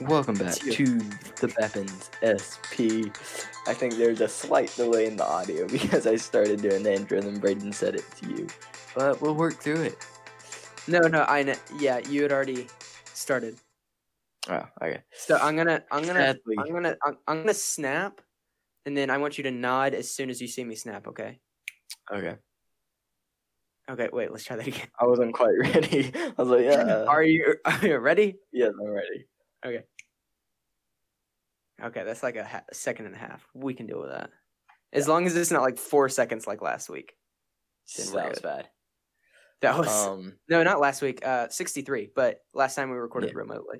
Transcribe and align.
Welcome 0.00 0.34
back 0.34 0.54
to 0.54 0.84
the 0.96 1.54
Beppins 1.60 2.10
SP. 2.18 3.14
I 3.68 3.74
think 3.74 3.94
there's 3.94 4.20
a 4.20 4.28
slight 4.28 4.74
delay 4.74 5.06
in 5.06 5.14
the 5.14 5.24
audio 5.24 5.68
because 5.68 6.08
I 6.08 6.16
started 6.16 6.60
doing 6.60 6.82
the 6.82 6.92
intro 6.92 7.18
and 7.18 7.28
then 7.28 7.38
Braden 7.38 7.72
said 7.72 7.94
it 7.94 8.04
to 8.16 8.28
you. 8.28 8.48
But 8.96 9.20
we'll 9.20 9.36
work 9.36 9.54
through 9.54 9.82
it. 9.82 9.96
No, 10.88 10.98
no, 10.98 11.24
I 11.28 11.44
know. 11.44 11.54
Yeah, 11.78 12.00
you 12.08 12.22
had 12.22 12.32
already 12.32 12.66
started. 13.12 13.56
Oh, 14.48 14.66
okay. 14.82 15.02
So 15.12 15.36
I'm 15.36 15.56
gonna, 15.56 15.84
I'm 15.92 16.04
gonna, 16.04 16.34
Sadly, 16.34 16.56
I'm 16.58 16.72
gonna, 16.72 16.96
I'm, 17.06 17.16
I'm 17.28 17.38
gonna 17.42 17.54
snap, 17.54 18.20
and 18.86 18.96
then 18.96 19.10
I 19.10 19.18
want 19.18 19.38
you 19.38 19.44
to 19.44 19.52
nod 19.52 19.94
as 19.94 20.10
soon 20.10 20.28
as 20.28 20.40
you 20.40 20.48
see 20.48 20.64
me 20.64 20.74
snap. 20.74 21.06
Okay. 21.06 21.38
okay. 22.12 22.36
Okay. 23.88 24.08
Wait. 24.12 24.32
Let's 24.32 24.44
try 24.44 24.56
that 24.56 24.66
again. 24.66 24.88
I 25.00 25.06
wasn't 25.06 25.34
quite 25.34 25.54
ready. 25.58 26.10
I 26.16 26.32
was 26.36 26.48
like, 26.48 26.64
yeah. 26.64 27.04
Are 27.04 27.22
you, 27.22 27.54
are 27.64 27.86
you 27.86 27.96
ready? 27.98 28.38
yes, 28.52 28.72
I'm 28.78 28.90
ready. 28.90 29.28
Okay, 29.64 29.82
Okay, 31.82 32.04
that's 32.04 32.22
like 32.22 32.36
a, 32.36 32.44
ha- 32.44 32.64
a 32.70 32.74
second 32.74 33.06
and 33.06 33.14
a 33.14 33.18
half. 33.18 33.46
We 33.54 33.74
can 33.74 33.86
deal 33.86 34.00
with 34.00 34.10
that. 34.10 34.30
As 34.92 35.08
long 35.08 35.26
as 35.26 35.36
it's 35.36 35.50
not 35.50 35.62
like 35.62 35.76
four 35.78 36.08
seconds 36.08 36.46
like 36.46 36.62
last 36.62 36.88
week. 36.88 37.14
Then 37.96 38.06
Sounds 38.06 38.34
good. 38.38 38.42
bad. 38.42 38.68
That 39.62 39.76
was 39.78 39.88
Um, 39.88 40.34
no, 40.48 40.62
not 40.62 40.80
last 40.80 41.02
week. 41.02 41.26
Uh, 41.26 41.48
sixty-three. 41.48 42.10
But 42.14 42.40
last 42.54 42.74
time 42.76 42.90
we 42.90 42.96
recorded 42.96 43.30
Yeah. 43.30 43.38
remotely. 43.38 43.78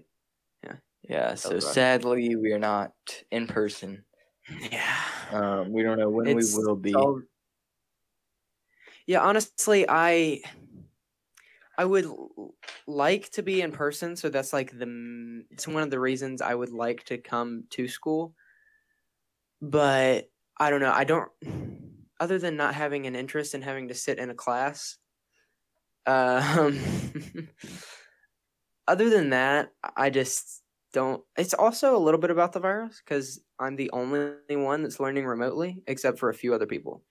yeah, 0.64 0.72
Yeah. 1.08 1.34
so 1.36 1.60
sadly, 1.60 2.34
we 2.36 2.52
are 2.52 2.58
not 2.58 2.92
in 3.30 3.46
person. 3.46 4.04
Yeah. 4.70 4.94
Um, 5.30 5.72
we 5.72 5.82
don't 5.82 5.98
know 5.98 6.10
when 6.10 6.26
It's 6.26 6.54
we 6.54 6.64
will 6.64 6.76
be. 6.76 6.92
So, 6.92 7.22
yeah, 9.06 9.20
honestly, 9.20 9.86
I 9.88 10.40
I 11.76 11.84
would 11.84 12.06
like 12.86 13.30
to 13.30 13.42
be 13.42 13.60
in 13.60 13.72
person, 13.72 14.16
so 14.16 14.28
that's 14.28 14.52
like 14.52 14.70
the 14.70 15.44
it's 15.50 15.66
one 15.66 15.82
of 15.82 15.90
the 15.90 16.00
reasons 16.00 16.40
I 16.40 16.54
would 16.54 16.70
like 16.70 17.04
to 17.06 17.18
come 17.18 17.64
to 17.70 17.88
school. 17.88 18.34
But 19.60 20.30
I 20.58 20.70
don't 20.70 20.80
know. 20.80 20.92
I 20.92 21.04
don't. 21.04 21.30
Other 22.20 22.38
than 22.38 22.56
not 22.56 22.74
having 22.74 23.06
an 23.06 23.16
interest 23.16 23.54
in 23.54 23.62
having 23.62 23.88
to 23.88 23.94
sit 23.94 24.18
in 24.18 24.30
a 24.30 24.34
class, 24.34 24.98
um, 26.06 26.78
other 28.88 29.10
than 29.10 29.30
that, 29.30 29.70
I 29.96 30.10
just 30.10 30.62
don't. 30.92 31.22
It's 31.36 31.54
also 31.54 31.96
a 31.96 31.98
little 31.98 32.20
bit 32.20 32.30
about 32.30 32.52
the 32.52 32.60
virus 32.60 33.02
because 33.04 33.40
I'm 33.58 33.76
the 33.76 33.90
only 33.92 34.34
one 34.50 34.82
that's 34.82 35.00
learning 35.00 35.26
remotely, 35.26 35.82
except 35.86 36.18
for 36.18 36.28
a 36.28 36.34
few 36.34 36.54
other 36.54 36.66
people. 36.66 37.02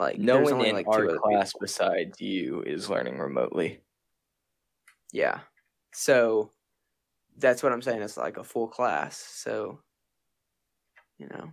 Like 0.00 0.18
no 0.18 0.40
one 0.40 0.54
only 0.54 0.70
in 0.70 0.74
like 0.74 0.88
our 0.88 1.06
class 1.18 1.52
people. 1.52 1.60
besides 1.60 2.20
you 2.20 2.62
is 2.62 2.88
learning 2.88 3.18
remotely. 3.18 3.82
Yeah, 5.12 5.40
so 5.92 6.52
that's 7.36 7.62
what 7.62 7.72
I'm 7.72 7.82
saying. 7.82 8.00
It's 8.00 8.16
like 8.16 8.38
a 8.38 8.44
full 8.44 8.66
class. 8.66 9.18
So 9.18 9.80
you 11.18 11.28
know, 11.28 11.50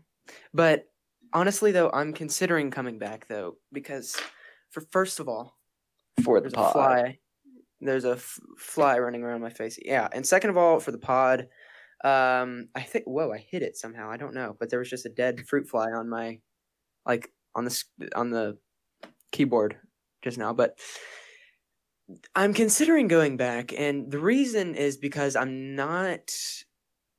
but 0.54 0.86
honestly, 1.34 1.74
though, 1.74 1.90
I'm 1.94 2.14
considering 2.14 2.72
coming 2.72 2.98
back 3.00 3.28
though 3.28 3.58
because 3.74 4.16
for 4.70 4.82
first 4.92 5.20
of 5.20 5.28
all, 5.28 5.58
For 6.24 6.40
the 6.40 6.50
pod. 6.50 6.72
fly. 6.72 7.20
There's 7.82 8.06
a 8.06 8.14
f- 8.14 8.40
fly 8.58 8.98
running 8.98 9.24
around 9.24 9.42
my 9.42 9.50
face. 9.52 9.78
Yeah, 9.84 10.08
and 10.14 10.26
second 10.26 10.50
of 10.52 10.58
all, 10.58 10.80
for 10.80 10.92
the 10.92 10.98
pod, 10.98 11.48
um, 12.04 12.70
I 12.74 12.82
think. 12.82 13.06
Whoa, 13.06 13.32
I 13.34 13.38
hit 13.38 13.62
it 13.62 13.76
somehow. 13.78 14.10
I 14.10 14.18
don't 14.18 14.34
know, 14.34 14.56
but 14.58 14.70
there 14.70 14.80
was 14.80 14.90
just 14.90 15.06
a 15.06 15.10
dead 15.10 15.46
fruit 15.48 15.68
fly 15.68 15.92
on 15.92 16.10
my, 16.10 16.40
like 17.06 17.30
on 17.58 17.66
the 17.66 17.84
on 18.16 18.30
the 18.30 18.58
keyboard 19.34 19.78
just 20.22 20.38
now. 20.38 20.54
But 20.54 20.80
I'm 22.34 22.54
considering 22.54 23.10
going 23.10 23.36
back, 23.36 23.74
and 23.78 24.10
the 24.10 24.20
reason 24.20 24.76
is 24.76 24.96
because 24.98 25.36
I'm 25.36 25.76
not 25.76 26.32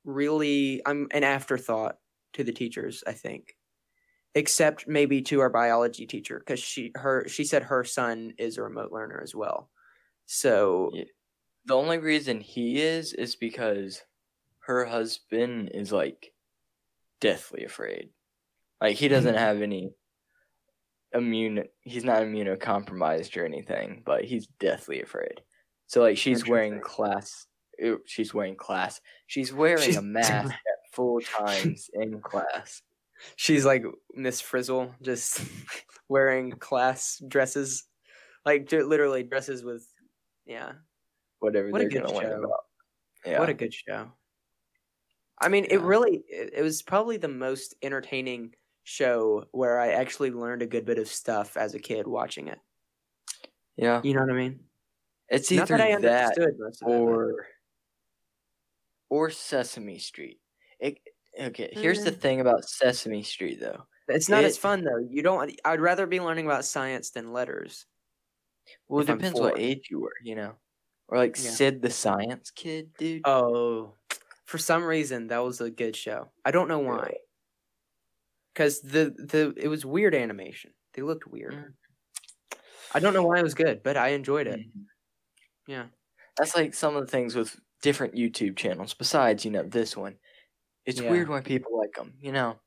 really. 0.03 0.81
I'm 0.85 1.07
an 1.11 1.23
afterthought 1.23 1.97
to 2.33 2.43
the 2.43 2.53
teachers. 2.53 3.03
I 3.05 3.13
think 3.13 3.55
except 4.35 4.87
maybe 4.87 5.23
to 5.23 5.39
our 5.41 5.49
biology 5.49 6.05
teacher 6.05 6.39
because 6.39 6.59
she 6.59 6.91
her 6.95 7.27
she 7.27 7.43
said 7.43 7.63
her 7.63 7.83
son 7.83 8.31
is 8.37 8.57
a 8.57 8.63
remote 8.63 8.91
learner 8.91 9.19
as 9.23 9.33
well 9.33 9.71
so 10.27 10.91
Yeah. 10.93 11.05
The 11.65 11.75
only 11.75 11.99
reason 11.99 12.41
he 12.41 12.81
is 12.81 13.13
is 13.13 13.35
because 13.35 14.01
her 14.61 14.85
husband 14.85 15.69
is 15.73 15.91
like 15.91 16.33
deathly 17.21 17.63
afraid. 17.63 18.09
Like 18.81 18.95
he 18.95 19.07
doesn't 19.07 19.35
mm-hmm. 19.35 19.43
have 19.43 19.61
any 19.61 19.91
immune 21.13 21.63
he's 21.81 22.03
not 22.03 22.21
immunocompromised 22.21 23.35
or 23.37 23.45
anything, 23.45 24.03
but 24.05 24.23
he's 24.25 24.47
deathly 24.59 25.01
afraid. 25.01 25.41
So 25.87 26.01
like 26.01 26.17
she's 26.17 26.47
wearing 26.47 26.81
class 26.81 27.45
she's 28.05 28.33
wearing 28.33 28.55
class. 28.57 28.99
She's 29.27 29.53
wearing 29.53 29.83
She's- 29.83 29.95
a 29.95 30.01
mask 30.01 30.31
at 30.53 30.55
full 30.93 31.21
times 31.21 31.89
in 31.93 32.19
class. 32.21 32.81
she's 33.37 33.65
like 33.65 33.83
miss 34.13 34.39
frizzle 34.41 34.93
just 35.01 35.41
wearing 36.09 36.51
class 36.51 37.21
dresses 37.27 37.83
like 38.45 38.71
literally 38.71 39.23
dresses 39.23 39.63
with 39.63 39.85
yeah 40.45 40.71
Whatever 41.39 41.69
What 41.69 41.81
a 41.81 41.87
they're 41.87 42.01
good 42.01 42.09
show. 42.09 42.17
about. 42.19 42.49
Yeah. 43.25 43.39
what 43.39 43.49
a 43.49 43.53
good 43.53 43.73
show 43.73 44.07
i 45.41 45.47
mean 45.49 45.65
it 45.69 45.81
really 45.81 46.23
it 46.29 46.61
was 46.63 46.81
probably 46.81 47.17
the 47.17 47.27
most 47.27 47.75
entertaining 47.81 48.53
show 48.89 49.45
where 49.51 49.79
i 49.79 49.89
actually 49.89 50.31
learned 50.31 50.61
a 50.61 50.67
good 50.67 50.85
bit 50.85 50.97
of 50.97 51.07
stuff 51.07 51.55
as 51.57 51.73
a 51.75 51.79
kid 51.79 52.07
watching 52.07 52.47
it 52.47 52.59
yeah. 53.77 54.01
you 54.03 54.13
know 54.13 54.21
what 54.21 54.31
i 54.31 54.33
mean 54.33 54.59
It's 55.29 55.51
not 55.51 55.69
either 55.69 55.77
that 55.77 55.81
i 55.81 55.99
that 56.01 56.23
understood 56.39 56.55
most 56.59 56.81
of 56.81 56.87
or 56.89 57.47
or 59.09 59.29
Sesame 59.31 59.97
Street. 59.97 60.39
It, 60.79 60.99
okay, 61.39 61.69
here's 61.71 62.03
the 62.03 62.11
Mm. 62.11 62.21
thing 62.21 62.41
about 62.41 62.63
Sesame 62.63 63.23
Street 63.23 63.59
though. 63.59 63.85
It's 64.07 64.29
not 64.29 64.43
as 64.43 64.55
fun 64.57 64.83
though. 64.83 64.99
You 65.09 65.23
don't. 65.23 65.51
I'd 65.65 65.81
rather 65.81 66.05
be 66.05 66.19
learning 66.19 66.45
about 66.45 66.63
science 66.65 67.09
than 67.09 67.33
letters. 67.33 67.85
Well, 68.87 69.01
it 69.01 69.07
depends 69.07 69.39
what 69.39 69.57
age 69.57 69.87
you 69.89 69.99
were, 69.99 70.13
you 70.23 70.35
know. 70.35 70.53
Or 71.07 71.17
like 71.17 71.37
Yeah. 71.37 71.49
Sid 71.49 71.81
the 71.81 71.89
Science 71.89 72.51
Kid, 72.51 72.91
dude. 72.99 73.21
Oh, 73.25 73.95
for 74.45 74.59
some 74.59 74.83
reason 74.83 75.27
that 75.29 75.43
was 75.43 75.59
a 75.59 75.71
good 75.71 75.95
show. 75.95 76.29
I 76.45 76.51
don't 76.51 76.67
know 76.67 76.79
why. 76.79 77.15
Because 78.59 78.81
the 78.81 79.15
the 79.17 79.53
it 79.55 79.69
was 79.69 79.85
weird 79.85 80.13
animation. 80.13 80.71
They 80.93 81.01
looked 81.01 81.25
weird. 81.25 81.53
Mm. 81.53 82.57
I 82.93 82.99
don't 82.99 83.13
know 83.13 83.23
why 83.23 83.39
it 83.39 83.43
was 83.43 83.53
good, 83.53 83.83
but 83.83 83.95
I 83.95 84.09
enjoyed 84.09 84.47
it. 84.47 84.59
Mhm. 84.59 84.85
Yeah. 85.65 85.85
That's 86.37 86.57
like 86.57 86.73
some 86.73 86.97
of 86.97 87.05
the 87.05 87.11
things 87.11 87.37
with 87.37 87.57
different 87.81 88.15
YouTube 88.15 88.57
channels. 88.57 88.93
Besides, 88.93 89.45
you 89.45 89.51
know, 89.51 89.63
this 89.63 89.95
one. 89.95 90.17
It's 90.85 90.99
Yeah. 90.99 91.09
weird 91.09 91.29
why 91.29 91.39
people 91.39 91.77
like 91.77 91.93
them, 91.93 92.15
you 92.19 92.33
know. 92.33 92.59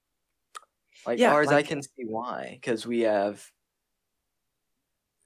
Like 1.05 1.19
Yeah, 1.19 1.33
ours, 1.35 1.49
I 1.49 1.63
can 1.63 1.83
see 1.83 2.05
why, 2.07 2.53
because 2.55 2.87
we 2.87 3.01
have. 3.01 3.53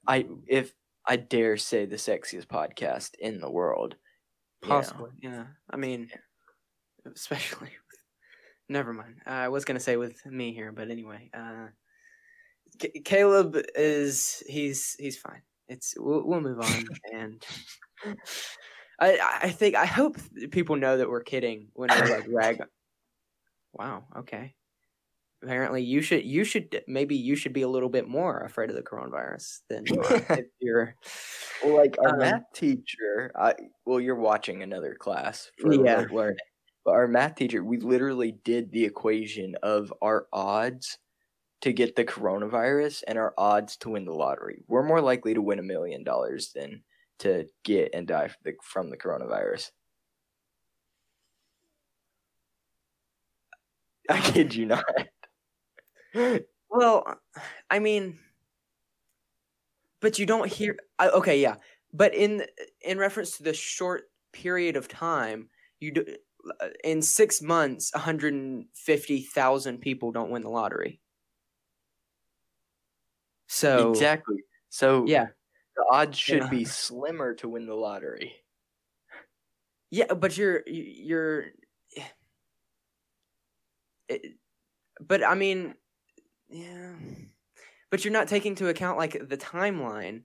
I 0.05 0.27
if 0.47 0.73
I 1.05 1.15
dare 1.15 1.55
say 1.55 1.85
the 1.85 1.95
sexiest 1.95 2.47
podcast 2.47 3.15
in 3.19 3.39
the 3.39 3.49
world. 3.49 3.95
you 4.63 4.67
know. 4.69 4.75
Possibly. 4.75 5.11
Yeah. 5.21 5.47
I 5.69 5.77
mean, 5.77 6.11
especially. 7.05 7.71
Never 8.69 8.93
mind. 8.93 9.21
Uh, 9.25 9.29
I 9.31 9.49
was 9.49 9.65
gonna 9.65 9.79
say 9.79 9.97
with 9.97 10.25
me 10.25 10.53
here, 10.53 10.71
but 10.71 10.89
anyway. 10.89 11.29
Uh, 11.33 11.67
C- 12.81 13.01
Caleb 13.05 13.57
is 13.75 14.43
he's 14.47 14.95
he's 14.99 15.17
fine. 15.17 15.41
It's 15.67 15.93
we'll, 15.97 16.23
we'll 16.25 16.41
move 16.41 16.59
on 16.59 16.85
and. 17.13 17.45
I 18.99 19.39
I 19.43 19.49
think 19.51 19.75
I 19.75 19.85
hope 19.85 20.17
people 20.51 20.75
know 20.75 20.97
that 20.97 21.09
we're 21.09 21.23
kidding 21.23 21.69
when 21.73 21.89
we're 21.89 22.17
like 22.17 22.25
rag. 22.29 22.61
Wow. 23.73 24.05
Okay. 24.17 24.55
Apparently, 25.43 25.83
you 25.83 26.01
should 26.01 26.25
you 26.25 26.43
should 26.43 26.81
maybe 26.87 27.15
you 27.15 27.35
should 27.35 27.53
be 27.53 27.61
a 27.61 27.67
little 27.67 27.89
bit 27.89 28.07
more 28.07 28.39
afraid 28.39 28.71
of 28.71 28.75
the 28.75 28.81
coronavirus 28.81 29.59
than 29.69 29.85
you 29.85 30.01
if 30.03 30.45
you're. 30.59 30.95
Well, 31.63 31.75
like 31.77 31.95
our 31.99 32.13
Um, 32.13 32.19
math 32.19 32.43
teacher, 32.53 33.31
I 33.35 33.53
well, 33.85 33.99
you're 34.01 34.15
watching 34.15 34.63
another 34.63 34.95
class 34.95 35.51
for 35.59 35.73
Yeah. 35.73 36.05
learning, 36.11 36.37
but 36.87 36.95
our 36.95 37.07
math 37.09 37.35
teacher, 37.35 37.61
we 37.61 37.79
literally 37.79 38.31
did 38.45 38.71
the 38.71 38.85
equation 38.85 39.55
of 39.61 39.93
our 40.01 40.25
odds 40.31 40.97
to 41.59 41.73
get 41.73 41.97
the 41.97 42.05
coronavirus 42.05 43.03
and 43.05 43.17
our 43.17 43.33
odds 43.37 43.75
to 43.75 43.89
win 43.89 44.05
the 44.05 44.13
lottery. 44.13 44.63
We're 44.69 44.87
more 44.87 45.01
likely 45.01 45.33
to 45.33 45.41
win 45.41 45.59
a 45.59 45.63
million 45.63 46.05
dollars 46.05 46.53
than 46.55 46.83
to 47.19 47.45
get 47.65 47.89
and 47.93 48.07
die 48.07 48.29
from 48.29 48.37
the, 48.45 48.53
from 48.63 48.89
the 48.89 48.95
coronavirus. 48.95 49.71
I 54.09 54.21
kid 54.21 54.55
you 54.55 54.67
not. 54.67 54.85
Well, 56.69 57.19
I 57.69 57.79
mean, 57.79 58.17
but 59.99 60.19
you 60.19 60.25
don't 60.25 60.49
hear. 60.49 60.77
Okay, 61.01 61.41
yeah, 61.41 61.55
but 61.91 62.15
in 62.15 62.45
in 62.81 62.97
reference 62.97 63.35
to 63.37 63.43
the 63.43 63.53
short 63.53 64.03
period 64.31 64.77
of 64.77 64.87
time, 64.87 65.49
you 65.81 65.91
do 65.91 66.05
in 66.83 67.01
six 67.01 67.41
months, 67.41 67.91
one 67.93 68.03
hundred 68.03 68.33
and 68.33 68.65
fifty 68.73 69.21
thousand 69.21 69.79
people 69.79 70.11
don't 70.11 70.31
win 70.31 70.41
the 70.43 70.49
lottery. 70.49 71.01
So 73.47 73.91
exactly. 73.91 74.43
So 74.69 75.05
yeah, 75.05 75.27
the 75.75 75.85
odds 75.91 76.17
should 76.17 76.43
Yeah. 76.43 76.49
be 76.49 76.65
slimmer 76.65 77.33
to 77.35 77.49
win 77.49 77.65
the 77.65 77.75
lottery. 77.75 78.33
Yeah, 79.89 80.13
but 80.13 80.37
you're 80.37 80.63
you're. 80.67 81.45
It, 84.09 84.37
but 85.01 85.21
I 85.21 85.35
mean, 85.35 85.75
yeah. 86.49 86.95
But 87.89 88.05
you're 88.05 88.13
not 88.13 88.29
taking 88.29 88.51
into 88.51 88.69
account 88.69 88.97
like 88.97 89.13
the 89.27 89.37
timeline 89.37 90.23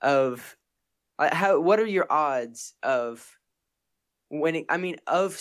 of 0.00 0.56
like, 1.18 1.32
how. 1.32 1.60
What 1.60 1.78
are 1.78 1.86
your 1.86 2.06
odds 2.10 2.74
of 2.82 3.38
winning? 4.30 4.64
I 4.68 4.76
mean, 4.78 4.96
of 5.06 5.40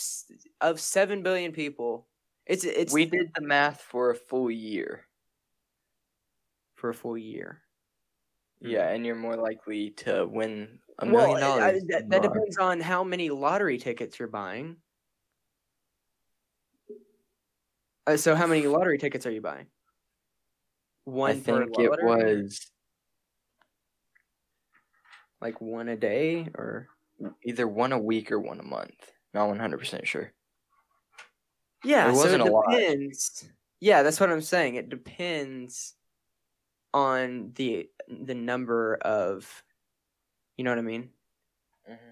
of 0.62 0.80
seven 0.80 1.24
billion 1.24 1.52
people, 1.52 2.08
it's 2.46 2.64
it's 2.64 2.92
we 2.94 3.06
did 3.06 3.32
the 3.36 3.42
math 3.42 3.82
for 3.82 4.10
a 4.12 4.16
full 4.16 4.50
year. 4.52 5.06
for 6.76 6.90
a 6.90 6.94
full 6.94 7.18
year. 7.18 7.62
Yeah, 8.62 8.88
and 8.90 9.06
you're 9.06 9.16
more 9.16 9.36
likely 9.36 9.92
to 10.04 10.26
win 10.26 10.80
a 10.98 11.06
Well, 11.06 11.28
million 11.28 11.44
I- 11.44 11.48
I- 11.48 11.60
dollars. 11.72 11.84
that, 11.90 12.10
that 12.10 12.22
depends 12.22 12.58
on 12.58 12.80
how 12.80 13.04
many 13.04 13.30
lottery 13.30 13.78
tickets 13.78 14.18
you're 14.18 14.30
buying. 14.30 14.78
Uh, 18.08 18.16
so, 18.18 18.34
how 18.36 18.48
many 18.48 18.66
lottery 18.68 18.98
tickets 18.98 19.26
are 19.26 19.32
you 19.32 19.42
buying? 19.42 19.68
One 21.04 21.32
I 21.32 21.40
think 21.40 21.78
it 21.78 21.92
was 22.02 22.72
like 25.42 25.60
one 25.62 25.90
a 25.90 25.96
day, 25.98 26.48
or 26.56 26.88
either 27.45 27.68
one 27.68 27.92
a 27.92 28.00
week 28.00 28.31
or 28.31 28.39
one 28.39 28.60
a 28.60 28.63
month. 28.63 29.12
Not 29.33 29.50
100% 29.50 30.06
sure. 30.06 30.33
yeah, 31.83 32.10
It 32.10 32.16
so 32.16 32.18
wasn't 32.24 32.44
it 32.44 32.50
a 32.50 32.51
lot. 32.51 32.66
depends. 32.69 33.50
Yeah, 33.80 34.04
that's 34.04 34.19
what 34.19 34.30
I'm 34.31 34.42
saying. 34.42 34.75
It 34.75 34.89
depends 34.89 35.95
on 36.94 37.51
the 37.56 37.88
the 38.07 38.33
number 38.36 38.95
of, 38.95 39.63
you 40.57 40.63
know 40.63 40.71
what 40.71 40.80
I 40.80 40.83
mean? 40.83 41.10
Mm-hmm. 41.89 42.12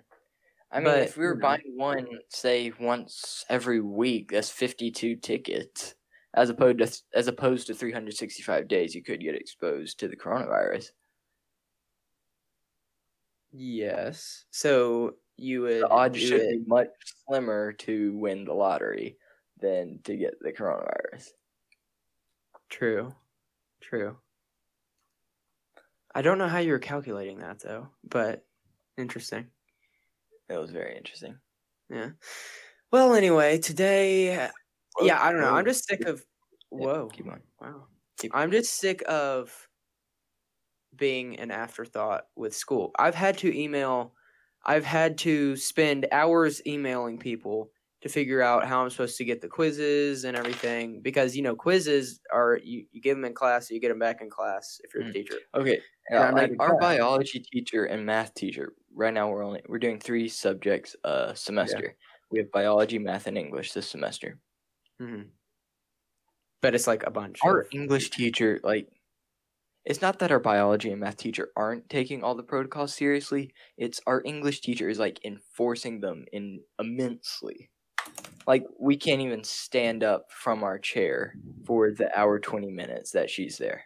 I 0.71 0.77
mean, 0.79 0.83
But, 0.85 0.99
if 1.03 1.17
we 1.17 1.25
were 1.25 1.35
know. 1.35 1.41
buying 1.41 1.73
one, 1.75 2.07
say 2.29 2.71
once 2.79 3.45
every 3.49 3.79
week, 3.81 4.31
that's 4.31 4.49
fifty-two 4.49 5.15
tickets, 5.17 5.95
as 6.35 6.49
opposed 6.49 6.79
to 6.79 7.01
as 7.17 7.27
opposed 7.27 7.67
to 7.67 7.73
three 7.73 7.91
hundred 7.91 8.15
sixty-five 8.15 8.67
days. 8.67 8.93
You 8.93 9.03
could 9.03 9.21
get 9.21 9.35
exposed 9.35 9.99
to 9.99 10.07
the 10.07 10.15
coronavirus. 10.17 10.87
Yes. 13.59 14.45
So 14.51 15.15
you 15.35 15.61
would 15.61 15.81
The 15.81 15.89
odds 15.89 16.19
should 16.19 16.41
be 16.41 16.63
much 16.67 16.89
slimmer 17.25 17.73
to 17.73 18.15
win 18.17 18.45
the 18.45 18.53
lottery 18.53 19.17
than 19.59 19.99
to 20.03 20.15
get 20.15 20.35
the 20.39 20.51
coronavirus. 20.53 21.29
True. 22.69 23.15
True. 23.81 24.17
I 26.13 26.21
don't 26.21 26.37
know 26.37 26.47
how 26.47 26.59
you 26.59 26.71
were 26.71 26.79
calculating 26.79 27.39
that 27.39 27.59
though, 27.59 27.89
but 28.03 28.45
interesting. 28.97 29.47
It 30.49 30.57
was 30.57 30.71
very 30.71 30.95
interesting. 30.95 31.39
Yeah. 31.89 32.11
Well, 32.91 33.15
anyway, 33.15 33.57
today, 33.59 34.49
yeah, 35.01 35.21
I 35.21 35.31
don't 35.31 35.41
know. 35.41 35.53
I'm 35.53 35.65
just 35.65 35.87
sick 35.87 36.01
of. 36.01 36.23
Yeah, 36.71 36.85
Whoa! 36.85 37.07
keep 37.09 37.25
going. 37.25 37.41
Wow. 37.59 37.87
Keep- 38.19 38.35
I'm 38.35 38.51
just 38.51 38.73
sick 38.75 39.03
of 39.07 39.67
being 40.95 41.39
an 41.39 41.51
afterthought 41.51 42.27
with 42.35 42.55
school. 42.55 42.91
I've 42.97 43.15
had 43.15 43.37
to 43.39 43.55
email. 43.57 44.13
I've 44.65 44.85
had 44.85 45.17
to 45.19 45.55
spend 45.55 46.07
hours 46.11 46.61
emailing 46.65 47.19
people 47.19 47.71
to 48.01 48.09
figure 48.09 48.41
out 48.41 48.65
how 48.67 48.83
I'm 48.83 48.89
supposed 48.89 49.17
to 49.17 49.25
get 49.25 49.41
the 49.41 49.47
quizzes 49.47 50.23
and 50.23 50.37
everything 50.37 51.01
because 51.01 51.35
you 51.35 51.41
know 51.41 51.55
quizzes 51.55 52.19
are 52.31 52.59
you, 52.63 52.85
you 52.91 53.01
give 53.01 53.17
them 53.17 53.25
in 53.25 53.33
class, 53.33 53.69
you 53.71 53.79
get 53.79 53.89
them 53.89 53.99
back 53.99 54.21
in 54.21 54.29
class 54.29 54.79
if 54.83 54.93
you're 54.93 55.03
Mm. 55.03 55.13
teacher. 55.13 55.41
Okay, 55.55 55.83
Yeah, 56.09 56.25
uh, 56.25 56.31
like 56.33 56.51
our 56.59 56.75
biology 56.75 57.39
teacher 57.39 57.85
and 57.85 58.05
math 58.05 58.33
teacher. 58.33 58.73
Right 58.93 59.13
now, 59.13 59.29
we're 59.29 59.43
only 59.43 59.61
we're 59.67 59.79
doing 59.79 59.99
three 59.99 60.27
subjects 60.29 60.95
a 61.03 61.35
semester. 61.35 61.97
We 62.31 62.39
have 62.39 62.51
biology, 62.51 62.99
math, 62.99 63.27
and 63.27 63.37
English 63.37 63.73
this 63.73 63.89
semester. 63.89 64.39
hmm 64.99 65.37
But 66.61 66.75
it's 66.75 66.87
like 66.87 67.03
a 67.03 67.11
bunch. 67.11 67.41
Our 67.43 67.67
English 67.71 68.09
teacher, 68.11 68.59
like, 68.63 68.89
it's 69.87 70.01
not 70.01 70.19
that 70.19 70.31
our 70.31 70.39
biology 70.39 70.91
and 70.91 70.99
math 70.99 71.17
teacher 71.17 71.49
aren't 71.55 71.89
taking 71.89 72.21
all 72.21 72.35
the 72.35 72.43
protocols 72.43 72.93
seriously. 72.93 73.53
It's 73.77 74.01
our 74.05 74.21
English 74.25 74.61
teacher 74.61 74.89
is 74.89 74.99
like 74.99 75.19
enforcing 75.25 76.01
them 76.01 76.25
in 76.33 76.61
immensely. 76.77 77.69
Like 78.45 78.65
we 78.79 78.97
can't 78.97 79.21
even 79.21 79.43
stand 79.45 80.03
up 80.03 80.27
from 80.31 80.63
our 80.63 80.77
chair 80.77 81.35
for 81.65 81.91
the 81.91 82.11
hour 82.17 82.37
twenty 82.39 82.71
minutes 82.71 83.11
that 83.11 83.29
she's 83.29 83.57
there. 83.57 83.85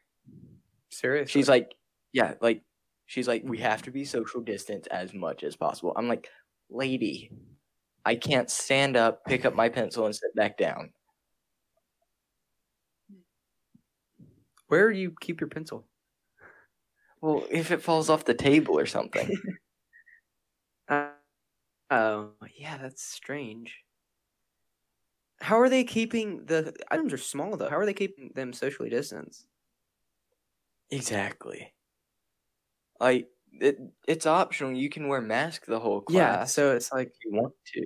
seriously. 0.89 1.31
She's 1.31 1.49
like, 1.49 1.75
yeah, 2.13 2.33
like 2.41 2.63
she's 3.05 3.27
like, 3.27 3.43
we 3.45 3.59
have 3.59 3.83
to 3.83 3.91
be 3.91 4.05
social 4.05 4.41
distance 4.41 4.87
as 4.87 5.13
much 5.13 5.43
as 5.43 5.55
possible. 5.55 5.93
I'm 5.95 6.07
like, 6.07 6.29
lady, 6.69 7.31
I 8.05 8.15
can't 8.15 8.49
stand 8.49 8.97
up, 8.97 9.25
pick 9.25 9.45
up 9.45 9.55
my 9.55 9.69
pencil, 9.69 10.05
and 10.05 10.15
sit 10.15 10.35
back 10.35 10.57
down. 10.57 10.93
Where 14.67 14.91
do 14.91 14.97
you 14.97 15.13
keep 15.19 15.41
your 15.41 15.49
pencil? 15.49 15.85
Well, 17.21 17.45
if 17.49 17.71
it 17.71 17.81
falls 17.81 18.09
off 18.09 18.25
the 18.25 18.33
table 18.33 18.77
or 18.77 18.85
something. 18.85 19.29
Uh, 20.87 21.13
oh, 21.91 22.35
yeah, 22.55 22.77
that's 22.77 23.03
strange. 23.03 23.83
How 25.41 25.59
are 25.59 25.67
they 25.69 25.83
keeping 25.83 26.45
the 26.45 26.73
items 26.89 27.11
are 27.13 27.17
small 27.17 27.57
though? 27.57 27.69
How 27.69 27.77
are 27.77 27.85
they 27.85 27.93
keeping 27.93 28.31
them 28.35 28.53
socially 28.53 28.89
distanced? 28.89 29.45
exactly. 30.91 31.73
Like 32.99 33.29
it, 33.53 33.77
it's 34.07 34.25
optional. 34.25 34.73
You 34.73 34.89
can 34.89 35.07
wear 35.07 35.21
mask 35.21 35.65
the 35.65 35.79
whole 35.79 36.01
class. 36.01 36.15
Yeah, 36.15 36.45
so 36.45 36.75
it's 36.75 36.91
like 36.91 37.13
you 37.23 37.31
want 37.33 37.53
to. 37.73 37.85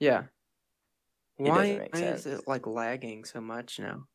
yeah. 0.00 0.26
It 1.44 1.52
doesn't 1.52 1.76
Why, 1.76 1.78
make 1.78 1.94
why 1.94 2.02
is 2.02 2.26
sense. 2.26 2.26
it 2.26 2.46
like 2.46 2.66
lagging 2.66 3.24
so 3.24 3.40
much 3.40 3.78
now? 3.78 4.06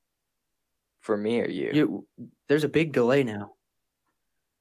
For 1.01 1.17
me 1.17 1.41
or 1.41 1.49
you? 1.49 1.71
You, 1.73 2.07
there's 2.47 2.63
a 2.63 2.69
big 2.69 2.93
delay 2.93 3.23
now. 3.23 3.53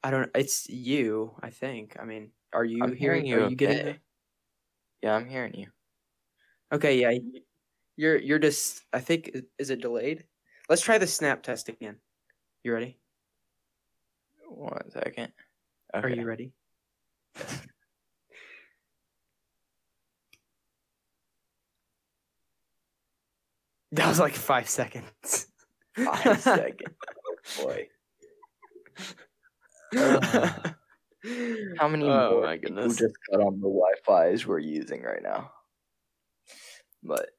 I 0.02 0.10
don't. 0.10 0.30
It's 0.34 0.68
you. 0.68 1.36
I 1.42 1.50
think. 1.50 1.96
I 2.00 2.04
mean, 2.04 2.30
are 2.52 2.64
you 2.64 2.82
I'm 2.82 2.94
hearing? 2.96 3.24
hearing 3.24 3.26
you. 3.26 3.46
Are 3.46 3.50
you 3.50 3.56
getting? 3.56 3.88
okay. 3.88 3.98
Yeah, 5.02 5.14
I'm 5.14 5.28
hearing 5.28 5.54
you. 5.54 5.66
Okay. 6.72 7.00
Yeah. 7.00 7.18
You're. 7.96 8.16
You're 8.16 8.38
just. 8.38 8.82
I 8.92 9.00
think. 9.00 9.30
Is 9.58 9.70
it 9.70 9.82
delayed? 9.82 10.24
Let's 10.68 10.82
try 10.82 10.96
the 10.98 11.06
snap 11.06 11.42
test 11.42 11.68
again. 11.68 11.96
You 12.64 12.72
ready? 12.72 12.98
One 14.48 14.90
second. 14.90 15.32
Okay. 15.94 16.06
Are 16.06 16.08
you 16.08 16.24
ready? 16.24 16.52
That 23.92 24.08
was 24.08 24.20
like 24.20 24.34
five 24.34 24.68
seconds. 24.68 25.46
Five 25.96 26.40
seconds. 26.40 26.94
Oh, 27.26 27.36
boy. 27.64 27.88
Ugh. 29.96 30.22
How 31.78 31.88
many 31.88 32.08
Oh 32.08 32.30
more 32.30 32.42
my 32.42 32.56
goodness. 32.56 32.96
just 32.96 33.14
cut 33.30 33.40
on 33.40 33.60
the 33.60 33.68
Wi-Fi's 33.68 34.46
we're 34.46 34.58
using 34.58 35.02
right 35.02 35.22
now? 35.22 35.52
But 37.02 37.30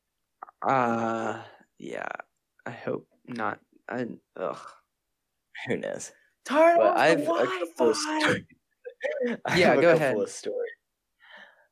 Uh, 0.61 1.43
yeah. 1.79 2.07
I 2.65 2.71
hope 2.71 3.07
not. 3.27 3.59
I 3.89 4.07
ugh. 4.37 4.59
who 5.67 5.77
knows? 5.77 6.11
Turn 6.45 6.77
But 6.77 6.87
off 6.87 6.97
I 6.97 7.07
have 7.07 7.19
the 7.19 7.23
a 7.25 7.47
couple 7.47 7.89
of 7.89 7.97
Wi-Fi! 7.97 8.19
stories. 8.19 8.45
Yeah, 9.55 9.75
go 9.77 9.91
ahead. 9.91 10.29
Stories. 10.29 10.71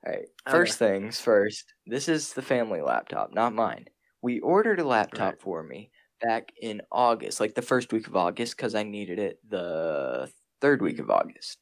All 0.05 0.11
right. 0.13 0.27
Okay. 0.47 0.51
First 0.51 0.79
things 0.79 1.19
first. 1.21 1.73
This 1.85 2.07
is 2.09 2.33
the 2.33 2.41
family 2.41 2.81
laptop, 2.81 3.33
not 3.33 3.53
mine. 3.53 3.87
We 4.21 4.39
ordered 4.39 4.79
a 4.79 4.83
laptop 4.83 5.33
Right. 5.33 5.41
for 5.41 5.63
me 5.63 5.91
back 6.21 6.51
in 6.61 6.81
August, 6.91 7.39
like 7.39 7.55
the 7.55 7.61
first 7.61 7.91
week 7.93 8.07
of 8.07 8.15
August, 8.15 8.55
because 8.57 8.75
I 8.75 8.83
needed 8.83 9.19
it 9.19 9.39
the 9.47 10.31
third 10.61 10.81
week 10.81 10.99
of 10.99 11.09
August. 11.09 11.59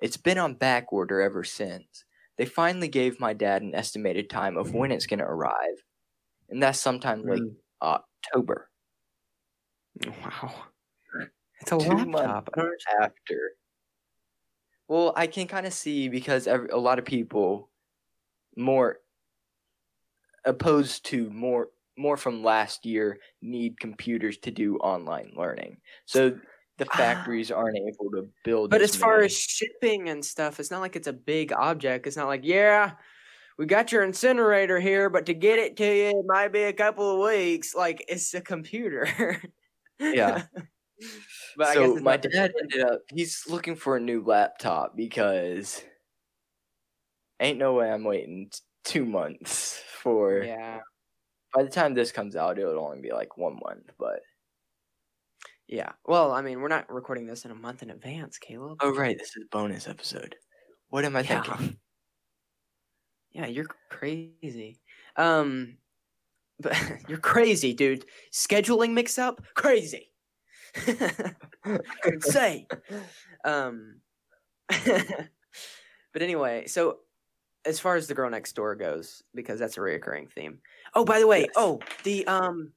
It's 0.00 0.16
been 0.16 0.38
on 0.38 0.54
back 0.54 0.92
order 0.92 1.20
ever 1.20 1.44
since. 1.44 2.04
They 2.36 2.46
finally 2.46 2.88
gave 2.88 3.20
my 3.20 3.32
dad 3.34 3.62
an 3.62 3.74
estimated 3.74 4.30
time 4.30 4.56
of 4.56 4.72
when 4.74 4.92
it's 4.92 5.06
gonna 5.06 5.24
arrive, 5.24 5.84
and 6.48 6.62
that's 6.62 6.78
sometime 6.80 7.22
like 7.24 7.40
Mm. 7.40 7.56
October. 7.82 8.70
Wow. 10.06 10.54
It's 11.60 11.72
a 11.72 11.78
Two 11.78 12.06
months 12.06 12.14
laptop. 12.14 12.50
I 12.56 13.04
after. 13.04 13.52
Well, 14.88 15.12
I 15.14 15.26
can 15.26 15.46
kind 15.46 15.66
of 15.66 15.72
see 15.74 16.08
because 16.08 16.46
every, 16.46 16.68
a 16.70 16.78
lot 16.78 16.98
of 16.98 17.04
people 17.04 17.70
more 18.56 19.00
opposed 20.44 21.04
to 21.06 21.28
more 21.30 21.68
more 22.00 22.16
from 22.16 22.42
last 22.42 22.86
year 22.86 23.20
need 23.42 23.78
computers 23.78 24.38
to 24.38 24.50
do 24.50 24.76
online 24.78 25.32
learning. 25.36 25.80
So 26.06 26.30
the 26.78 26.86
Ah. 26.92 26.96
factories 26.96 27.50
aren't 27.50 27.76
able 27.76 28.10
to 28.12 28.28
build. 28.44 28.70
But 28.70 28.82
as 28.82 28.90
as 28.90 28.96
far 28.96 29.20
as 29.20 29.36
shipping 29.36 30.08
and 30.08 30.24
stuff, 30.24 30.58
it's 30.60 30.70
not 30.70 30.80
like 30.80 30.96
it's 30.96 31.08
a 31.08 31.12
big 31.12 31.52
object. 31.52 32.06
It's 32.06 32.16
not 32.16 32.26
like, 32.28 32.40
yeah, 32.44 32.92
we 33.58 33.66
got 33.66 33.92
your 33.92 34.02
incinerator 34.04 34.80
here, 34.80 35.10
but 35.10 35.26
to 35.26 35.34
get 35.34 35.58
it 35.58 35.76
to 35.76 35.84
you, 35.84 36.08
it 36.20 36.24
might 36.26 36.48
be 36.52 36.62
a 36.64 36.72
couple 36.72 37.10
of 37.22 37.28
weeks. 37.30 37.74
Like 37.74 38.04
it's 38.08 38.32
a 38.34 38.40
computer. 38.40 39.08
Yeah. 40.00 40.44
But 41.56 41.68
I 41.68 41.74
so 41.74 41.94
guess 41.94 42.02
my 42.02 42.16
dad 42.18 42.52
ended 42.60 42.80
up 42.82 43.00
he's 43.14 43.44
looking 43.48 43.74
for 43.76 43.96
a 43.96 44.00
new 44.00 44.22
laptop 44.22 44.96
because 44.96 45.82
ain't 47.40 47.58
no 47.58 47.74
way 47.74 47.90
I'm 47.90 48.04
waiting 48.04 48.50
two 48.84 49.04
months 49.04 49.82
for 50.02 50.42
Yeah, 50.42 50.80
by 51.54 51.62
the 51.62 51.68
time 51.70 51.94
this 51.94 52.12
comes 52.12 52.36
out 52.36 52.58
it'll 52.58 52.84
only 52.84 53.00
be 53.00 53.12
like 53.12 53.36
one 53.36 53.58
month 53.64 53.90
but 53.98 54.20
yeah. 55.68 55.92
Well, 56.04 56.32
I 56.32 56.42
mean, 56.42 56.60
we're 56.60 56.68
not 56.68 56.92
recording 56.92 57.26
this 57.26 57.44
in 57.44 57.52
a 57.52 57.54
month 57.54 57.82
in 57.84 57.90
advance, 57.90 58.38
Caleb. 58.38 58.78
oh 58.82 58.92
right 58.94 59.16
this 59.18 59.36
is 59.36 59.44
a 59.44 59.48
bonus 59.56 59.86
episode 59.86 60.34
what 60.88 61.04
am 61.04 61.14
I 61.16 61.20
Yeah. 61.22 61.42
thinking 61.42 61.78
Yeah, 63.32 63.46
you're 63.46 63.66
crazy. 63.90 64.80
Um, 65.16 65.78
but 66.58 66.74
you're 67.08 67.18
crazy, 67.18 67.72
dude. 67.74 68.04
Scheduling 68.32 68.92
mix 68.92 69.18
up, 69.18 69.40
crazy. 69.54 70.12
Say, 72.20 72.66
Um, 73.44 74.00
but 74.68 76.22
anyway, 76.22 76.66
so 76.66 76.98
as 77.64 77.78
far 77.78 77.94
as 77.96 78.08
the 78.08 78.14
girl 78.14 78.30
next 78.30 78.54
door 78.54 78.74
goes, 78.74 79.22
because 79.34 79.60
that's 79.60 79.76
a 79.76 79.80
reoccurring 79.80 80.30
theme. 80.32 80.60
Oh, 80.94 81.04
by 81.04 81.18
the 81.20 81.26
way, 81.26 81.40
Yes. 81.42 81.50
oh 81.56 81.80
the 82.04 82.26
um, 82.26 82.72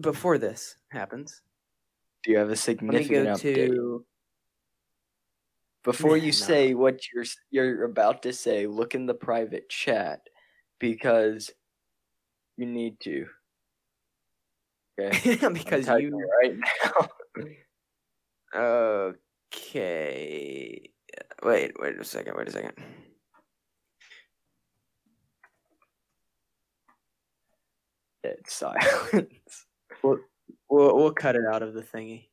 before 0.00 0.38
this 0.38 0.76
happens, 0.90 1.42
do 2.22 2.32
you 2.32 2.38
have 2.38 2.48
a 2.48 2.50
let 2.50 2.56
me 2.56 2.56
significant 2.56 3.24
go 3.26 3.32
update 3.34 3.68
to. 3.68 4.04
before 5.84 6.16
you 6.16 6.32
say 6.32 6.74
what 6.74 7.00
you're 7.12 7.24
you're 7.50 7.84
about 7.84 8.22
to 8.22 8.32
say 8.32 8.66
look 8.66 8.94
in 8.94 9.06
the 9.06 9.14
private 9.14 9.68
chat 9.68 10.20
because 10.80 11.50
you 12.56 12.66
need 12.66 12.98
to 13.00 13.26
okay 14.98 15.36
because 15.52 15.86
you 15.88 16.28
right 16.42 16.56
now 16.56 17.08
Okay. 19.52 20.90
Wait, 21.42 21.72
wait 21.78 22.00
a 22.00 22.04
second. 22.04 22.34
Wait 22.36 22.48
a 22.48 22.50
second. 22.50 22.72
Dead 28.26 28.38
silence 28.46 29.66
We'll 30.02 30.18
we'll 30.68 31.12
cut 31.12 31.36
it 31.36 31.42
out 31.52 31.62
of 31.62 31.74
the 31.74 31.82
thingy. 31.82 32.28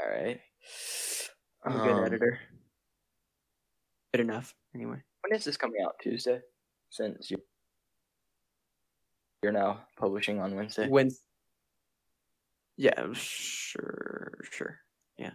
all 0.00 0.08
right 0.08 0.40
I'm 1.64 1.72
a 1.80 1.82
good 1.82 1.92
Um, 1.92 2.04
editor. 2.04 2.38
Good 4.14 4.20
enough. 4.22 4.54
Anyway. 4.74 5.02
when 5.22 5.36
is 5.38 5.44
this 5.44 5.56
coming 5.56 5.82
out 5.84 5.96
tuesday 6.00 6.40
since 6.90 7.30
you 7.30 7.38
you're 9.42 9.52
now 9.52 9.80
publishing 9.96 10.40
on 10.40 10.54
wednesday 10.54 10.88
When? 10.88 11.10
Yeah, 12.80 13.12
sure, 13.12 14.38
sure. 14.52 14.78
Yeah. 15.16 15.32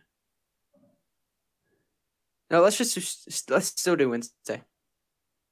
No, 2.49 2.61
let's 2.61 2.77
just, 2.77 2.95
just 2.95 3.49
let's 3.51 3.67
still 3.67 3.97
do 3.97 4.09
Wednesday. 4.11 4.61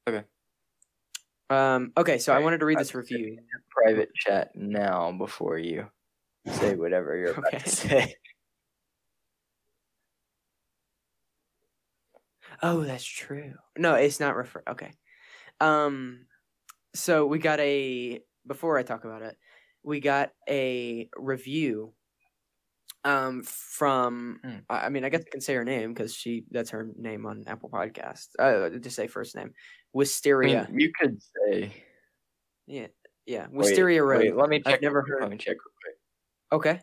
Okay. 0.08 0.24
Um. 1.52 1.92
Okay, 1.98 2.18
so 2.18 2.34
I 2.34 2.40
wanted 2.40 2.60
to 2.60 2.66
read 2.66 2.80
this 2.80 2.96
review. 2.96 3.38
private 3.70 4.14
chat 4.16 4.56
now 4.56 5.12
before 5.12 5.58
you 5.58 5.88
say 6.48 6.76
whatever 6.76 7.18
you're 7.18 7.32
about 7.32 7.48
Okay. 7.54 7.58
to 7.60 7.70
say 7.70 8.16
Oh, 12.64 12.82
that's 12.84 13.04
true. 13.04 13.54
No, 13.78 13.96
it's 13.96 14.20
not 14.20 14.36
refer. 14.36 14.64
Okay. 14.68 14.92
Um, 15.60 16.28
so 16.94 17.26
we 17.26 17.40
got 17.40 17.60
a 17.60 18.22
before 18.48 18.78
I 18.78 18.84
talk 18.84 19.04
about 19.06 19.22
it, 19.22 19.38
we 19.84 20.00
got 20.00 20.32
a 20.50 21.10
review. 21.18 21.94
Um, 23.04 23.42
from 23.44 24.40
Hmm. 24.44 24.58
I 24.70 24.90
mean, 24.90 25.04
I 25.04 25.10
guess 25.10 25.22
I 25.26 25.30
can 25.32 25.42
say 25.42 25.56
her 25.56 25.66
name 25.66 25.94
because 25.94 26.14
she 26.14 26.46
that's 26.52 26.70
her 26.70 26.88
name 26.96 27.26
on 27.26 27.44
Apple 27.48 27.70
Podcasts. 27.70 28.30
Uh, 28.38 28.70
just 28.78 28.96
say 28.96 29.08
first 29.08 29.36
name, 29.36 29.46
I 29.46 29.48
mean, 29.48 29.54
Wisteria. 29.94 30.68
you 30.72 30.92
could 31.00 31.20
say 31.22 31.74
yeah, 32.68 32.88
yeah, 33.26 33.48
wait, 33.50 33.58
Wisteria 33.58 34.04
Road. 34.04 34.20
wait, 34.20 34.36
let 34.36 34.50
me 34.50 34.62
check 34.62 34.76
I've 34.76 34.82
never 34.82 35.02
heard. 35.02 35.22
let 35.22 35.32
me 35.32 35.38
check 35.38 35.58
Okay, 36.52 36.80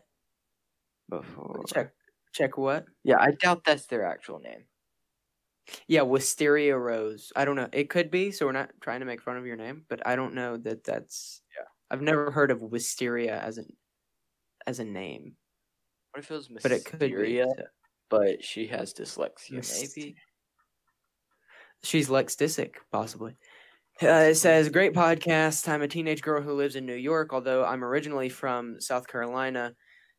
before 1.09 1.63
check 1.67 1.93
check 2.33 2.57
what? 2.57 2.85
yeah 3.03 3.17
i 3.19 3.31
doubt 3.31 3.63
that's 3.63 3.85
their 3.87 4.05
actual 4.05 4.39
name 4.39 4.65
Yeah, 5.87 6.01
Wisteria 6.01 6.75
Rose. 6.77 7.31
I 7.35 7.45
don't 7.45 7.55
know. 7.55 7.69
It 7.71 7.89
could 7.91 8.09
be. 8.09 8.31
So 8.31 8.47
we're 8.47 8.53
not 8.57 8.71
trying 8.81 9.01
to 9.01 9.05
make 9.05 9.21
fun 9.21 9.37
of 9.37 9.45
your 9.45 9.55
name, 9.55 9.85
but 9.87 10.01
I 10.05 10.15
don't 10.15 10.33
know 10.33 10.57
that 10.57 10.83
that's. 10.83 11.41
Yeah. 11.55 11.65
I've 11.91 12.01
never 12.01 12.31
heard 12.31 12.49
of 12.49 12.61
Wisteria 12.61 13.37
as 13.39 13.59
an 13.59 13.67
as 14.65 14.79
a 14.79 14.83
name, 14.85 15.35
what 16.11 16.23
if 16.23 16.31
it 16.31 16.33
was 16.33 16.49
but 16.61 16.71
it 16.71 16.85
could 16.85 16.99
be. 16.99 17.07
Mysteria, 17.07 17.47
but 18.09 18.43
she 18.43 18.67
has 18.67 18.93
dyslexia 18.93 19.51
Myst- 19.51 19.97
maybe 19.97 20.15
She's 21.81 22.09
Lex 22.09 22.35
Disick, 22.35 22.75
possibly. 22.91 23.35
Uh, 24.01 24.29
it 24.29 24.35
says, 24.35 24.69
"Great 24.69 24.93
podcast. 24.93 25.67
I'm 25.67 25.81
a 25.81 25.87
teenage 25.89 26.21
girl 26.21 26.41
who 26.41 26.53
lives 26.53 26.77
in 26.77 26.85
New 26.85 26.93
York, 26.95 27.33
although 27.33 27.65
I'm 27.65 27.83
originally 27.83 28.29
from 28.29 28.79
South 28.79 29.05
Carolina, 29.09 29.73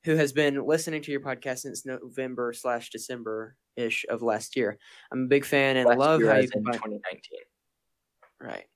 who 0.05 0.17
has 0.17 0.35
been 0.35 0.67
listening 0.67 1.01
to 1.01 1.11
your 1.11 1.23
podcast 1.23 1.61
since 1.61 1.87
November 1.87 2.53
slash 2.53 2.91
December 2.91 3.57
ish 3.77 4.05
of 4.11 4.21
last 4.21 4.55
year. 4.55 4.77
I'm 5.11 5.23
a 5.23 5.29
big 5.29 5.47
fan 5.47 5.79
and 5.79 5.89
Last 5.89 5.99
love 5.99 6.23
how 6.23 6.37
you 6.37 6.51
combine. 6.51 6.75
2019 6.75 7.21
Right. 8.39 8.67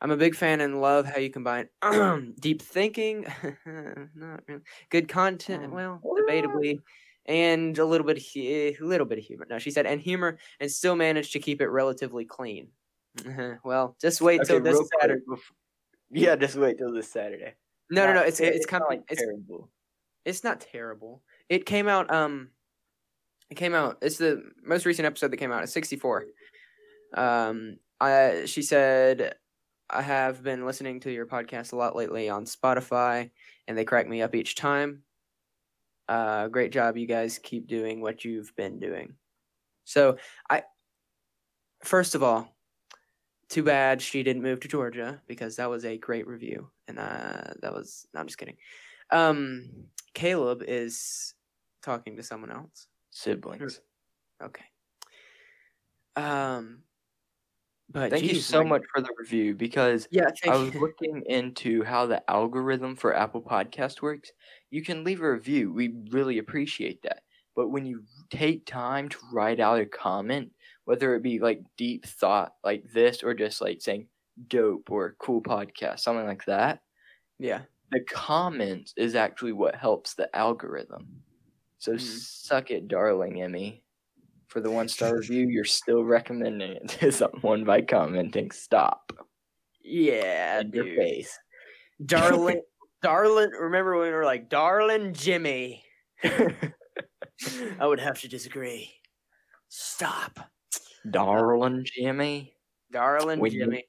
I'm 0.00 0.10
a 0.10 0.16
big 0.16 0.34
fan 0.34 0.60
and 0.60 0.80
love 0.80 1.06
how 1.06 1.18
you 1.18 1.30
combine 1.30 1.68
deep 2.40 2.60
thinking, 2.62 3.26
not 3.66 4.40
really, 4.48 4.60
good 4.90 5.08
content, 5.08 5.64
Um, 5.64 5.70
well, 5.72 6.00
debatably, 6.04 6.80
and 7.26 7.76
a 7.78 7.84
little 7.84 8.06
bit, 8.06 8.22
a 8.36 8.76
little 8.80 9.06
bit 9.06 9.18
of 9.18 9.24
humor. 9.24 9.46
No, 9.48 9.58
she 9.58 9.70
said, 9.70 9.86
and 9.86 10.00
humor, 10.00 10.38
and 10.60 10.70
still 10.70 10.96
manage 10.96 11.32
to 11.32 11.38
keep 11.38 11.60
it 11.60 11.68
relatively 11.68 12.24
clean. 12.24 12.68
well, 13.64 13.96
just 14.00 14.20
wait 14.20 14.42
till 14.44 14.56
Okay, 14.56 14.70
this 14.70 14.88
Saturday. 15.00 15.22
bef- 15.28 15.40
yeah 16.10 16.36
just 16.36 16.54
wait 16.56 16.76
till 16.78 16.92
this 16.92 17.10
saturday 17.10 17.54
No, 17.90 18.06
no, 18.06 18.12
no. 18.14 18.20
It's 18.22 18.38
it's 18.40 18.70
not 18.70 18.82
coming. 18.82 18.98
like 19.00 19.02
It's 19.10 19.20
terrible 19.22 19.70
it's 20.24 20.42
not 20.44 20.60
terrible. 20.60 21.22
It 21.50 21.66
came 21.66 21.86
out. 21.86 22.10
Um, 22.12 22.50
it 23.50 23.56
came 23.56 23.74
out. 23.74 23.98
It's 24.00 24.16
the 24.18 24.42
most 24.64 24.86
recent 24.86 25.04
episode 25.06 25.30
that 25.32 25.36
came 25.36 25.52
out. 25.52 25.62
It's 25.62 25.72
sixty 25.72 25.96
four. 25.96 26.24
Um, 27.14 27.76
I 28.00 28.44
she 28.46 28.62
said 28.62 29.34
I 29.94 30.02
have 30.02 30.42
been 30.42 30.66
listening 30.66 30.98
to 31.00 31.12
your 31.12 31.24
podcast 31.24 31.72
a 31.72 31.76
lot 31.76 31.94
lately 31.94 32.28
on 32.28 32.46
Spotify, 32.46 33.30
and 33.68 33.78
they 33.78 33.84
crack 33.84 34.08
me 34.08 34.22
up 34.22 34.34
each 34.34 34.56
time. 34.56 35.04
Uh, 36.08 36.48
great 36.48 36.72
job, 36.72 36.96
you 36.96 37.06
guys. 37.06 37.38
Keep 37.38 37.68
doing 37.68 38.00
what 38.00 38.24
you've 38.24 38.54
been 38.56 38.80
doing. 38.80 39.14
So 39.84 40.16
I, 40.50 40.64
first 41.84 42.16
of 42.16 42.24
all, 42.24 42.56
too 43.48 43.62
bad 43.62 44.02
she 44.02 44.24
didn't 44.24 44.42
move 44.42 44.58
to 44.60 44.68
Georgia 44.68 45.22
because 45.28 45.56
that 45.56 45.70
was 45.70 45.84
a 45.84 45.96
great 45.96 46.26
review, 46.26 46.70
and 46.88 46.98
uh, 46.98 47.52
that 47.62 47.72
was. 47.72 48.06
No, 48.12 48.20
I'm 48.20 48.26
just 48.26 48.38
kidding. 48.38 48.56
Um, 49.10 49.70
Caleb 50.12 50.64
is 50.66 51.34
talking 51.82 52.16
to 52.16 52.22
someone 52.22 52.50
else. 52.50 52.88
siblings 53.10 53.80
Okay. 54.42 54.64
Um, 56.16 56.82
but 57.90 58.10
thank 58.10 58.24
you 58.24 58.40
so 58.40 58.62
my- 58.62 58.70
much 58.70 58.82
for 58.94 59.00
the 59.02 59.10
review 59.18 59.54
because 59.54 60.08
Yeah, 60.10 60.30
I 60.46 60.56
was 60.56 60.74
looking 60.74 61.22
into 61.26 61.82
how 61.84 62.06
the 62.06 62.28
algorithm 62.30 62.96
for 62.96 63.14
Apple 63.14 63.42
Podcast 63.42 64.02
works. 64.02 64.32
You 64.70 64.82
can 64.82 65.04
leave 65.04 65.20
a 65.22 65.30
review. 65.32 65.72
We 65.72 65.94
really 66.10 66.38
appreciate 66.38 67.02
that. 67.02 67.22
But 67.56 67.68
when 67.68 67.86
you 67.86 68.04
take 68.30 68.66
time 68.66 69.08
to 69.10 69.18
write 69.32 69.60
out 69.60 69.80
a 69.80 69.86
comment, 69.86 70.52
whether 70.86 71.14
it 71.14 71.22
be 71.22 71.38
like 71.38 71.62
deep 71.76 72.04
thought 72.06 72.54
like 72.64 72.84
this 72.92 73.22
or 73.22 73.34
just 73.34 73.60
like 73.60 73.80
saying 73.80 74.08
dope 74.48 74.90
or 74.90 75.14
cool 75.20 75.42
podcast, 75.42 76.00
something 76.00 76.26
like 76.26 76.44
that, 76.46 76.82
Yeah. 77.38 77.62
the 77.92 78.00
comments 78.00 78.92
is 78.96 79.14
actually 79.14 79.52
what 79.52 79.76
helps 79.76 80.14
the 80.14 80.34
algorithm. 80.36 81.22
So 81.78 81.92
Mhm. 81.92 82.00
suck 82.00 82.70
it, 82.72 82.88
darling 82.88 83.40
Emmy. 83.42 83.83
For 84.54 84.60
the 84.60 84.70
one 84.70 84.86
star 84.86 85.16
review, 85.16 85.48
you're 85.48 85.64
still 85.64 86.04
recommending 86.04 86.70
it 86.70 86.88
to 87.00 87.10
someone 87.12 87.64
by 87.64 87.82
commenting 87.82 88.52
stop 88.52 89.10
Yeah, 89.82 90.60
in 90.60 90.70
your 90.70 90.84
face. 90.94 91.36
Darling, 92.06 92.62
darling. 93.02 93.50
Remember 93.50 93.98
when 93.98 94.06
we 94.06 94.12
were 94.14 94.24
like, 94.24 94.48
darling 94.48 95.12
Jimmy? 95.12 95.82
I 96.24 97.84
would 97.84 97.98
have 97.98 98.20
to 98.20 98.28
disagree. 98.28 98.92
Stop, 99.70 100.38
Darling 101.10 101.84
Jimmy. 101.84 102.54
darling 102.92 103.44
you- 103.44 103.50
Jimmy. 103.50 103.84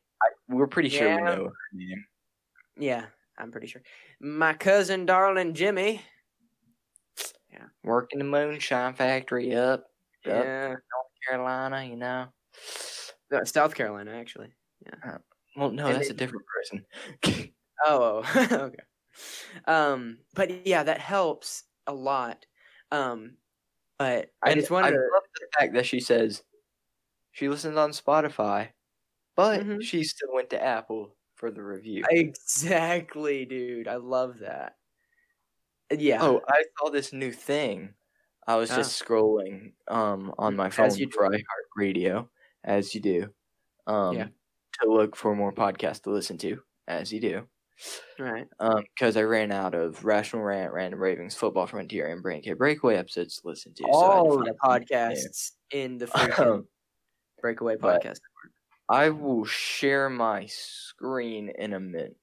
We're 0.49 0.65
pretty 0.65 0.89
sure 0.89 1.07
Yeah. 1.07 1.15
we 1.17 1.21
know 1.21 1.43
her 1.45 1.51
name. 1.73 2.05
Yeah, 2.79 3.05
I'm 3.37 3.51
pretty 3.51 3.67
sure. 3.67 3.83
My 4.19 4.53
cousin, 4.53 5.05
darling 5.05 5.53
Jimmy. 5.53 6.01
Yeah. 7.51 7.65
Working 7.83 8.17
the 8.17 8.25
moonshine 8.25 8.95
factory 8.95 9.53
up, 9.55 9.85
up 10.27 10.45
Yeah, 10.45 10.67
North 10.69 11.11
Carolina, 11.27 11.83
you 11.85 11.95
know. 11.97 12.27
No, 13.31 13.43
South 13.45 13.75
Carolina, 13.75 14.11
actually. 14.11 14.53
Yeah. 14.85 15.17
Well, 15.55 15.71
no, 15.71 15.87
And 15.87 15.95
that's 15.95 16.07
they- 16.09 16.13
a 16.13 16.17
different 16.17 16.45
person. 16.47 16.85
Oh, 17.85 18.23
oh, 18.25 18.55
okay. 18.71 18.83
Um, 19.65 20.19
but 20.33 20.65
yeah, 20.65 20.83
that 20.83 20.99
helps 21.01 21.63
a 21.87 21.93
lot. 21.93 22.45
Um, 22.91 23.37
but 23.99 24.31
I 24.41 24.51
And 24.51 24.59
just 24.61 24.71
wanted 24.71 24.87
I 24.87 24.91
to. 24.91 24.97
love 24.97 25.23
the 25.35 25.47
fact 25.59 25.73
that 25.73 25.85
she 25.85 25.99
says 25.99 26.41
she 27.33 27.49
listens 27.49 27.75
on 27.77 27.91
Spotify, 27.91 28.69
but 29.35 29.61
Mhm. 29.61 29.83
she 29.83 30.05
still 30.05 30.33
went 30.33 30.49
to 30.51 30.63
Apple 30.63 31.17
for 31.35 31.51
the 31.51 31.61
review. 31.63 32.05
Exactly, 32.09 33.45
dude. 33.45 33.89
I 33.89 33.97
love 33.97 34.39
that. 34.39 34.77
Yeah. 35.91 36.23
Oh, 36.23 36.41
I 36.47 36.63
saw 36.79 36.89
this 36.89 37.11
new 37.13 37.31
thing. 37.33 37.93
I 38.47 38.55
was 38.57 38.69
just 38.75 39.03
scrolling 39.03 39.73
um 39.87 40.33
on 40.37 40.55
my 40.55 40.69
phone 40.69 40.87
As 40.87 40.99
you 40.99 41.09
for 41.11 41.29
iHeartRadio, 41.29 42.29
as 42.63 42.93
you 42.95 43.01
do. 43.01 43.33
Um 43.87 44.15
Yeah. 44.17 44.27
to 44.81 44.91
look 44.91 45.15
for 45.15 45.35
more 45.35 45.53
podcasts 45.53 46.01
to 46.03 46.11
listen 46.11 46.37
to, 46.39 46.61
as 46.87 47.11
you 47.13 47.19
do. 47.21 47.47
right. 48.19 48.47
Um, 48.59 48.83
because 48.93 49.17
I 49.17 49.23
ran 49.23 49.51
out 49.51 49.75
of 49.75 50.05
Rational 50.05 50.43
Rant, 50.43 50.71
Random 50.73 50.99
Ravings, 51.01 51.35
Football 51.35 51.67
Frontier, 51.67 52.07
and 52.07 52.21
Bray 52.23 52.35
and 52.35 52.43
Cay 52.43 52.53
Breakaway 52.53 52.95
episodes 52.95 53.37
to 53.37 53.47
listen 53.47 53.73
to. 53.75 53.83
so 53.93 54.09
I 54.09 54.15
had 54.15 54.23
to 54.23 54.29
All 54.29 54.37
find 54.37 54.47
the 54.47 54.85
podcasts 54.85 55.51
in 55.71 55.97
the 55.97 56.05
freaking 56.05 56.65
Breakaway 57.41 57.75
podcast. 57.75 58.19
I 58.89 59.09
will 59.09 59.45
share 59.45 60.09
my 60.09 60.45
screen 60.47 61.49
in 61.49 61.73
a 61.73 61.79
minute 61.79 62.17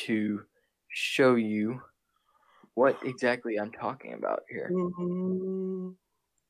to 0.00 0.44
show 0.88 1.34
you 1.36 1.82
what 2.78 2.96
exactly 3.04 3.56
I'm 3.56 3.72
talking 3.72 4.14
about 4.14 4.42
here. 4.48 4.72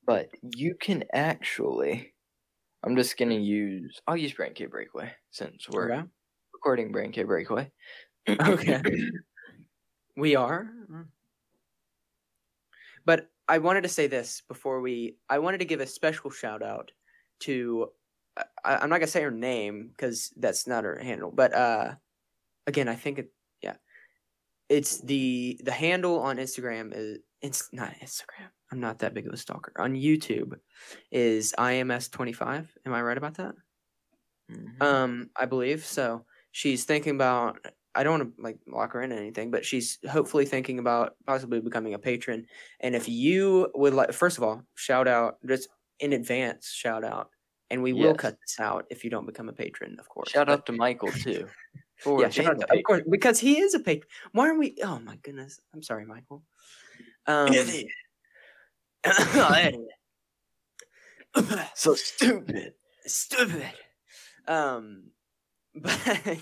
But 0.07 0.29
you 0.43 0.75
can 0.75 1.05
actually, 1.15 2.13
I'm 2.85 2.97
just 2.97 3.17
gonna 3.17 3.35
use, 3.35 3.99
I'll 4.07 4.17
use 4.17 4.35
Bray 4.35 4.49
and 4.49 4.55
Cay 4.55 4.67
Breakaway 4.67 5.11
since 5.31 5.67
we're 5.71 5.91
Okay. 5.91 6.03
recording 6.53 6.93
Bray 6.93 7.07
and 7.07 7.15
Cay 7.15 7.23
Breakaway. 7.23 7.71
Okay. 8.29 8.83
We 10.17 10.35
are. 10.35 10.69
But 13.07 13.31
I 13.47 13.59
wanted 13.59 13.85
to 13.85 13.89
say 13.89 14.09
this 14.09 14.43
before 14.49 14.81
we. 14.81 15.17
I 15.31 15.39
wanted 15.39 15.59
to 15.59 15.65
give 15.65 15.81
a 15.81 15.87
special 15.87 16.29
shout 16.29 16.61
out 16.61 16.91
to. 17.41 17.93
I, 18.37 18.77
I'm 18.77 18.91
not 18.91 18.99
gonna 18.99 19.07
say 19.07 19.23
her 19.23 19.31
name 19.31 19.89
because 19.89 20.33
that's 20.37 20.67
not 20.67 20.83
her 20.83 20.99
handle. 20.99 21.31
But 21.31 21.55
uh, 21.55 21.95
again, 22.67 22.89
I 22.89 22.97
think 22.97 23.21
it. 23.21 23.33
It's 24.69 25.01
the 25.01 25.61
the 25.65 25.73
handle 25.73 26.21
on 26.21 26.37
Instagram 26.37 26.93
is. 26.95 27.19
It's 27.41 27.69
not 27.73 27.95
Instagram. 28.03 28.51
I'm 28.73 28.81
not 28.81 28.99
that 28.99 29.15
big 29.15 29.27
of 29.27 29.33
a 29.33 29.37
stalker. 29.37 29.73
On 29.79 29.95
YouTube, 29.95 30.55
is 31.13 31.55
IMS25. 31.57 32.67
Am 32.85 32.93
I 32.93 33.01
right 33.01 33.17
about 33.17 33.35
that? 33.35 33.55
Mhm. 34.51 34.83
Um, 34.83 35.31
I 35.37 35.47
believe 35.47 35.85
so. 35.85 36.25
She's 36.53 36.85
thinking 36.85 37.15
about. 37.15 37.65
I 37.95 38.03
don't 38.05 38.19
want 38.19 38.37
to 38.37 38.43
like 38.43 38.59
lock 38.69 38.93
her 38.93 39.03
in 39.03 39.11
anything, 39.13 39.51
but 39.51 39.65
she's 39.65 39.99
hopefully 40.09 40.45
thinking 40.47 40.79
about 40.79 41.15
possibly 41.27 41.61
becoming 41.61 41.95
a 41.95 41.99
patron. 41.99 42.47
And 42.81 42.95
if 42.95 43.09
you 43.09 43.71
would 43.75 43.95
like, 43.95 44.13
first 44.13 44.37
of 44.39 44.45
all, 44.45 44.63
shout 44.77 45.09
out 45.09 45.39
just 45.47 45.69
in 45.99 46.13
advance, 46.13 46.71
shout 46.71 47.03
out, 47.03 47.31
and 47.71 47.83
we 47.83 47.93
will 47.93 48.15
cut 48.15 48.37
this 48.41 48.61
out 48.61 48.87
if 48.91 49.03
you 49.03 49.11
don't 49.11 49.27
become 49.27 49.49
a 49.49 49.53
patron, 49.53 49.97
of 49.99 50.09
course. 50.09 50.31
Shout 50.31 50.47
But- 50.47 50.53
out 50.53 50.67
to 50.67 50.73
Michael 50.73 51.11
too. 51.11 51.49
Yeah, 52.07 52.29
shout 52.29 52.47
out 52.47 52.57
being 52.57 52.61
to, 52.61 52.75
a 52.75 52.79
of 52.79 52.85
course, 52.85 53.03
because 53.09 53.41
he 53.41 53.59
is 53.61 53.75
a 53.75 53.81
patron. 53.81 54.09
Why 54.33 54.49
are 54.49 54.59
we? 54.59 54.77
Oh 54.83 54.99
my 54.99 55.17
goodness, 55.17 55.61
I'm 55.75 55.83
sorry, 55.83 56.07
Michael. 56.07 56.43
Um, 57.27 57.53
so 61.75 61.95
stupid. 61.95 62.75
stupid. 63.07 63.71
Um, 64.47 65.11
but 65.75 66.01
I 66.07 66.41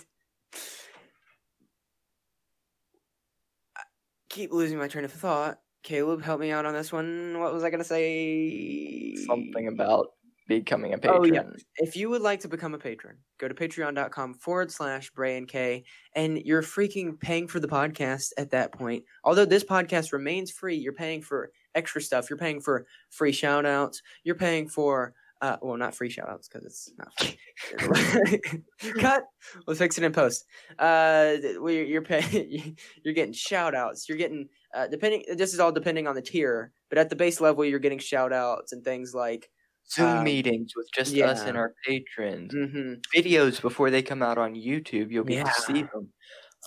keep 4.28 4.52
losing 4.52 4.78
my 4.78 4.88
train 4.88 5.04
of 5.04 5.12
thought. 5.12 5.58
Caleb, 5.82 6.22
help 6.22 6.40
me 6.40 6.50
out 6.50 6.66
on 6.66 6.74
this 6.74 6.92
one. 6.92 7.38
What 7.38 7.52
was 7.52 7.64
I 7.64 7.70
gonna 7.70 7.84
say? 7.84 9.14
Something 9.26 9.68
about 9.68 10.08
becoming 10.46 10.92
a 10.94 10.96
Oh, 10.96 11.20
patron. 11.22 11.34
yeah. 11.34 11.42
If 11.84 11.96
you 11.96 12.08
would 12.10 12.22
like 12.22 12.40
to 12.40 12.48
become 12.48 12.74
a 12.74 12.78
patron, 12.78 13.16
go 13.38 13.48
to 13.48 13.54
patreon.com 13.54 14.34
forward 14.34 14.70
slash 14.70 15.10
Bray 15.10 15.36
and 15.36 15.48
Cay, 15.48 15.84
and 16.14 16.38
you're 16.38 16.62
freaking 16.62 17.18
paying 17.18 17.48
for 17.48 17.60
the 17.60 17.68
podcast 17.68 18.30
at 18.38 18.50
that 18.50 18.72
point. 18.72 19.04
Although 19.24 19.44
this 19.44 19.64
podcast 19.64 20.12
remains 20.12 20.50
free, 20.50 20.76
you're 20.76 20.92
paying 20.92 21.22
for 21.22 21.50
extra 21.74 22.00
stuff. 22.00 22.30
You're 22.30 22.38
paying 22.38 22.60
for 22.60 22.86
free 23.10 23.32
shout 23.32 23.66
outs. 23.66 24.00
You're 24.24 24.34
paying 24.36 24.68
for, 24.68 25.14
uh, 25.42 25.56
well, 25.60 25.76
not 25.76 25.94
free 25.94 26.08
shout 26.10 26.28
outs 26.30 26.48
because 26.48 26.64
it's 26.64 26.92
not 26.96 27.12
free. 27.18 28.40
Cut. 29.00 29.24
We'll 29.66 29.76
fix 29.76 29.98
it 29.98 30.04
in 30.04 30.12
post. 30.12 30.44
Uh, 30.78 31.34
you're 31.42 32.02
paying, 32.02 32.76
you're 33.04 33.14
getting 33.14 33.32
shout 33.34 33.74
outs. 33.74 34.08
You're 34.08 34.18
getting, 34.18 34.48
uh, 34.74 34.86
depending, 34.86 35.24
this 35.36 35.52
is 35.54 35.60
all 35.60 35.72
depending 35.72 36.06
on 36.06 36.14
the 36.14 36.22
tier, 36.22 36.72
but 36.88 36.98
at 36.98 37.10
the 37.10 37.16
base 37.16 37.40
level, 37.40 37.64
you're 37.64 37.78
getting 37.78 37.98
shout 37.98 38.32
outs 38.32 38.72
and 38.72 38.84
things 38.84 39.14
like, 39.14 39.50
Zoom 39.90 40.22
Um, 40.22 40.24
meetings 40.24 40.74
with 40.76 40.88
just 40.94 41.20
us 41.22 41.46
and 41.46 41.56
our 41.56 41.74
patrons. 41.84 42.52
hmm 42.52 42.94
Videos 43.14 43.60
before 43.62 43.90
they 43.90 44.02
come 44.02 44.22
out 44.22 44.38
on 44.38 44.54
YouTube, 44.54 45.10
you'll 45.12 45.24
be 45.24 45.34
able 45.34 45.44
to 45.44 45.52
see 45.52 45.84
them. 45.92 46.12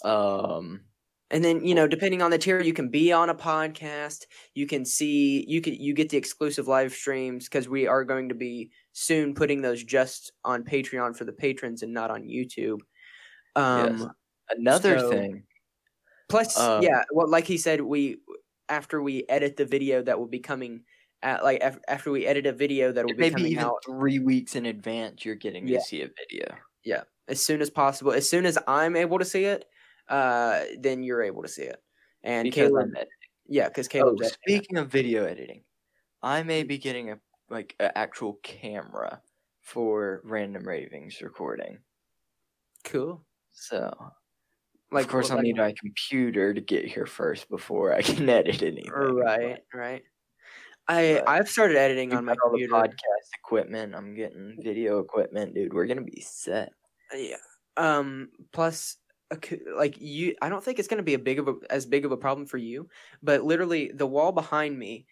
Um, 0.03 0.85
And 1.31 1.43
then 1.43 1.63
you 1.63 1.75
know, 1.75 1.87
depending 1.87 2.21
on 2.23 2.31
the 2.31 2.39
tier, 2.39 2.59
you 2.61 2.73
can 2.73 2.89
be 2.89 3.11
on 3.11 3.29
a 3.29 3.35
podcast. 3.35 4.25
You 4.55 4.65
can 4.65 4.83
see 4.83 5.45
you 5.47 5.61
can 5.61 5.75
you 5.75 5.93
get 5.93 6.09
the 6.09 6.17
exclusive 6.17 6.67
live 6.67 6.91
streams 6.93 7.45
because 7.47 7.69
we 7.69 7.85
are 7.87 8.03
going 8.03 8.29
to 8.29 8.35
be 8.35 8.71
soon 8.93 9.35
putting 9.35 9.61
those 9.61 9.83
just 9.83 10.31
on 10.43 10.63
Patreon 10.63 11.15
for 11.15 11.25
the 11.25 11.33
patrons 11.33 11.83
and 11.83 11.93
not 11.93 12.09
on 12.09 12.23
YouTube. 12.23 12.79
Um, 13.55 14.01
Yes. 14.01 14.07
another 14.49 14.97
So, 14.97 14.99
thing. 14.99 15.45
Plus, 16.29 16.55
Um, 16.55 16.81
yeah, 16.81 17.03
well, 17.11 17.27
like 17.29 17.45
he 17.45 17.57
said, 17.57 17.81
we 17.81 18.17
after 18.69 19.01
we 19.01 19.25
edit 19.29 19.57
the 19.57 19.65
video 19.65 20.01
that 20.03 20.19
will 20.19 20.27
be 20.27 20.39
coming 20.39 20.83
at 21.21 21.43
like 21.43 21.61
af- 21.61 21.79
after 21.87 22.11
we 22.11 22.25
edit 22.25 22.45
a 22.45 22.53
video 22.53 22.91
that 22.91 23.05
will 23.05 23.13
be 23.13 23.19
Maybe 23.19 23.35
coming 23.35 23.51
even 23.53 23.63
out 23.65 23.83
three 23.85 24.19
weeks 24.19 24.55
in 24.55 24.65
advance, 24.65 25.25
you're 25.25 25.35
getting 25.35 25.67
Yeah. 25.67 25.79
to 25.79 25.83
see 25.83 26.01
a 26.01 26.07
video. 26.07 26.55
Yeah, 26.83 27.03
as 27.27 27.43
soon 27.43 27.61
as 27.61 27.69
possible. 27.69 28.11
As 28.13 28.27
soon 28.29 28.45
as 28.45 28.57
I'm 28.67 28.95
able 28.95 29.19
to 29.19 29.25
see 29.25 29.45
it, 29.45 29.65
uh, 30.07 30.63
then 30.79 31.03
you're 31.03 31.21
able 31.21 31.41
to 31.43 31.47
see 31.49 31.63
it. 31.63 31.81
And 32.23 32.43
Because 32.45 32.69
Caleb, 32.69 32.93
yeah, 33.47 33.67
because 33.67 33.87
Oh, 33.95 34.07
editing 34.09 34.25
it. 34.25 34.33
speaking 34.33 34.77
of 34.77 34.87
video 34.89 35.25
editing, 35.25 35.63
I 36.21 36.43
may 36.43 36.63
be 36.63 36.77
getting 36.77 37.11
a 37.11 37.19
like 37.49 37.75
an 37.79 37.91
actual 37.95 38.33
camera 38.43 39.21
for 39.61 40.21
random 40.23 40.63
ravings 40.67 41.21
recording. 41.21 41.79
cool. 42.85 43.25
So, 43.51 43.91
Like 44.91 45.05
of 45.05 45.11
course, 45.11 45.29
I'll 45.31 45.37
like- 45.37 45.43
need 45.43 45.57
my 45.57 45.73
computer 45.79 46.53
to 46.53 46.61
get 46.61 46.85
here 46.85 47.05
first 47.05 47.49
before 47.49 47.93
I 47.93 48.01
can 48.01 48.27
edit 48.29 48.63
anything. 48.63 48.89
Right, 48.91 49.63
right. 49.73 50.03
I 50.89 51.21
I've 51.27 51.49
started 51.49 51.77
editing 51.77 52.13
on 52.13 52.25
my 52.25 52.33
got 52.33 52.39
all 52.43 52.51
the 52.51 52.67
computer. 52.67 52.73
podcast 52.73 53.29
equipment. 53.37 53.95
I'm 53.95 54.15
getting 54.15 54.57
video 54.59 54.99
equipment, 54.99 55.53
dude. 55.53 55.73
We're 55.73 55.85
gonna 55.85 56.01
be 56.01 56.21
set. 56.21 56.73
Yeah. 57.13 57.37
Um. 57.77 58.29
Plus, 58.51 58.97
like 59.75 60.01
you, 60.01 60.35
I 60.41 60.49
don't 60.49 60.63
think 60.63 60.79
it's 60.79 60.87
gonna 60.87 61.03
be 61.03 61.13
a 61.13 61.19
big 61.19 61.39
of 61.39 61.47
a 61.47 61.55
as 61.69 61.85
big 61.85 62.05
of 62.05 62.11
a 62.11 62.17
problem 62.17 62.47
for 62.47 62.57
you. 62.57 62.89
But 63.23 63.43
literally, 63.43 63.91
the 63.93 64.07
wall 64.07 64.31
behind 64.31 64.77
me, 64.79 65.05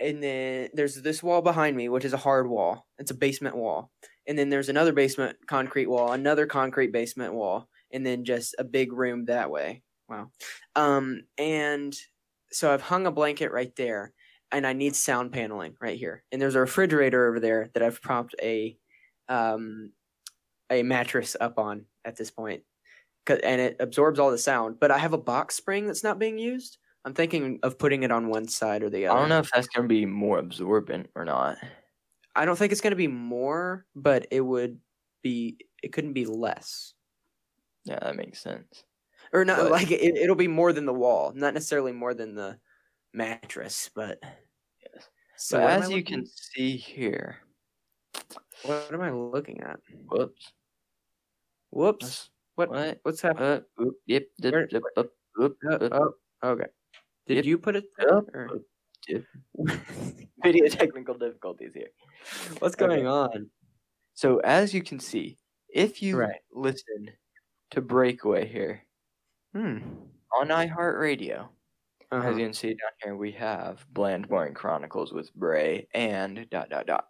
and 0.00 0.22
then 0.22 0.68
there's 0.74 0.96
this 1.02 1.22
wall 1.22 1.42
behind 1.42 1.76
me, 1.76 1.88
which 1.88 2.04
is 2.04 2.12
a 2.12 2.18
hard 2.18 2.48
wall. 2.48 2.86
It's 2.98 3.10
a 3.10 3.14
basement 3.14 3.56
wall, 3.56 3.90
and 4.26 4.38
then 4.38 4.50
there's 4.50 4.68
another 4.68 4.92
basement 4.92 5.38
concrete 5.46 5.86
wall, 5.86 6.12
another 6.12 6.46
concrete 6.46 6.92
basement 6.92 7.34
wall, 7.34 7.68
and 7.90 8.04
then 8.04 8.24
just 8.24 8.54
a 8.58 8.64
big 8.64 8.92
room 8.92 9.24
that 9.26 9.50
way. 9.50 9.82
Wow. 10.10 10.30
Um. 10.74 11.22
And 11.38 11.96
so 12.52 12.72
I've 12.72 12.82
hung 12.82 13.06
a 13.06 13.10
blanket 13.10 13.50
right 13.50 13.74
there, 13.76 14.12
and 14.52 14.66
I 14.66 14.72
need 14.72 14.96
sound 14.96 15.32
paneling 15.32 15.76
right 15.80 15.98
here. 15.98 16.22
And 16.32 16.40
there's 16.40 16.54
a 16.54 16.60
refrigerator 16.60 17.26
over 17.28 17.40
there 17.40 17.70
that 17.74 17.82
I've 17.82 18.00
propped 18.00 18.34
a 18.42 18.76
um 19.28 19.92
a 20.70 20.82
mattress 20.82 21.36
up 21.40 21.58
on 21.58 21.86
at 22.04 22.16
this 22.16 22.30
and 23.28 23.60
it 23.60 23.76
absorbs 23.80 24.18
all 24.18 24.30
the 24.30 24.38
sound. 24.38 24.78
But 24.80 24.90
I 24.90 24.98
have 24.98 25.12
a 25.12 25.18
box 25.18 25.54
spring 25.56 25.86
that's 25.86 26.04
not 26.04 26.18
being 26.18 26.38
used. 26.38 26.78
I'm 27.04 27.14
thinking 27.14 27.60
of 27.62 27.78
putting 27.78 28.02
it 28.02 28.10
on 28.10 28.28
one 28.28 28.48
side 28.48 28.82
or 28.82 28.90
the 28.90 29.06
other. 29.06 29.16
I 29.16 29.20
don't 29.20 29.28
know 29.28 29.38
if 29.38 29.50
that's 29.50 29.68
gonna 29.68 29.88
be 29.88 30.06
more 30.06 30.38
absorbent 30.38 31.10
or 31.14 31.24
not. 31.24 31.58
I 32.36 32.44
don't 32.44 32.56
think 32.56 32.70
it's 32.70 32.82
going 32.82 32.90
to 32.90 32.96
be 32.96 33.08
more, 33.08 33.86
but 33.94 34.26
it 34.30 34.42
would 34.42 34.78
be. 35.22 35.56
It 35.82 35.92
couldn't 35.94 36.12
be 36.12 36.26
less, 36.26 36.92
Yeah, 37.86 37.98
that 38.00 38.14
makes 38.16 38.40
sense. 38.42 38.84
or 39.32 39.44
not. 39.44 39.56
But- 39.58 39.70
like 39.70 39.90
it, 39.90 40.16
it'll 40.16 40.36
be 40.36 40.46
more 40.48 40.72
than 40.74 40.84
the 40.84 40.92
wall, 40.92 41.32
not 41.34 41.54
necessarily 41.54 41.92
more 41.92 42.12
than 42.12 42.34
the 42.34 42.58
mattress, 43.16 43.90
but. 43.94 44.18
Yes. 44.22 45.08
So 45.36 45.58
am 45.60 45.82
as 45.82 45.90
you 45.90 46.02
can 46.04 46.24
see 46.26 46.76
here, 46.76 47.36
what 48.62 48.92
am 48.92 49.00
I 49.02 49.10
looking 49.10 49.60
at? 49.60 49.78
whoops, 50.08 50.52
Whoops! 51.70 52.30
What? 52.54 52.70
what? 52.70 52.98
What's 53.02 53.20
happening? 53.20 53.48
Uh, 53.78 53.82
oop, 53.82 53.94
yep, 54.06 54.24
dip, 54.40 54.52
Where- 54.54 54.66
dip, 54.66 54.82
up, 54.96 55.08
oop, 55.40 55.56
Uh, 55.68 55.74
up, 55.74 56.14
oh, 56.42 56.48
okay. 56.50 56.66
Did 57.26 57.44
you 57.44 57.58
put 57.58 57.76
it? 57.76 57.84
up, 58.10 58.24
or- 58.34 58.60
Video 60.42 60.66
technical 60.68 61.14
difficulties 61.16 61.72
here. 61.74 61.90
What's 62.58 62.74
Okay. 62.74 62.86
going 62.86 63.06
on? 63.06 63.50
So 64.14 64.38
as 64.40 64.72
you 64.74 64.82
can 64.82 64.98
see, 64.98 65.36
if 65.68 66.02
you 66.02 66.16
Right. 66.18 66.40
listen 66.50 67.10
to 67.72 67.80
Breakaway 67.80 68.46
here 68.46 68.84
Hmm. 69.52 69.78
on 70.32 70.48
iHeartRadio, 70.48 71.48
Uh-huh. 72.12 72.28
As 72.28 72.36
you 72.38 72.44
can 72.44 72.52
see 72.52 72.68
down 72.68 72.92
here, 73.02 73.16
we 73.16 73.32
have 73.32 73.84
Bland 73.92 74.28
Boring 74.28 74.54
Chronicles 74.54 75.12
with 75.12 75.34
Bray 75.34 75.88
and 75.94 76.48
dot 76.50 76.70
dot 76.70 76.86
dot. 76.86 77.06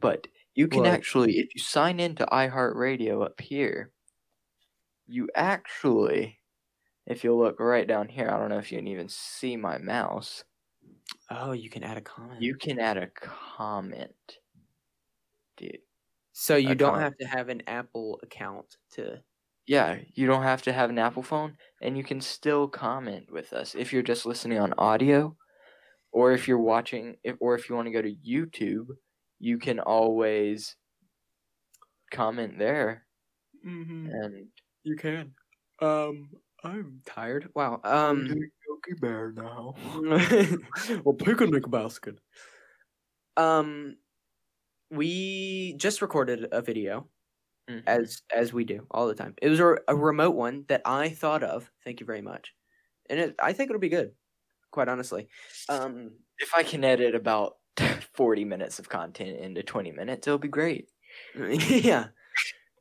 But 0.00 0.26
you 0.54 0.68
can 0.68 0.82
What? 0.82 0.90
actually, 0.90 1.38
if 1.38 1.54
you 1.54 1.60
sign 1.60 2.00
into 2.00 2.26
iHeartRadio 2.26 3.24
up 3.24 3.40
here, 3.40 3.92
you 5.06 5.28
actually, 5.34 6.40
if 7.06 7.24
you 7.24 7.34
look 7.34 7.60
right 7.60 7.86
down 7.86 8.08
here, 8.08 8.28
I 8.30 8.38
don't 8.38 8.48
know 8.50 8.58
if 8.58 8.72
you 8.72 8.78
can 8.78 8.88
even 8.88 9.08
see 9.08 9.56
my 9.56 9.78
mouse. 9.78 10.44
Oh, 11.30 11.52
you 11.52 11.70
can 11.70 11.82
add 11.84 11.96
a 11.98 12.00
comment. 12.00 12.42
You 12.42 12.56
can 12.56 12.78
add 12.78 12.96
a 12.96 13.08
comment, 13.08 14.38
dude. 15.56 15.78
so 16.32 16.56
you 16.56 16.74
don't 16.74 16.94
comment. 16.94 17.02
have 17.04 17.16
to 17.18 17.26
have 17.26 17.48
an 17.48 17.62
Apple 17.66 18.20
account 18.22 18.76
to. 18.92 19.22
Yeah, 19.66 19.98
you 20.14 20.26
don't 20.26 20.42
have 20.42 20.62
to 20.62 20.72
have 20.72 20.90
an 20.90 20.98
Apple 20.98 21.22
phone, 21.22 21.56
and 21.80 21.96
you 21.96 22.04
can 22.04 22.20
still 22.20 22.68
comment 22.68 23.32
with 23.32 23.52
us 23.52 23.74
if 23.74 23.92
you're 23.92 24.02
just 24.02 24.26
listening 24.26 24.58
on 24.58 24.74
audio, 24.76 25.36
or 26.12 26.32
if 26.32 26.46
you're 26.46 26.58
watching, 26.58 27.16
if, 27.24 27.36
or 27.40 27.54
if 27.54 27.68
you 27.68 27.74
want 27.74 27.86
to 27.86 27.92
go 27.92 28.02
to 28.02 28.14
YouTube, 28.14 28.88
you 29.38 29.58
can 29.58 29.80
always 29.80 30.76
comment 32.12 32.58
there. 32.58 33.06
Mm-hmm. 33.66 34.08
And 34.10 34.46
You 34.82 34.96
can. 34.96 35.32
Um, 35.80 36.28
I'm 36.62 37.00
tired. 37.06 37.48
Wow. 37.54 37.80
Um. 37.84 38.26
Yogi 38.26 39.00
Bear 39.00 39.32
now. 39.32 39.74
well, 41.04 41.14
picnic 41.14 41.70
basket. 41.70 42.16
Um, 43.36 43.96
we 44.90 45.74
just 45.78 46.02
recorded 46.02 46.46
a 46.52 46.62
video 46.62 47.08
Mhm. 47.70 47.82
as 47.86 48.22
as 48.34 48.52
we 48.52 48.64
do 48.64 48.86
all 48.90 49.06
the 49.08 49.14
time. 49.14 49.34
It 49.40 49.48
was 49.48 49.60
a, 49.60 49.76
a 49.88 49.96
remote 49.96 50.36
one 50.36 50.64
that 50.68 50.82
I 50.84 51.08
thought 51.10 51.42
of. 51.42 51.70
Thank 51.84 52.00
you 52.00 52.06
very 52.06 52.22
much, 52.22 52.54
and 53.10 53.18
it, 53.20 53.36
I 53.40 53.52
think 53.54 53.70
it'll 53.70 53.80
be 53.80 53.88
good. 53.88 54.14
Quite 54.72 54.88
honestly, 54.88 55.28
um, 55.68 56.12
if 56.38 56.52
I 56.54 56.62
can 56.64 56.84
edit 56.84 57.14
about 57.14 57.58
forty 58.14 58.44
minutes 58.44 58.78
of 58.78 58.88
content 58.88 59.38
into 59.38 59.62
twenty 59.62 59.92
minutes, 59.92 60.26
it'll 60.26 60.38
be 60.38 60.48
great. 60.48 60.90
yeah. 61.36 62.08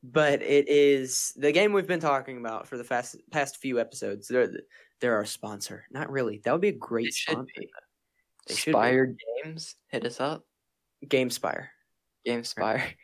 But 0.04 0.42
it 0.42 0.68
is 0.68 1.34
the 1.38 1.52
game 1.54 1.72
we've 1.74 1.88
been 1.88 2.00
talking 2.02 2.38
about 2.38 2.68
for 2.68 2.78
the 2.78 2.84
fast, 2.84 3.16
past 3.32 3.58
few 3.58 3.80
episodes. 3.80 4.28
They're 4.28 4.52
they're 5.00 5.16
our 5.16 5.26
sponsor. 5.26 5.86
Not 5.92 6.10
really. 6.12 6.42
That 6.44 6.52
would 6.52 6.62
be 6.62 6.70
a 6.70 6.74
great 6.74 7.08
It 7.10 7.14
sponsor. 7.14 7.54
be. 7.58 7.70
They. 8.48 8.56
Spire 8.56 9.16
Games, 9.44 9.76
hit 9.90 10.06
us 10.06 10.20
up. 10.20 10.46
GameSpire. 11.06 11.70
GameSpire. 12.28 12.96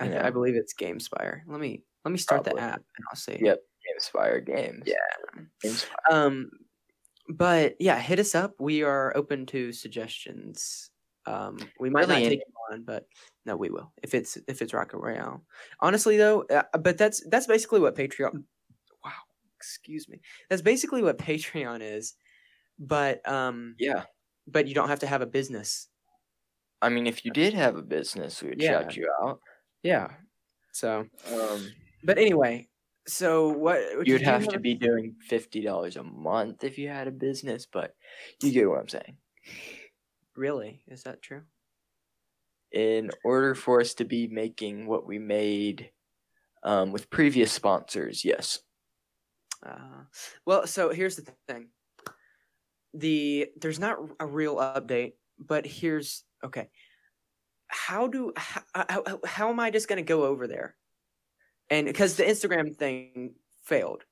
I. 0.00 0.26
I 0.26 0.30
believe 0.30 0.54
it's 0.54 0.74
GameSpire. 0.74 1.40
Let 1.46 1.60
me 1.60 1.82
let 2.04 2.12
me 2.12 2.18
start 2.18 2.44
the 2.44 2.56
app 2.58 2.76
and 2.96 3.06
I'll 3.10 3.16
see. 3.16 3.38
Yep. 3.40 3.60
GameSpire 3.86 4.44
Games. 4.46 4.84
Yeah. 4.86 5.42
GameSpire. 5.64 5.86
Um, 6.10 6.50
but 7.28 7.76
yeah, 7.80 7.98
hit 7.98 8.18
us 8.18 8.34
up. 8.34 8.54
We 8.60 8.82
are 8.82 9.16
open 9.16 9.46
to 9.46 9.72
suggestions. 9.72 10.90
Um, 11.26 11.58
we 11.80 11.90
might 11.90 12.08
Really 12.08 12.22
not 12.22 12.28
take 12.28 12.38
them 12.40 12.52
on, 12.72 12.82
but 12.84 13.06
no, 13.44 13.56
we 13.56 13.70
will 13.70 13.92
if 14.02 14.14
it's 14.14 14.38
if 14.46 14.62
it's 14.62 14.72
Rocket 14.72 14.98
Royale. 14.98 15.42
Honestly, 15.80 16.16
though, 16.16 16.42
uh, 16.42 16.62
but 16.78 16.98
that's 16.98 17.22
that's 17.28 17.46
basically 17.48 17.80
what 17.80 17.96
Patreon. 17.96 18.44
Wow, 19.04 19.10
excuse 19.56 20.08
me. 20.08 20.20
That's 20.48 20.62
basically 20.62 21.02
what 21.02 21.18
Patreon 21.18 21.80
is, 21.82 22.14
but 22.78 23.26
um, 23.28 23.74
Yeah. 23.78 24.04
but 24.46 24.68
you 24.68 24.74
don't 24.74 24.88
have 24.88 25.00
to 25.00 25.06
have 25.08 25.22
a 25.22 25.26
business. 25.26 25.88
I 26.80 26.90
mean, 26.90 27.06
if 27.08 27.24
you 27.24 27.32
did 27.32 27.54
have 27.54 27.74
a 27.76 27.82
business, 27.82 28.40
we 28.42 28.50
would 28.50 28.62
Yeah. 28.62 28.82
shout 28.82 28.96
you 28.96 29.10
out. 29.22 29.40
Yeah. 29.82 30.14
So, 30.72 31.06
Um, 31.32 31.72
but 32.02 32.18
anyway, 32.18 32.68
so 33.06 33.48
what 33.48 34.06
you'd 34.06 34.20
you 34.20 34.26
have 34.26 34.46
to 34.48 34.58
be 34.58 34.74
doing 34.74 35.16
fifty 35.20 35.60
dollars 35.60 35.96
a 35.96 36.02
month 36.02 36.64
if 36.64 36.78
you 36.78 36.88
had 36.88 37.08
a 37.08 37.12
business, 37.12 37.66
but 37.66 37.94
you 38.42 38.52
get 38.52 38.68
what 38.68 38.80
I'm 38.80 38.88
saying. 38.88 39.18
really? 40.36 40.82
Is 40.86 41.02
that 41.04 41.22
true? 41.22 41.42
In 42.72 43.10
order 43.24 43.54
for 43.56 43.80
us 43.80 43.94
to 43.94 44.04
be 44.04 44.28
making 44.28 44.86
what 44.86 45.04
we 45.06 45.18
made 45.18 45.90
um, 46.62 46.92
with 46.92 47.10
previous 47.10 47.52
sponsors, 47.52 48.24
yes. 48.24 48.60
Uh, 49.62 50.04
well, 50.44 50.66
so 50.66 50.90
here's 50.90 51.16
the 51.16 51.34
thing. 51.48 51.70
The 52.94 53.50
there's 53.56 53.78
not 53.78 53.98
a 54.20 54.26
real 54.26 54.56
update, 54.56 55.14
but 55.38 55.66
here's 55.66 56.24
okay. 56.42 56.70
How 57.68 58.06
do 58.08 58.32
how, 58.36 58.62
uh, 58.74 58.84
how, 58.88 59.02
how- 59.06 59.20
how 59.24 59.48
am 59.50 59.60
I 59.60 59.70
just 59.70 59.88
gonna 59.88 60.02
go 60.02 60.24
over 60.24 60.46
there? 60.46 60.76
And 61.70 61.86
because 61.86 62.16
the 62.16 62.22
Instagram 62.24 62.76
thing 62.76 63.34
failed, 63.64 64.04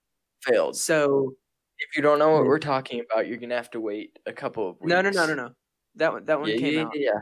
Failed. 0.42 0.76
so 0.76 1.34
If 1.78 1.96
you 1.96 2.02
don't 2.02 2.18
know 2.18 2.30
what 2.32 2.44
we're 2.44 2.58
talking 2.58 3.00
about, 3.00 3.26
you're 3.28 3.38
gonna 3.38 3.54
have 3.56 3.70
to 3.70 3.80
wait 3.80 4.18
a 4.26 4.32
couple 4.32 4.68
of 4.70 4.80
weeks. 4.80 4.88
no, 4.88 5.00
no, 5.02 5.10
no, 5.10 5.26
no, 5.26 5.34
no. 5.34 5.50
That 5.96 6.12
one, 6.12 6.24
that 6.26 6.40
one 6.40 6.50
Yeah, 6.50 6.56
came 6.56 6.74
yeah, 6.74 6.82
out. 6.84 6.92
yeah. 6.98 7.20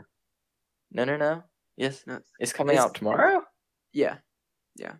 No, 0.91 1.05
no, 1.05 1.17
no. 1.17 1.43
Yes, 1.77 2.03
No, 2.07 2.19
it's 2.39 2.53
coming 2.53 2.73
It's- 2.75 2.85
out 2.85 2.95
tomorrow. 2.95 3.43
yeah, 3.93 4.17
yeah. 4.75 4.93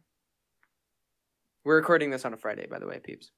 We're 1.64 1.76
recording 1.78 2.10
this 2.10 2.26
on 2.26 2.34
a 2.34 2.38
Friday, 2.38 2.68
by 2.68 2.80
the 2.80 2.88
way, 2.88 3.00
peeps. 3.00 3.32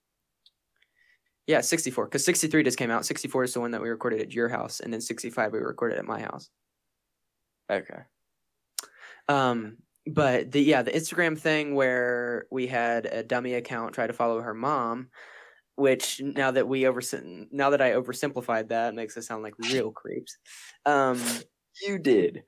Yeah, 1.47 1.61
64, 1.61 2.05
because 2.05 2.25
63 2.25 2.63
just 2.63 2.77
came 2.77 2.89
out. 2.89 3.05
64 3.05 3.43
is 3.43 3.53
the 3.53 3.59
one 3.59 3.71
that 3.71 3.81
we 3.81 3.87
recorded 3.89 4.19
at 4.21 4.33
your 4.33 4.49
house, 4.49 4.79
and 4.79 4.91
then 4.91 4.99
65 5.01 5.51
we 5.53 5.59
recorded 5.59 5.99
at 5.99 6.05
my 6.05 6.19
house. 6.19 6.49
Okay. 7.69 8.05
Um, 9.27 9.77
but 10.07 10.51
the 10.51 10.61
yeah, 10.61 10.81
the 10.83 10.91
Instagram 10.91 11.37
thing 11.37 11.75
where 11.75 12.45
we 12.51 12.67
had 12.67 13.05
a 13.07 13.23
dummy 13.23 13.53
account 13.55 13.93
try 13.93 14.05
to 14.07 14.13
follow 14.13 14.41
her 14.41 14.53
mom, 14.53 15.09
which 15.75 16.21
now 16.21 16.51
that 16.51 16.67
we 16.67 16.87
over 16.87 17.01
now 17.51 17.71
that 17.71 17.81
I 17.81 17.91
oversimplified 17.93 18.69
that 18.69 18.95
makes 18.95 19.17
us 19.17 19.27
sound 19.27 19.43
like 19.43 19.55
real 19.59 19.91
creeps. 19.93 20.37
Um, 20.85 21.45
You 21.81 21.99
did. 21.99 22.43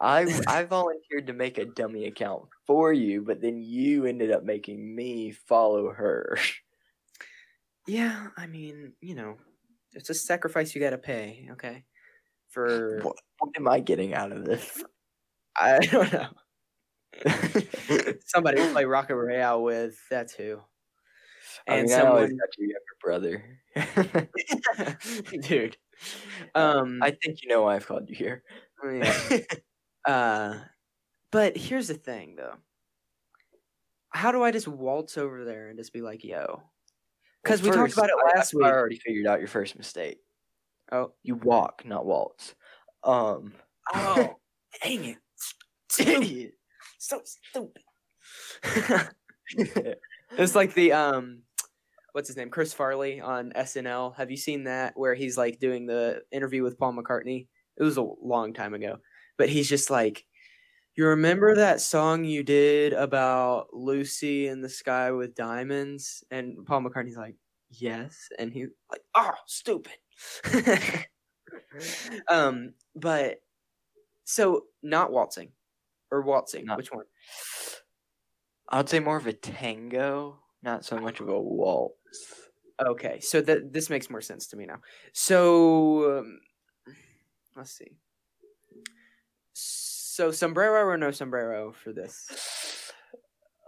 I 0.00 0.26
I 0.46 0.64
volunteered 0.64 1.28
to 1.28 1.32
make 1.34 1.58
a 1.58 1.66
dummy 1.66 2.06
account 2.06 2.48
for 2.66 2.92
you, 2.92 3.22
but 3.22 3.40
then 3.42 3.62
you 3.62 4.06
ended 4.06 4.32
up 4.32 4.44
making 4.44 4.94
me 4.96 5.32
follow 5.32 5.92
her. 5.92 6.38
yeah, 7.86 8.28
I 8.36 8.46
mean, 8.46 8.94
you 9.00 9.14
know, 9.14 9.36
it's 9.92 10.10
a 10.10 10.14
sacrifice 10.14 10.74
you 10.74 10.80
got 10.80 10.90
to 10.90 10.98
pay. 10.98 11.48
Okay, 11.52 11.84
for 12.52 13.00
What, 13.02 13.16
what 13.38 13.50
am 13.56 13.68
I 13.68 13.80
getting 13.80 14.14
out 14.14 14.32
of 14.32 14.44
this? 14.44 14.82
I 15.56 15.78
don't 15.90 16.12
know. 16.12 16.28
Somebody 18.26 18.58
to 18.58 18.72
play 18.72 18.84
Rocket 18.84 19.16
Royale 19.16 19.62
with. 19.62 19.98
That's 20.10 20.34
who. 20.34 20.60
And 21.66 21.88
mean, 21.88 21.94
I 21.94 22.00
always 22.02 22.30
someone, 22.30 22.38
got 22.38 22.48
your 22.58 22.68
younger 22.68 22.96
brother. 23.00 23.44
dude. 25.48 25.76
Um, 26.54 27.00
I 27.02 27.10
think 27.10 27.42
you 27.42 27.48
know 27.48 27.62
why 27.62 27.76
I've 27.76 27.86
called 27.86 28.08
you 28.08 28.16
here. 28.16 28.42
Yeah. 28.84 29.38
uh, 30.06 30.54
but 31.30 31.56
here's 31.56 31.88
the 31.88 31.94
thing, 31.94 32.36
though. 32.36 32.54
How 34.10 34.32
do 34.32 34.42
I 34.42 34.50
just 34.50 34.68
waltz 34.68 35.16
over 35.16 35.44
there 35.44 35.68
and 35.68 35.78
just 35.78 35.92
be 35.92 36.02
like, 36.02 36.24
"Yo"? 36.24 36.62
Because 37.42 37.62
we 37.62 37.70
talked 37.70 37.92
about 37.94 38.10
it 38.10 38.16
last 38.34 38.54
I, 38.54 38.58
week. 38.58 38.66
I 38.66 38.72
already 38.72 38.98
figured 38.98 39.26
out 39.26 39.38
your 39.38 39.48
first 39.48 39.76
mistake. 39.76 40.18
Oh, 40.92 41.12
You 41.22 41.36
walk, 41.36 41.84
not 41.84 42.06
waltz. 42.06 42.54
Um. 43.02 43.54
oh, 43.94 44.36
dang 44.82 45.04
it! 45.04 45.18
Stupid. 45.88 46.52
So 46.98 47.22
stupid. 47.24 47.82
it's 50.38 50.54
like 50.54 50.74
the 50.74 50.92
um, 50.92 51.42
what's 52.12 52.28
his 52.28 52.36
name? 52.36 52.50
Chris 52.50 52.74
Farley 52.74 53.20
on 53.20 53.52
SNL. 53.56 54.16
Have 54.16 54.30
you 54.30 54.36
seen 54.36 54.64
that 54.64 54.94
where 54.96 55.14
he's 55.14 55.38
like 55.38 55.58
doing 55.60 55.86
the 55.86 56.22
interview 56.32 56.62
with 56.62 56.78
Paul 56.78 56.94
McCartney? 56.94 57.48
It 57.78 57.82
was 57.84 57.96
a 57.98 58.06
long 58.22 58.52
time 58.54 58.74
ago, 58.74 58.98
but 59.38 59.48
he's 59.48 59.68
just 59.68 59.90
like, 59.90 60.24
"You 60.96 61.06
remember 61.08 61.56
that 61.56 61.80
song 61.80 62.24
you 62.24 62.42
did 62.44 62.92
about 62.94 63.68
Lucy 63.74 64.48
in 64.48 64.62
the 64.62 64.68
sky 64.70 65.12
with 65.12 65.34
diamonds?" 65.34 66.24
And 66.30 66.64
Paul 66.66 66.82
McCartney's 66.82 67.16
like, 67.18 67.36
"Yes," 67.70 68.28
and 68.38 68.52
he 68.52 68.66
like, 68.90 69.02
"Oh, 69.14 69.34
stupid." 69.46 69.94
um, 72.28 72.74
but 72.94 73.42
so 74.24 74.64
not 74.82 75.12
waltzing 75.12 75.52
or 76.10 76.22
waltzing, 76.22 76.66
Not- 76.66 76.78
which 76.78 76.92
one? 76.92 77.06
I 78.68 78.78
would 78.78 78.88
say 78.88 79.00
more 79.00 79.16
of 79.16 79.26
a 79.26 79.32
tango, 79.32 80.42
not 80.62 80.84
so 80.84 80.98
much 80.98 81.20
of 81.20 81.28
a 81.28 81.40
waltz. 81.40 82.48
Okay, 82.80 83.20
so 83.20 83.40
that 83.42 83.72
this 83.72 83.90
makes 83.90 84.10
more 84.10 84.20
sense 84.20 84.46
to 84.48 84.56
me 84.56 84.66
now. 84.66 84.80
So 85.12 86.18
um, 86.20 86.40
let's 87.56 87.70
see. 87.72 87.96
So 89.54 90.30
sombrero 90.30 90.84
or 90.86 90.96
no 90.96 91.10
sombrero 91.10 91.72
for 91.72 91.92
this? 91.92 92.92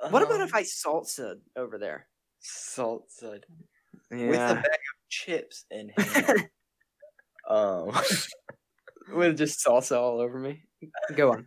What 0.08 0.22
about 0.22 0.40
if 0.40 0.50
Um, 0.50 0.54
I 0.54 0.62
salsa 0.62 1.40
over 1.56 1.78
there? 1.78 2.08
salsa 2.40 3.42
with 4.24 4.40
Yeah, 4.40 4.54
bag 4.54 4.56
of 4.56 4.83
chips 5.24 5.64
in 5.70 5.88
hand? 5.98 6.48
um, 7.48 7.92
with 9.12 9.36
just 9.38 9.64
salsa 9.64 9.96
all 9.96 10.20
over 10.20 10.38
me. 10.38 10.62
Go 11.14 11.32
on. 11.32 11.46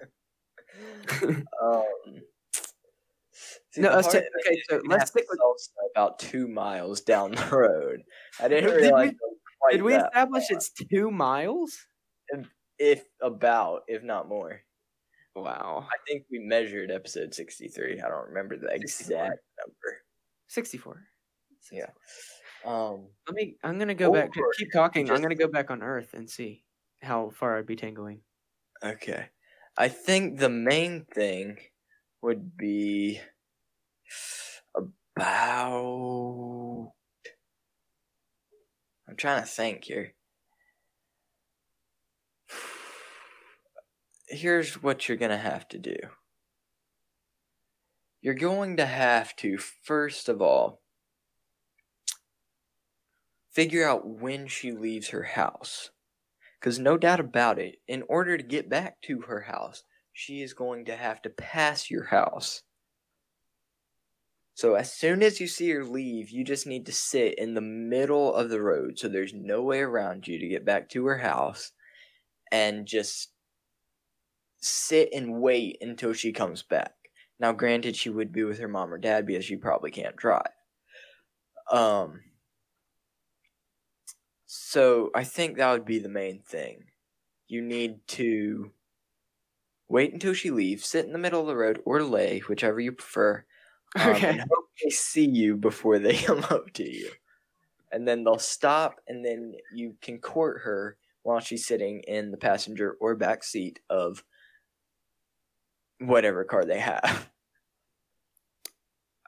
um, 1.23 1.83
see, 3.71 3.81
No, 3.81 3.89
the 3.89 3.95
let's 3.97 4.11
hard 4.13 4.23
okay, 4.45 4.61
so 4.69 4.81
let's 4.85 5.11
stick 5.11 5.25
with- 5.29 5.39
salsa 5.39 5.69
about 5.95 6.19
two 6.19 6.47
miles 6.47 7.01
down 7.01 7.31
the 7.31 7.47
road. 7.51 8.01
I 8.39 8.47
didn't 8.47 8.69
Did 8.71 8.75
we- 8.75 8.81
realize 8.83 9.13
quite 9.61 9.71
Did 9.73 9.81
we 9.83 9.95
establish 9.95 10.43
it's 10.49 10.71
two 10.71 11.11
miles? 11.11 11.75
if 12.79 13.03
about, 13.21 13.81
if 13.87 14.03
not 14.03 14.27
more. 14.27 14.61
Wow. 15.35 15.87
I 15.91 15.95
think 16.07 16.25
we 16.31 16.39
measured 16.39 16.91
episode 16.91 17.33
63. 17.33 17.99
I 18.01 18.07
don't 18.07 18.27
remember 18.29 18.55
the 18.57 18.67
64. 18.71 19.17
exact 19.17 19.39
number. 19.59 19.97
64. 20.47 21.01
Yeah. 21.71 21.89
Um, 22.65 23.07
Let 23.27 23.35
me. 23.35 23.55
I'm 23.63 23.77
gonna 23.79 23.95
go 23.95 24.11
back. 24.11 24.31
Keep 24.57 24.71
talking. 24.73 25.09
I'm 25.09 25.21
gonna 25.21 25.35
go 25.35 25.47
back 25.47 25.71
on 25.71 25.81
Earth 25.81 26.13
and 26.13 26.29
see 26.29 26.63
how 27.01 27.29
far 27.29 27.57
I'd 27.57 27.65
be 27.65 27.75
tangling. 27.75 28.21
okay. 28.83 29.29
I 29.79 29.89
think 29.89 30.39
the 30.39 30.49
main 30.49 31.05
thing 31.05 31.59
would 32.21 32.57
be 32.57 33.21
about. 35.15 36.93
I'm 39.07 39.15
trying 39.15 39.41
to 39.41 39.47
think 39.47 39.83
here. 39.85 40.13
Here's 44.27 44.81
what 44.81 45.07
you're 45.07 45.17
going 45.17 45.31
to 45.31 45.37
have 45.37 45.67
to 45.69 45.77
do. 45.77 45.95
You're 48.21 48.33
going 48.33 48.77
to 48.77 48.85
have 48.85 49.35
to, 49.37 49.57
first 49.57 50.27
of 50.27 50.41
all, 50.41 50.81
figure 53.57 53.89
out 53.89 54.07
when 54.07 54.45
she 54.45 54.71
leaves 54.71 55.09
her 55.09 55.23
house. 55.23 55.89
Because 56.59 56.77
no 56.77 56.95
doubt 56.95 57.19
about 57.19 57.57
it, 57.57 57.77
in 57.87 58.03
order 58.07 58.37
to 58.37 58.43
get 58.43 58.69
back 58.69 59.01
to 59.01 59.21
her 59.21 59.41
house, 59.41 59.83
she 60.13 60.43
is 60.43 60.53
going 60.53 60.85
to 60.85 60.95
have 60.95 61.23
to 61.23 61.31
pass 61.31 61.89
your 61.89 62.03
house. 62.03 62.61
So 64.53 64.75
as 64.75 64.93
soon 64.93 65.23
as 65.23 65.39
you 65.39 65.47
see 65.47 65.71
her 65.71 65.83
leave, 65.83 66.29
you 66.29 66.43
just 66.43 66.67
need 66.67 66.85
to 66.85 66.91
sit 66.91 67.39
in 67.39 67.55
the 67.55 67.61
middle 67.61 68.31
of 68.35 68.51
the 68.51 68.61
road 68.61 68.99
so 68.99 69.07
there's 69.07 69.33
no 69.33 69.63
way 69.63 69.79
around 69.79 70.27
you 70.27 70.37
to 70.37 70.47
get 70.47 70.63
back 70.63 70.87
to 70.89 71.07
her 71.07 71.17
house 71.17 71.71
and 72.51 72.85
just 72.85 73.31
sit 74.61 75.09
and 75.13 75.41
wait 75.41 75.79
until 75.81 76.13
she 76.13 76.31
comes 76.31 76.61
back. 76.61 76.93
Now 77.39 77.53
granted 77.53 77.95
she 77.95 78.11
would 78.11 78.31
be 78.31 78.43
with 78.43 78.59
her 78.59 78.67
mom 78.67 78.93
or 78.93 78.99
dad 78.99 79.25
because 79.25 79.45
she 79.45 79.55
probably 79.55 79.89
can't 79.89 80.15
drive. 80.15 80.51
Um 81.71 82.19
so 84.47 85.11
I 85.13 85.23
think 85.23 85.57
that 85.57 85.71
would 85.71 85.85
be 85.85 85.99
the 85.99 86.09
main 86.09 86.41
thing. 86.41 86.85
You 87.47 87.61
need 87.61 88.07
to 88.09 88.73
wait 89.87 90.13
until 90.13 90.33
she 90.33 90.51
leaves, 90.51 90.85
sit 90.85 91.05
in 91.05 91.13
the 91.13 91.17
middle 91.19 91.41
of 91.41 91.47
the 91.47 91.55
road 91.55 91.81
or 91.85 92.03
lay, 92.03 92.39
whichever 92.41 92.79
you 92.79 92.91
prefer. 92.91 93.45
um, 93.99 94.25
Okay. 94.25 94.29
and 94.29 94.41
hope 94.53 94.69
they 94.83 94.89
see 94.91 95.25
you 95.27 95.57
before 95.57 95.99
they 95.99 96.17
come 96.23 96.43
up 96.45 96.71
to 96.73 96.89
you. 96.89 97.11
And 97.91 98.07
then 98.07 98.23
they'll 98.23 98.39
stop, 98.39 99.01
and 99.07 99.25
then 99.25 99.55
you 99.69 99.97
can 100.01 100.19
court 100.19 100.61
her 100.63 100.97
while 101.23 101.39
she's 101.41 101.67
sitting 101.67 102.01
in 102.01 102.31
the 102.31 102.37
passenger 102.37 102.93
or 103.01 103.15
back 103.15 103.43
seat 103.43 103.81
of 103.89 104.23
whatever 105.99 106.43
car 106.43 106.65
they 106.65 106.79
have. 106.79 107.31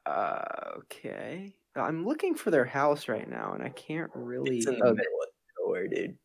Uh, 0.05 0.73
okay. 0.77 1.58
I'm 1.81 2.05
looking 2.05 2.35
for 2.35 2.51
their 2.51 2.65
house 2.65 3.07
right 3.07 3.29
now, 3.29 3.53
and 3.53 3.63
I 3.63 3.69
can't 3.69 4.11
really. 4.13 4.57
It's 4.57 4.67
in 4.67 4.79
the 4.79 4.85
oh, 4.85 4.93
middle 4.93 5.21
of 5.21 5.29
nowhere, 5.65 5.87
dude. 5.87 6.17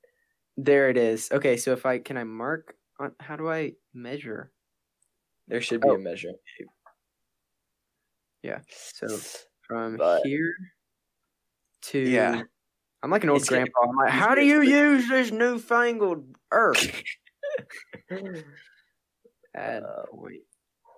there 0.56 0.88
it 0.90 0.96
is. 0.96 1.30
Okay, 1.32 1.56
so 1.56 1.72
if 1.72 1.84
I 1.86 1.98
can 1.98 2.16
I 2.16 2.24
mark 2.24 2.76
on 3.00 3.12
how 3.20 3.36
do 3.36 3.48
I 3.50 3.72
measure? 3.92 4.52
There 5.48 5.60
should 5.60 5.80
be 5.80 5.88
Oh. 5.88 5.94
a 5.94 5.98
measuring 5.98 6.36
tape. 6.58 6.68
Yeah. 8.42 8.60
So 8.68 9.08
from 9.66 9.96
But- 9.96 10.22
here 10.24 10.54
to 11.82 11.98
Yeah. 11.98 12.42
I'm 13.02 13.10
like 13.10 13.22
an 13.24 13.30
old 13.30 13.40
It's 13.40 13.48
grandpa. 13.50 13.80
I'm 13.82 13.96
like, 13.96 14.10
how 14.10 14.34
do 14.34 14.42
you 14.42 14.62
use 14.62 15.08
this 15.08 15.30
newfangled 15.30 16.34
earth? 16.52 17.02
Add 19.54 19.82
Uh, 19.82 20.06
point. 20.06 20.42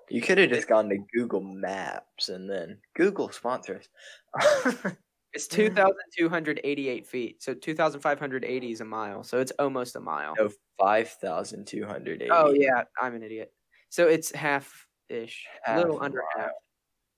You 0.08 0.20
could 0.20 0.38
have 0.38 0.50
just 0.50 0.68
gone 0.68 0.88
to 0.90 0.98
Google 1.14 1.40
Maps 1.40 2.28
and 2.28 2.48
then 2.48 2.78
Google 2.94 3.30
sponsors. 3.30 3.88
It's 5.32 5.48
2,288 5.48 7.06
feet. 7.06 7.42
So 7.42 7.52
2,580 7.52 8.72
is 8.72 8.80
a 8.80 8.84
mile. 8.86 9.22
So 9.22 9.38
it's 9.38 9.52
almost 9.58 9.94
a 9.94 10.00
mile. 10.00 10.34
no, 10.38 10.48
five 10.78 11.10
thousand 11.10 11.66
two 11.66 11.84
hundred 11.84 12.22
eighty. 12.22 12.30
Oh 12.30 12.52
yeah, 12.52 12.84
I'm 13.00 13.14
an 13.14 13.22
idiot. 13.22 13.52
So 13.90 14.08
it's 14.08 14.32
half 14.32 14.86
ish, 15.10 15.46
a 15.66 15.76
little 15.76 16.00
under 16.02 16.22
half. 16.36 16.50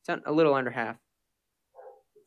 It's 0.08 0.22
a 0.26 0.32
little 0.32 0.54
under 0.54 0.70
half. 0.70 0.96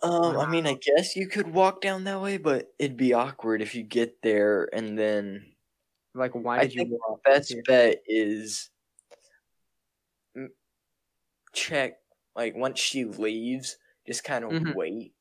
Um, 0.02 0.38
I 0.38 0.50
mean, 0.50 0.65
I 0.65 0.76
guess 0.76 1.15
you 1.15 1.28
could 1.28 1.54
walk 1.54 1.82
down 1.82 2.06
that 2.06 2.21
way, 2.21 2.38
but 2.38 2.74
it'd 2.80 2.97
be 2.97 3.13
awkward 3.13 3.62
if 3.62 3.76
you 3.76 3.84
get 3.84 4.21
there 4.24 4.69
and 4.74 4.97
then 4.97 5.45
Like, 6.15 6.34
why 6.34 6.60
did 6.60 6.74
you 6.74 6.86
think 6.86 6.91
walk? 7.08 7.24
best 7.24 7.54
bet 7.67 8.02
is 8.08 8.69
check 11.54 11.94
like 12.36 12.56
once 12.56 12.80
she 12.80 13.06
leaves, 13.06 13.78
just 14.08 14.24
kind 14.24 14.46
of 14.46 14.52
Mhm. 14.52 14.74
wait 14.74 15.14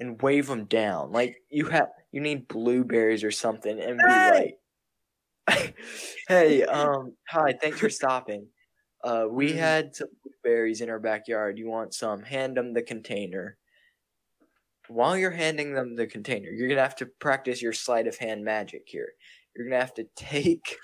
and 0.00 0.20
wave 0.22 0.46
them 0.48 0.66
down. 0.66 1.12
Like 1.12 1.38
you 1.50 1.66
have, 1.68 1.90
you 2.12 2.20
need 2.20 2.48
blueberries 2.48 3.24
or 3.24 3.30
something, 3.32 3.80
and 3.80 4.04
be 4.04 4.20
like, 4.20 4.58
"Hey, 6.28 6.64
um, 6.66 7.16
hi, 7.28 7.54
thanks 7.60 7.80
for 7.80 7.90
stopping. 7.90 8.48
Uh, 9.04 9.26
we 9.30 9.52
Mhm. 9.52 9.56
had 9.56 9.96
some 9.96 10.08
blueberries 10.24 10.80
in 10.82 10.90
our 10.90 11.00
backyard. 11.00 11.58
You 11.58 11.68
want 11.68 11.94
some? 11.94 12.22
Hand 12.24 12.56
them 12.56 12.74
the 12.74 12.82
container." 12.82 13.58
While 14.88 15.16
you're 15.18 15.32
handing 15.32 15.74
them 15.74 15.96
the 15.96 16.06
container, 16.06 16.50
you're 16.50 16.68
gonna 16.68 16.80
have 16.82 16.96
to 16.96 17.06
practice 17.06 17.60
your 17.62 17.72
sleight 17.72 18.06
of 18.06 18.16
hand 18.18 18.44
magic 18.44 18.88
here. 18.88 19.14
You're 19.54 19.66
gonna 19.68 19.80
have 19.80 19.94
to 19.94 20.04
take 20.16 20.78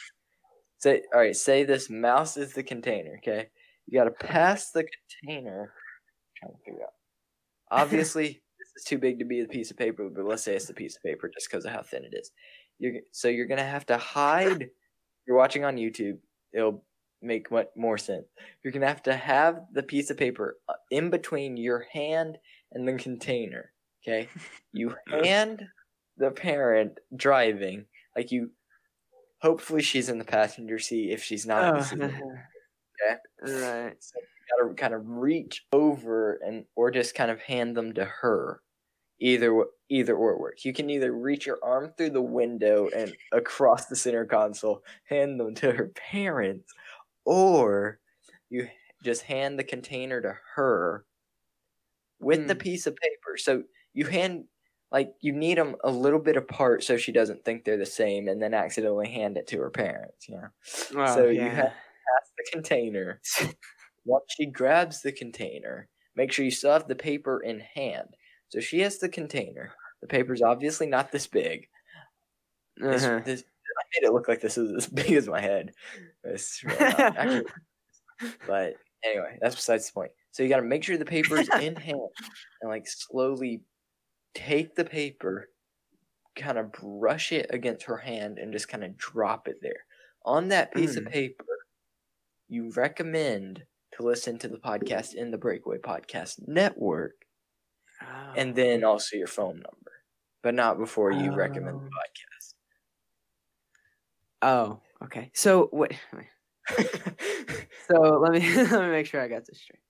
say 0.79 1.03
all 1.15 1.21
right, 1.21 1.37
say 1.37 1.65
this 1.65 1.91
mouse 1.91 2.37
is 2.37 2.55
the 2.55 2.65
container, 2.65 3.17
okay? 3.19 3.51
You 3.93 3.99
gotta 3.99 4.11
pass 4.11 4.71
the 4.71 4.87
container. 5.21 5.71
trying 6.39 6.53
to 6.53 6.59
figure 6.65 6.83
out. 6.83 6.95
Obviously, 7.71 8.25
this 8.59 8.73
is 8.75 8.85
too 8.85 8.97
big 8.97 9.19
to 9.19 9.27
be 9.27 9.41
a 9.41 9.47
piece 9.47 9.71
of 9.71 9.77
paper, 9.77 10.09
but 10.09 10.25
let's 10.25 10.43
say 10.43 10.57
it's 10.57 10.71
a 10.71 10.75
piece 10.75 10.97
of 10.97 11.03
paper 11.03 11.29
just 11.29 11.51
because 11.51 11.67
of 11.67 11.73
how 11.73 11.83
thin 11.83 12.03
it 12.05 12.15
is. 12.15 12.31
You're 12.79 13.03
so 13.11 13.29
you're 13.29 13.47
gonna 13.47 13.63
have 13.63 13.85
to 13.87 13.99
hide. 13.99 14.71
You're 15.27 15.37
watching 15.37 15.67
on 15.67 15.77
YouTube. 15.77 16.17
It'll 16.55 16.83
make 17.21 17.51
what 17.51 17.77
more 17.77 17.99
sense. 17.99 18.25
You're 18.65 18.73
gonna 18.73 18.89
have 18.89 19.03
to 19.03 19.15
have 19.15 19.61
the 19.75 19.83
piece 19.83 20.09
of 20.09 20.17
paper 20.17 20.57
uh, 20.71 20.75
in 20.91 21.11
between 21.11 21.59
your 21.59 21.85
hand 21.93 22.39
and 22.73 22.89
the 22.89 22.95
container. 22.95 23.73
Okay, 24.03 24.27
you 24.73 24.95
hand 25.23 25.67
the 26.17 26.31
parent 26.31 26.99
driving 27.15 27.85
like 28.17 28.33
you. 28.33 28.53
Hopefully, 29.43 29.83
she's 29.83 30.09
in 30.09 30.17
the 30.17 30.25
passenger 30.25 30.79
seat. 30.79 31.11
If 31.11 31.23
she's 31.23 31.45
not, 31.45 31.77
Oh, 31.77 31.83
seat, 31.83 32.01
okay. 33.03 33.17
Right. 33.43 33.97
gotta 34.59 34.75
kind 34.75 34.95
of 34.95 35.03
reach 35.07 35.65
over 35.73 36.35
and 36.45 36.65
or 36.77 36.91
just 36.91 37.15
kind 37.15 37.31
of 37.31 37.41
hand 37.41 37.77
them 37.77 37.93
to 37.95 38.05
her. 38.05 38.61
Either 39.21 39.65
either 39.89 40.17
or 40.17 40.39
works. 40.41 40.65
You 40.65 40.73
can 40.73 40.91
either 40.91 41.13
reach 41.13 41.47
your 41.47 41.59
arm 41.63 41.93
through 41.97 42.11
the 42.11 42.21
window 42.23 42.89
and 42.89 43.15
across 43.31 43.87
the 43.87 43.95
center 43.97 44.25
console, 44.27 44.83
hand 45.05 45.39
them 45.39 45.55
to 45.57 45.71
her 45.73 45.89
parents, 45.95 46.73
or 47.25 48.01
you 48.51 48.69
just 49.05 49.23
hand 49.23 49.59
the 49.59 49.65
container 49.65 50.21
to 50.21 50.35
her 50.57 51.05
with 52.21 52.49
the 52.49 52.55
Hmm. 52.55 52.59
piece 52.61 52.87
of 52.89 52.97
paper. 52.97 53.37
So 53.37 53.63
you 53.95 54.07
hand 54.07 54.45
like 54.91 55.15
you 55.21 55.33
need 55.33 55.57
them 55.57 55.77
a 55.85 55.91
little 55.91 56.19
bit 56.19 56.37
apart 56.37 56.83
so 56.85 56.97
she 56.99 57.13
doesn't 57.13 57.45
think 57.45 57.65
they're 57.65 57.79
the 57.79 57.87
same, 57.87 58.29
and 58.29 58.43
then 58.43 58.53
accidentally 58.55 59.09
hand 59.09 59.39
it 59.39 59.47
to 59.49 59.59
her 59.61 59.71
parents. 59.71 60.29
You 60.29 60.37
know 60.37 61.07
So 61.07 61.29
you 61.29 61.43
have- 61.43 61.73
pass 62.07 62.31
the 62.37 62.45
container. 62.53 63.21
Once 64.05 64.25
she 64.37 64.47
grabs 64.47 65.03
the 65.03 65.13
container, 65.13 65.89
make 66.17 66.33
sure 66.33 66.45
you 66.45 66.51
still 66.51 66.73
have 66.73 66.89
the 66.89 66.95
paper 66.97 67.41
in 67.41 67.61
hand. 67.61 68.09
So 68.49 68.61
she 68.61 68.81
has 68.81 68.99
the 68.99 69.09
container. 69.09 69.73
The 70.01 70.09
paper's 70.09 70.43
obviously 70.43 70.87
not 70.89 71.13
this 71.13 71.27
big. 71.27 71.69
Uh-huh. 72.83 73.21
this- 73.25 73.45
I 73.45 73.85
made 74.01 74.07
it 74.09 74.13
look 74.13 74.29
like 74.29 74.41
this 74.43 74.59
is 74.59 74.73
as 74.77 74.87
big 74.93 75.13
as 75.13 75.29
my 75.29 75.41
head. 75.41 75.73
It's 76.25 76.63
really 76.65 76.79
not. 76.79 77.01
Actually, 77.17 77.45
but 78.47 78.75
anyway, 79.05 79.39
that's 79.41 79.55
besides 79.55 79.87
the 79.87 79.93
point. 79.95 80.11
So 80.33 80.43
you 80.43 80.49
got 80.51 80.57
to 80.57 80.63
make 80.63 80.85
sure 80.85 80.97
the 80.99 81.05
paper's 81.07 81.49
in 81.61 81.77
hand 81.77 82.01
and 82.61 82.71
like 82.71 82.87
slowly 82.87 83.63
take 84.35 84.75
the 84.75 84.85
paper, 84.85 85.49
kind 86.37 86.59
of 86.59 86.73
brush 86.73 87.33
it 87.33 87.47
against 87.51 87.85
her 87.85 87.97
hand, 87.97 88.39
and 88.39 88.53
just 88.53 88.69
kind 88.69 88.85
of 88.85 88.97
drop 88.99 89.49
it 89.49 89.57
there. 89.63 89.85
On 90.27 90.49
that 90.49 90.75
piece 90.75 90.97
of 90.97 91.05
Mm. 91.05 91.11
paper, 91.13 91.45
you 92.53 92.71
recommend 92.77 93.63
to 93.97 94.03
listen 94.03 94.39
to 94.39 94.49
the 94.49 94.59
podcast 94.59 95.15
in 95.15 95.31
the 95.31 95.39
Breakaway 95.39 95.79
Podcast 95.79 96.35
Network, 96.47 97.15
oh. 98.03 98.33
and 98.37 98.51
Oh. 98.51 98.55
then 98.55 98.85
also 98.85 99.17
your 99.17 99.27
phone 99.27 99.55
number, 99.55 99.93
but 100.43 100.55
not 100.55 100.79
before 100.79 101.11
you 101.13 101.33
recommend 101.35 101.81
the 101.81 101.87
oh. 101.87 101.99
podcast. 101.99 102.55
Oh, 104.43 104.81
okay. 105.05 105.31
So 105.35 105.69
what? 105.71 105.93
So 107.89 108.01
let 108.21 108.33
me 108.33 108.41
let 108.71 108.81
me 108.83 108.89
make 108.91 109.07
sure 109.07 109.21
I 109.21 109.27
got 109.29 109.45
this 109.45 109.61
straight. 109.61 109.81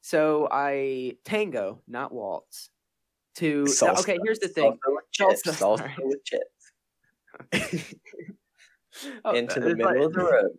So 0.00 0.48
I 0.50 1.16
tango, 1.24 1.82
not 1.86 2.12
waltz. 2.12 2.70
to 3.36 3.64
Salsa. 3.64 3.98
okay. 4.00 4.18
Here's 4.24 4.38
the 4.38 4.48
thing. 4.48 4.72
Salsa 4.72 4.94
with 4.94 5.04
chips. 5.12 5.42
Salsa, 5.42 5.84
Salsa 5.84 5.94
with 5.98 6.24
chips. 6.24 7.94
Oh, 9.26 9.32
Into 9.34 9.60
the 9.60 9.76
middle 9.76 9.92
like- 9.94 10.02
of 10.06 10.12
the 10.14 10.20
road. 10.24 10.56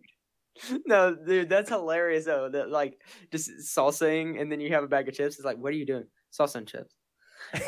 No, 0.86 1.14
dude, 1.14 1.48
that's 1.48 1.68
hilarious 1.70 2.24
though. 2.24 2.48
That 2.48 2.70
like 2.70 3.00
just 3.30 3.50
salsaing 3.62 4.40
and 4.40 4.50
then 4.50 4.60
you 4.60 4.72
have 4.72 4.84
a 4.84 4.88
bag 4.88 5.08
of 5.08 5.14
chips. 5.14 5.36
It's 5.36 5.44
like, 5.44 5.58
what 5.58 5.72
are 5.72 5.76
you 5.76 5.86
doing? 5.86 6.04
Salsa 6.32 6.56
and 6.56 6.66
chips. 6.66 6.94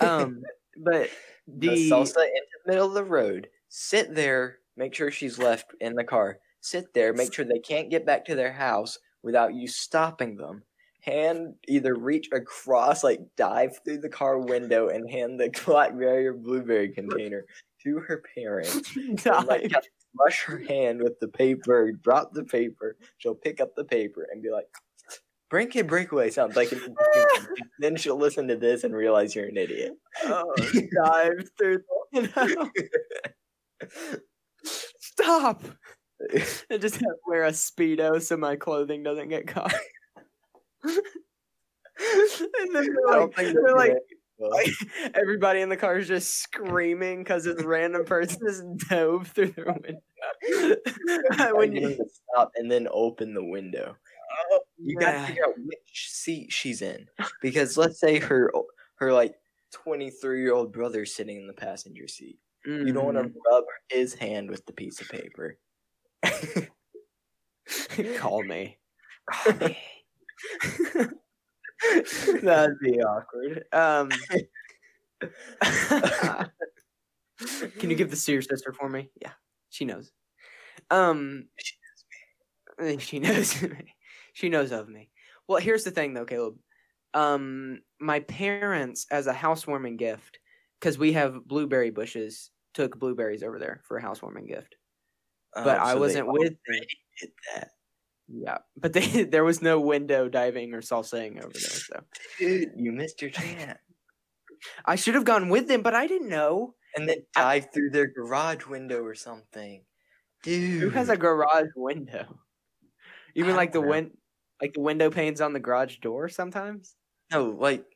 Um, 0.00 0.42
but 0.85 1.11
The, 1.46 1.68
the, 1.68 1.90
salsa 1.90 2.24
into 2.24 2.57
the 2.64 2.72
middle 2.72 2.88
of 2.88 2.94
the 2.94 3.05
road. 3.05 3.48
Sit 3.68 4.14
there. 4.14 4.59
Make 4.76 4.94
sure 4.94 5.11
she's 5.11 5.38
left 5.38 5.74
in 5.81 5.94
the 5.94 6.05
car. 6.05 6.38
Sit 6.61 6.92
there. 6.94 7.12
Make 7.12 7.33
sure 7.33 7.44
they 7.44 7.59
can't 7.59 7.90
get 7.90 8.07
back 8.07 8.24
to 8.26 8.35
their 8.35 8.53
house 8.53 8.98
without 9.22 9.55
you 9.55 9.68
stopping 9.68 10.37
them. 10.37 10.62
Hand 11.03 11.55
either 11.66 11.94
reach 11.94 12.29
across, 12.33 13.03
like 13.03 13.20
dive 13.37 13.79
through 13.85 13.98
the 13.98 14.09
car 14.09 14.38
window, 14.38 14.88
and 14.88 15.11
hand 15.11 15.40
the 15.40 15.50
blackberry 15.64 16.26
or 16.26 16.35
blueberry 16.35 16.90
container 16.90 17.44
to 17.83 17.98
her 18.00 18.22
parents. 18.35 18.94
and, 18.96 19.24
like. 19.46 19.72
Brush 20.14 20.42
her 20.44 20.59
hand 20.59 21.03
with 21.03 21.18
the 21.20 21.29
paper, 21.29 21.92
drop 21.92 22.33
the 22.33 22.44
paper. 22.44 22.96
She'll 23.18 23.35
pick 23.35 23.61
up 23.61 23.75
the 23.75 23.85
paper 23.85 24.29
and 24.31 24.42
be 24.42 24.51
like, 24.51 24.66
"Break 25.49 25.77
it, 25.77 25.87
breakaway." 25.87 26.31
Sounds 26.31 26.57
like 26.57 26.73
it. 26.73 26.81
then 27.79 27.96
she'll 27.96 28.18
listen 28.18 28.49
to 28.49 28.57
this 28.57 28.85
and 28.85 28.94
realize 28.94 29.35
you're 29.35 29.46
an 29.46 29.57
idiot. 29.57 29.92
oh, 30.25 30.55
dive 31.05 31.51
through. 31.59 31.79
The, 32.12 32.12
you 32.12 32.29
know? 32.37 32.70
Stop! 34.64 35.62
I 36.70 36.77
just 36.77 36.96
have 36.96 37.01
to 37.01 37.16
wear 37.27 37.44
a 37.44 37.51
speedo 37.51 38.20
so 38.20 38.37
my 38.37 38.57
clothing 38.57 39.03
doesn't 39.03 39.29
get 39.29 39.46
caught. 39.46 39.75
and 40.85 41.01
then 42.75 42.87
they're 42.94 43.18
like, 43.18 43.37
they're 43.37 43.75
like, 43.75 43.96
like, 44.40 44.68
everybody 45.14 45.61
in 45.61 45.68
the 45.68 45.76
car 45.76 45.98
is 45.98 46.09
just 46.09 46.38
screaming 46.42 47.18
because 47.22 47.44
this 47.44 47.62
random 47.62 48.05
person 48.05 48.38
just 48.46 48.62
dove 48.88 49.29
through 49.29 49.53
their 49.53 49.66
window. 49.66 50.00
When 51.57 51.72
you, 51.72 51.96
to 51.96 52.05
stop 52.33 52.50
and 52.57 52.70
then 52.70 52.88
open 52.90 53.35
the 53.35 53.44
window. 53.44 53.96
You 54.79 54.96
gotta 54.98 55.18
man. 55.18 55.26
figure 55.29 55.44
out 55.46 55.55
which 55.59 56.09
seat 56.11 56.53
she's 56.53 56.83
in 56.83 57.07
because 57.42 57.76
let's 57.76 58.00
say 58.00 58.18
her 58.18 58.50
her 58.96 59.12
like 59.12 59.35
twenty 59.72 60.11
three 60.11 60.42
year 60.42 60.55
old 60.55 60.72
brother's 60.72 61.14
sitting 61.14 61.37
in 61.38 61.46
the 61.46 61.53
passenger 61.53 62.09
seat. 62.09 62.38
You 62.64 62.92
don't 62.92 63.05
want 63.05 63.16
to 63.18 63.24
Mhm. 63.24 63.35
rub 63.50 63.64
his 63.90 64.14
hand 64.14 64.50
with 64.50 64.64
the 64.66 64.72
piece 64.72 65.00
of 65.00 65.09
paper. 65.09 65.59
call 68.16 68.42
me. 68.44 68.79
Call 69.31 69.55
me. 69.59 69.79
That'd 72.43 72.79
be 72.81 73.01
awkward. 73.01 73.64
Um, 73.73 74.11
can 77.79 77.90
you 77.90 77.97
give 77.97 78.11
this 78.11 78.25
to 78.27 78.33
your 78.33 78.43
sister 78.43 78.73
for 78.73 78.88
me? 78.88 79.11
Yeah, 79.21 79.33
she 79.71 79.85
knows. 79.85 80.12
Um, 80.90 81.49
eh, 82.81 82.97
she 82.99 83.19
knows 83.19 83.61
me. 83.62 83.95
She 84.33 84.49
knows 84.49 84.73
of 84.73 84.88
me. 84.88 85.11
Well, 85.49 85.61
here's 85.61 85.85
the 85.85 85.90
thing, 85.90 86.14
though, 86.14 86.25
Caleb. 86.25 86.57
Um, 87.14 87.81
my 88.01 88.21
parents, 88.21 89.07
as 89.11 89.27
a 89.27 89.33
housewarming 89.33 89.97
gift, 89.97 90.38
because 90.79 90.97
we 90.99 91.12
have 91.14 91.45
blueberry 91.47 91.90
bushes, 91.90 92.51
took 92.75 92.99
blueberries 92.99 93.43
over 93.43 93.59
there 93.59 93.83
for 93.85 93.97
a 93.97 94.03
housewarming 94.03 94.47
gift. 94.47 94.77
But 95.55 95.79
Um, 95.79 95.83
I 95.83 95.88
so 95.88 95.95
they 95.95 96.01
wasn't 96.01 96.29
with 96.33 96.43
them. 96.66 96.81
did 97.21 97.31
that. 97.55 97.71
Yeah, 98.33 98.59
but 98.77 98.93
they, 98.93 99.25
there 99.25 99.45
was 99.45 99.61
no 99.62 99.81
window 99.81 100.29
diving 100.29 100.73
or 100.75 100.81
salsaing 100.83 101.43
over 101.43 101.59
there, 101.59 101.81
so 101.81 102.05
Dude, 102.38 102.73
you 102.75 102.90
missed 102.90 103.23
your 103.23 103.31
chance. 103.31 103.79
I 104.85 104.97
should 104.97 105.14
have 105.14 105.25
gone 105.25 105.49
with 105.49 105.69
them, 105.69 105.83
but 105.83 105.95
I 105.95 106.07
didn't 106.07 106.29
know 106.29 106.75
And 106.95 107.09
then 107.09 107.27
dive 107.35 107.73
through 107.73 107.90
their 107.90 108.07
garage 108.07 108.66
window 108.66 109.03
or 109.05 109.14
something. 109.14 109.87
Dude. 110.43 110.81
who 110.81 110.90
has 110.90 111.09
a 111.09 111.16
garage 111.16 111.71
window. 111.77 112.40
Even 113.35 113.57
like 113.57 113.73
the 113.73 113.81
know. 113.81 113.83
win, 113.83 114.16
like 114.61 114.75
the 114.75 114.81
window 114.81 115.11
panes 115.11 115.40
on 115.40 115.53
the 115.53 115.61
garage 115.61 115.99
door. 115.99 116.29
Sometimes. 116.29 116.97
No, 117.31 117.51
like, 117.51 117.87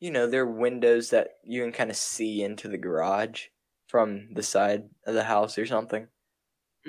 you 0.00 0.10
know, 0.10 0.26
there 0.28 0.42
are 0.42 0.46
windows 0.52 1.10
that 1.10 1.38
you 1.44 1.62
can 1.62 1.72
kind 1.72 1.90
of 1.90 1.96
see 1.96 2.42
into 2.42 2.68
the 2.68 2.78
garage 2.78 3.48
from 3.88 4.32
the 4.34 4.42
side 4.42 4.90
of 5.06 5.14
the 5.14 5.24
house 5.24 5.58
or 5.58 5.66
something. 5.66 6.08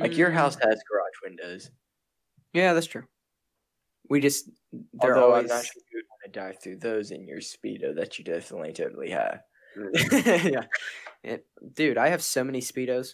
Like 0.01 0.17
your 0.17 0.31
Mm, 0.31 0.33
house 0.33 0.55
has 0.55 0.83
garage 0.89 1.21
windows. 1.23 1.71
Yeah, 2.53 2.73
that's 2.73 2.87
true. 2.87 3.03
We 4.09 4.19
just 4.19 4.49
they're 4.93 5.15
Although 5.15 5.33
always 5.33 5.51
I'm 5.51 5.57
not 5.57 5.65
sure 5.65 5.81
you 5.91 5.97
would 5.97 6.05
want 6.09 6.33
to 6.33 6.39
dive 6.39 6.61
through 6.61 6.77
those 6.77 7.11
in 7.11 7.27
your 7.27 7.39
speedo 7.39 7.95
that 7.95 8.19
you 8.19 8.25
definitely 8.25 8.73
totally 8.73 9.09
have. 9.11 9.41
yeah. 10.11 10.65
It, 11.23 11.45
dude, 11.73 11.97
I 11.97 12.09
have 12.09 12.21
so 12.21 12.43
many 12.43 12.59
speedos. 12.59 13.13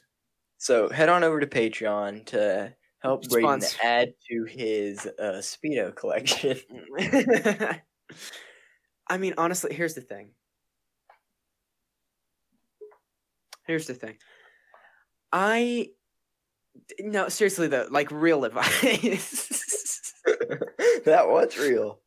So 0.58 0.89
head 0.89 1.10
on 1.10 1.23
over 1.23 1.39
to 1.39 1.47
Patreon 1.47 2.25
to 2.28 2.73
help 2.99 3.30
Braden 3.30 3.62
add 3.82 4.13
to 4.30 4.43
his 4.43 5.06
uh, 5.06 5.41
speedo 5.41 5.95
collection. 5.95 6.60
I 9.08 9.17
mean, 9.17 9.36
honestly, 9.38 9.73
here's 9.73 9.93
the 9.93 10.02
thing. 10.02 10.32
Here's 13.65 13.88
the 13.88 13.93
thing. 13.93 14.17
I 15.32 15.89
no, 17.00 17.30
seriously 17.30 17.68
though, 17.68 17.88
like 17.89 18.12
real 18.12 18.46
advice. 18.46 20.13
that 21.06 21.28
was 21.28 21.58
real. 21.58 22.00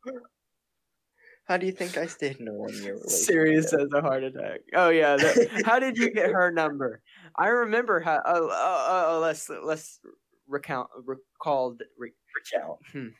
How 1.45 1.57
do 1.57 1.65
you 1.65 1.73
think 1.73 1.97
I 1.97 2.05
stayed 2.07 2.37
in 2.39 2.47
a 2.47 2.53
one-year 2.53 2.93
relationship? 2.93 3.09
Serious 3.09 3.73
as 3.73 3.89
a 3.93 4.01
heart 4.01 4.23
attack. 4.23 4.61
Oh 4.73 4.89
yeah. 4.89 5.17
that- 5.17 5.63
how 5.65 5.79
did 5.79 5.97
you 5.97 6.11
get 6.11 6.31
her 6.31 6.51
number? 6.51 7.01
I 7.37 7.47
remember 7.47 7.99
how. 7.99 8.21
Oh, 8.25 8.49
oh, 8.49 8.49
oh, 8.51 9.05
oh 9.15 9.19
let's 9.19 9.49
let's 9.49 9.99
recount 10.47 10.87
recalled 11.05 11.81
re, 11.97 12.11
Recount. 12.35 13.13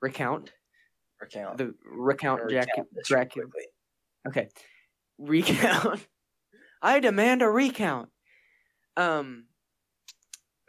recount 0.00 0.52
Recount. 1.20 1.58
the 1.58 1.74
recount 1.84 2.50
Jack 2.50 2.68
Dracula. 3.04 3.46
Okay. 4.26 4.48
Recount. 5.18 6.06
I 6.80 7.00
demand 7.00 7.42
a 7.42 7.48
recount. 7.48 8.08
Um 8.96 9.44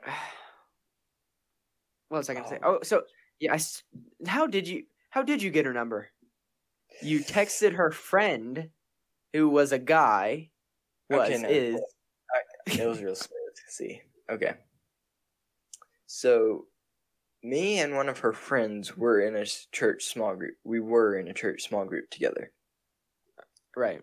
what 2.10 2.20
was 2.20 2.30
I 2.30 2.34
gonna 2.34 2.48
say? 2.48 2.60
Oh. 2.63 2.76
Oh, 2.76 2.80
so 2.84 3.04
yeah, 3.39 3.54
I 3.54 3.60
how 4.28 4.48
did 4.48 4.68
you 4.68 4.84
how 5.10 5.24
did 5.24 5.42
you 5.42 5.52
get 5.52 5.66
her 5.66 5.74
number? 5.74 6.10
You 7.02 7.20
texted 7.20 7.74
her 7.74 7.92
friend 7.92 8.70
who 9.34 9.50
was 9.50 9.72
a 9.72 9.80
guy 9.80 10.50
was 11.10 11.30
Okay, 11.30 11.42
no, 11.42 11.50
is 11.50 11.82
It 12.68 12.88
was 12.88 13.02
real 13.02 13.16
smooth. 13.16 13.39
See, 13.68 14.02
okay. 14.30 14.54
So, 16.06 16.68
me 17.42 17.80
and 17.80 17.96
one 17.96 18.08
of 18.08 18.20
her 18.20 18.34
friends 18.34 18.96
were 18.96 19.22
in 19.22 19.36
a 19.36 19.46
church 19.72 20.06
small 20.06 20.36
group. 20.36 20.56
We 20.63 20.80
were 20.80 21.18
in 21.18 21.28
a 21.28 21.34
church 21.34 21.63
small 21.63 21.86
group 21.86 22.10
together. 22.10 22.52
right. 23.76 24.02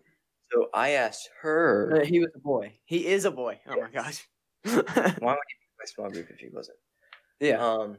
So 0.53 0.69
I 0.75 0.91
asked 0.91 1.31
her, 1.43 2.01
Uh, 2.01 2.05
he 2.05 2.19
was 2.19 2.31
a 2.35 2.41
boy. 2.41 2.73
He 2.85 3.07
is 3.07 3.25
a 3.25 3.31
boy. 3.31 3.61
Oh 3.69 3.81
my 3.81 3.91
gosh. 3.91 4.27
why 4.65 4.73
would 4.73 5.15
he 5.21 5.29
in 5.29 5.60
my 5.81 5.87
small 5.87 6.11
group 6.11 6.29
if 6.31 6.39
he 6.39 6.49
wasn't? 6.49 6.79
yeah. 7.41 7.65
Um. 7.65 7.99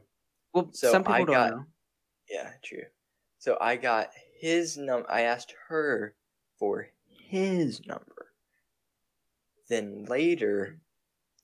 Well, 0.54 0.68
so 0.72 0.90
some 0.92 1.02
people 1.02 1.14
I 1.14 1.18
don't 1.18 1.26
got- 1.28 1.50
know. 1.50 1.64
Yeah. 2.30 2.50
True. 2.62 2.84
So 3.38 3.58
I 3.60 3.76
got 3.76 4.10
his 4.40 4.76
num. 4.76 5.04
I 5.08 5.22
asked 5.22 5.54
her 5.68 6.14
for 6.58 6.88
his 7.08 7.84
number. 7.86 8.26
Then 9.68 10.04
later, 10.04 10.78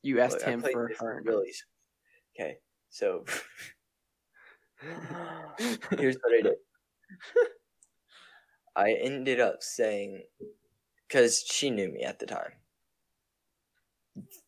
You 0.02 0.20
asked 0.20 0.38
Look, 0.40 0.46
him 0.48 0.60
for 0.62 0.92
her. 1.00 1.22
Really. 1.24 1.52
Okay, 2.38 2.58
so 2.90 3.24
here's 5.98 6.16
what 6.16 6.34
I 6.38 6.42
did. 6.42 6.54
I 8.76 8.92
ended 8.92 9.40
up 9.40 9.62
saying, 9.62 10.22
because 11.08 11.42
she 11.42 11.70
knew 11.70 11.88
me 11.88 12.02
at 12.02 12.18
the 12.20 12.26
time. 12.26 12.52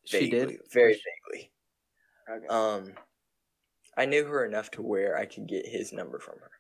She 0.05 0.31
did? 0.31 0.59
Very 0.73 0.93
vaguely. 1.33 1.51
Okay. 2.31 2.47
Um, 2.47 2.93
I 3.97 4.07
knew 4.07 4.25
her 4.25 4.45
enough 4.45 4.71
to 4.73 4.83
where 4.83 5.17
I 5.17 5.27
could 5.27 5.49
get 5.49 5.67
his 5.67 5.93
number 5.93 6.19
from 6.19 6.37
her. 6.39 6.51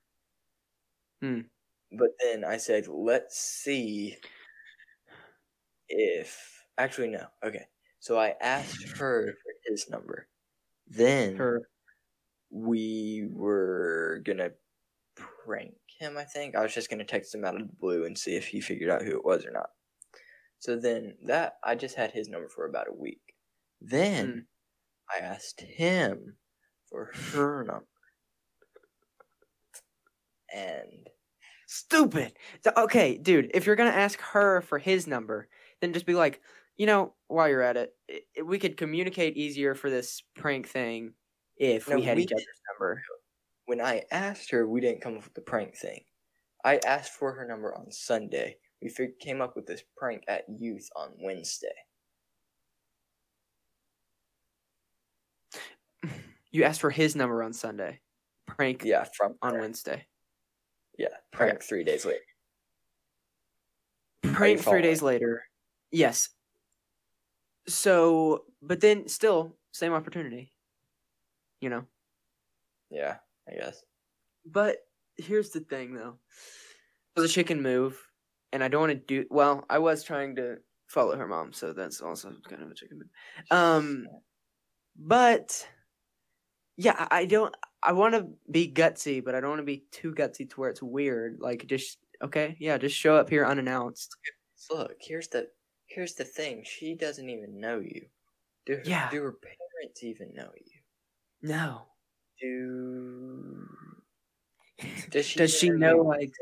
Hmm. 1.23 1.41
But 1.93 2.11
then 2.23 2.45
I 2.45 2.57
said, 2.57 2.89
let's 2.89 3.39
see 3.39 4.17
if. 5.89 6.65
Actually, 6.79 7.09
no. 7.09 7.27
Okay. 7.45 7.67
So 7.99 8.19
I 8.19 8.35
asked 8.41 8.97
her 8.97 9.27
for 9.27 9.53
his 9.67 9.89
number. 9.91 10.27
Then 10.89 11.37
her 11.37 11.63
we 12.51 13.29
were 13.31 14.23
gonna 14.25 14.51
prank 15.45 15.75
him, 15.99 16.17
I 16.17 16.25
think. 16.25 16.57
I 16.57 16.63
was 16.63 16.75
just 16.75 16.91
gonna 16.91 17.05
text 17.05 17.35
him 17.35 17.45
out 17.45 17.55
of 17.55 17.69
the 17.69 17.75
blue 17.81 18.07
and 18.07 18.19
see 18.19 18.35
if 18.35 18.47
he 18.49 18.61
figured 18.61 18.91
out 18.91 19.03
who 19.03 19.17
it 19.17 19.25
was 19.25 19.45
or 19.45 19.53
not. 19.53 19.71
So 20.59 20.77
then 20.77 21.15
that 21.27 21.55
I 21.63 21.75
just 21.75 21.95
had 21.95 22.13
his 22.13 22.29
number 22.29 22.49
for 22.49 22.67
about 22.67 22.89
a 22.89 22.93
week. 22.93 23.35
Then 23.81 24.47
I 25.15 25.19
asked 25.21 25.61
him 25.61 26.37
for 26.89 27.13
her 27.33 27.65
number. 27.65 27.87
And 30.53 31.09
Stupid. 31.67 32.37
So- 32.65 32.73
Okay, 32.77 33.17
dude, 33.17 33.51
if 33.55 33.65
you're 33.67 33.77
gonna 33.77 33.91
ask 33.91 34.21
her 34.21 34.61
for 34.63 34.79
his 34.79 35.07
number, 35.07 35.49
then 35.81 35.93
just 35.93 36.07
be 36.07 36.15
like, 36.15 36.43
you 36.77 36.87
know, 36.87 37.15
while 37.29 37.49
you're 37.49 37.63
at 37.63 37.77
it, 37.77 37.97
i 38.11 38.23
i- 38.39 38.43
we 38.43 38.59
could 38.59 38.77
communicate 38.77 39.37
easier 39.37 39.75
for 39.77 39.89
this 39.89 40.21
prank 40.35 40.69
thing 40.69 41.15
if 41.57 41.89
No, 41.89 41.97
we 41.97 42.03
had 42.03 42.17
we 42.17 42.25
each 42.25 42.33
other's 42.33 42.61
number. 42.73 43.03
When 43.67 43.81
I 43.81 44.05
asked 44.11 44.51
her, 44.51 44.67
we 44.67 44.81
didn't 44.81 45.01
come 45.03 45.17
up 45.19 45.25
with 45.25 45.35
the 45.35 45.43
prank 45.43 45.77
thing. 45.77 46.05
I 46.65 46.79
asked 46.79 47.13
for 47.15 47.33
her 47.35 47.47
number 47.47 47.75
on 47.75 47.93
Sunday. 47.93 48.59
We 48.83 48.91
came 49.21 49.41
up 49.41 49.55
with 49.55 49.67
this 49.67 49.83
prank 49.97 50.25
at 50.27 50.49
youth 50.49 50.89
on 50.97 51.15
Wednesday. 51.21 51.75
You 56.51 56.65
asked 56.65 56.81
for 56.81 56.91
his 56.91 57.15
number 57.15 57.43
on 57.43 57.53
Sunday. 57.53 58.01
Prank 58.47 58.85
Yeah, 58.85 59.05
from 59.17 59.37
on 59.43 59.55
her. 59.55 59.61
Wednesday. 59.61 60.07
Yeah, 60.99 61.09
prank 61.33 61.63
three 61.63 61.85
days 61.85 62.05
later. 62.05 62.21
Prank 64.23 64.61
three 64.61 64.83
days 64.83 65.03
later. 65.03 65.45
Yes. 65.91 66.29
So, 67.69 68.45
but 68.61 68.81
then 68.81 69.09
still, 69.09 69.57
same 69.73 69.93
opportunity. 69.93 70.53
You 71.61 71.71
know? 71.71 71.85
Yeah, 72.91 73.17
I 73.49 73.55
guess. 73.55 73.83
But 74.45 74.79
here's 75.17 75.51
the 75.51 75.61
thing, 75.61 75.95
though. 75.95 76.19
It 77.17 77.21
was 77.21 77.31
a 77.31 77.35
chicken 77.35 77.63
move, 77.63 78.01
and 78.53 78.65
I 78.65 78.69
don't 78.69 78.81
want 78.81 78.93
to 78.93 78.99
do. 78.99 79.27
Well, 79.31 79.65
I 79.71 79.79
was 79.79 80.03
trying 80.03 80.37
to 80.37 80.57
follow 80.89 81.17
her 81.17 81.27
mom, 81.27 81.53
so 81.53 81.73
that's 81.73 82.01
also 82.01 82.33
kind 82.49 82.63
of 82.63 82.71
a 82.71 82.75
chicken 82.75 82.99
move. 82.99 83.09
Um, 83.51 84.07
but 84.99 85.67
yeah, 86.83 87.07
I 87.11 87.27
don't. 87.27 87.55
I 87.83 87.93
want 87.93 88.15
to 88.15 88.29
be 88.51 88.73
gutsy, 88.73 89.25
but 89.25 89.35
I 89.35 89.41
don't 89.41 89.51
want 89.51 89.61
to 89.61 89.65
be 89.67 89.87
too 89.91 90.13
gutsy 90.15 90.49
to 90.51 90.61
where 90.61 90.71
it's 90.71 90.83
weird. 90.83 91.39
Like, 91.41 91.67
just 91.67 91.99
okay, 92.23 92.57
yeah, 92.61 92.79
just 92.79 92.97
show 92.97 93.17
up 93.17 93.31
here 93.31 93.45
unannounced. 93.47 94.17
Look, 94.71 94.97
here's 95.03 95.29
the 95.29 95.51
here's 95.87 96.15
the 96.15 96.25
thing. 96.25 96.63
She 96.65 96.95
doesn't 96.95 97.29
even 97.29 97.61
know 97.61 97.81
you. 97.81 98.09
Do 98.67 98.77
her, 98.77 98.83
Yeah. 98.85 99.11
do 99.11 99.23
her 99.23 99.33
parents 99.33 100.03
even 100.05 100.33
know 100.35 100.53
you? 100.57 100.81
No. 101.43 101.89
Do 102.41 103.69
does 105.11 105.27
she 105.27 105.39
Does 105.39 105.57
she 105.57 105.71
know, 105.71 105.99
like-? 105.99 106.33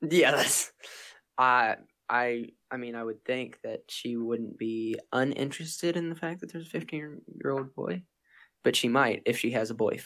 Yeah, 0.00 0.32
that's. 0.32 0.72
I 1.38 1.76
I 2.08 2.50
I 2.70 2.76
mean, 2.76 2.94
I 2.94 3.04
would 3.04 3.24
think 3.24 3.60
that 3.62 3.90
she 3.90 4.16
wouldn't 4.16 4.58
be 4.58 4.98
uninterested 5.12 5.96
in 5.96 6.08
the 6.10 6.16
fact 6.16 6.40
that 6.40 6.52
there's 6.52 6.66
a 6.66 6.70
15 6.70 7.22
year 7.42 7.50
old 7.52 7.74
boy, 7.74 8.04
but 8.64 8.76
she 8.76 8.88
might 8.88 9.22
if 9.26 9.38
she 9.38 9.50
has 9.52 9.70
a 9.70 9.74
boyf, 9.74 10.04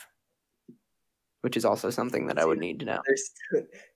which 1.42 1.56
is 1.56 1.64
also 1.64 1.90
something 1.90 2.26
that 2.26 2.38
I 2.38 2.44
would 2.44 2.58
need 2.58 2.80
to 2.80 2.86
know. 2.86 3.00
There's 3.06 3.30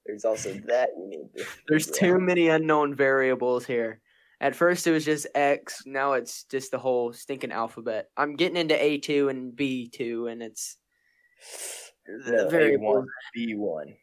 there's 0.07 0.25
also 0.25 0.53
that 0.67 0.91
you 0.97 1.09
need 1.09 1.29
to. 1.37 1.45
There's 1.69 1.87
too 1.91 2.15
out. 2.15 2.21
many 2.21 2.49
unknown 2.49 2.95
variables 2.95 3.65
here. 3.67 4.01
At 4.41 4.57
first 4.57 4.87
it 4.87 4.93
was 4.93 5.05
just 5.05 5.27
X, 5.35 5.83
now 5.85 6.15
it's 6.15 6.45
just 6.45 6.71
the 6.71 6.79
whole 6.79 7.13
stinking 7.13 7.53
alphabet. 7.53 8.09
I'm 8.17 8.37
getting 8.37 8.57
into 8.57 8.75
A2 8.75 9.29
and 9.31 9.53
B2, 9.53 10.33
and 10.33 10.43
it's 10.43 10.79
No, 12.09 12.47
A 12.47 12.51
variables. 12.51 12.97
one, 12.97 13.07
B 13.35 13.55
one, 13.55 13.95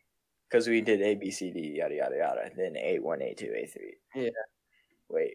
because 0.49 0.68
we 0.68 0.82
did 0.82 1.01
A 1.01 1.16
B 1.16 1.32
C 1.32 1.51
D 1.51 1.74
yada 1.78 1.95
yada 1.95 2.16
yada. 2.18 2.51
Then 2.55 2.78
A 2.78 2.99
one, 2.99 3.22
A 3.24 3.34
two, 3.34 3.51
A 3.55 3.66
three. 3.66 3.97
Yeah. 4.14 4.30
Wait, 5.10 5.34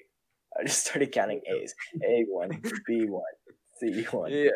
I 0.58 0.62
just 0.64 0.86
started 0.86 1.10
counting 1.12 1.40
A's. 1.48 1.74
A 2.04 2.24
one, 2.28 2.62
B 2.86 3.06
one, 3.06 3.22
C 3.80 4.04
one. 4.12 4.30
Yeah. 4.32 4.50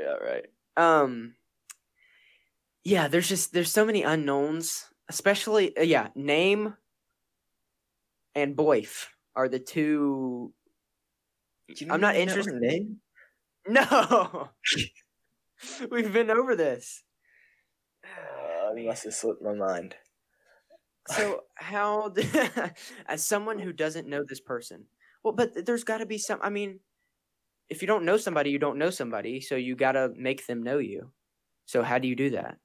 Yeah, 0.00 0.14
right. 0.14 0.46
Um 0.76 1.34
Yeah, 2.84 3.08
there's 3.08 3.28
just 3.28 3.52
there's 3.52 3.72
so 3.72 3.84
many 3.84 4.02
unknowns, 4.02 4.86
especially 5.08 5.76
uh, 5.76 5.82
yeah, 5.82 6.08
name 6.14 6.74
and 8.34 8.56
boyf 8.56 9.06
are 9.34 9.48
the 9.48 9.58
two 9.58 10.52
You 11.68 11.88
I'm 11.90 12.00
not 12.00 12.16
even 12.16 12.28
know 12.28 12.34
her 12.34 12.38
interested- 12.40 12.60
name? 12.62 13.00
No. 13.68 14.48
We've 15.90 16.12
been 16.12 16.30
over 16.30 16.56
this. 16.56 17.04
Uh, 18.04 18.70
I 18.72 18.82
must 18.82 19.04
have 19.04 19.12
slipped 19.14 19.42
my 19.42 19.52
mind. 19.52 19.94
So 21.08 21.44
how 21.56 22.14
as 23.06 23.24
someone 23.24 23.58
who 23.58 23.72
doesn't 23.72 24.08
know 24.08 24.22
this 24.26 24.40
person. 24.40 24.86
Well, 25.22 25.34
but 25.34 25.66
there's 25.66 25.84
got 25.84 25.98
to 25.98 26.06
be 26.06 26.18
some 26.18 26.38
I 26.42 26.48
mean 26.50 26.80
if 27.70 27.82
you 27.82 27.88
don't 27.88 28.04
know 28.04 28.16
somebody, 28.16 28.50
you 28.50 28.58
don't 28.58 28.78
know 28.78 28.90
somebody, 28.90 29.40
so 29.40 29.56
you 29.56 29.76
got 29.76 29.92
to 29.92 30.12
make 30.16 30.46
them 30.46 30.62
know 30.62 30.78
you. 30.78 31.12
So 31.66 31.82
how 31.82 31.98
do 31.98 32.08
you 32.08 32.16
do 32.16 32.30
that? 32.30 32.58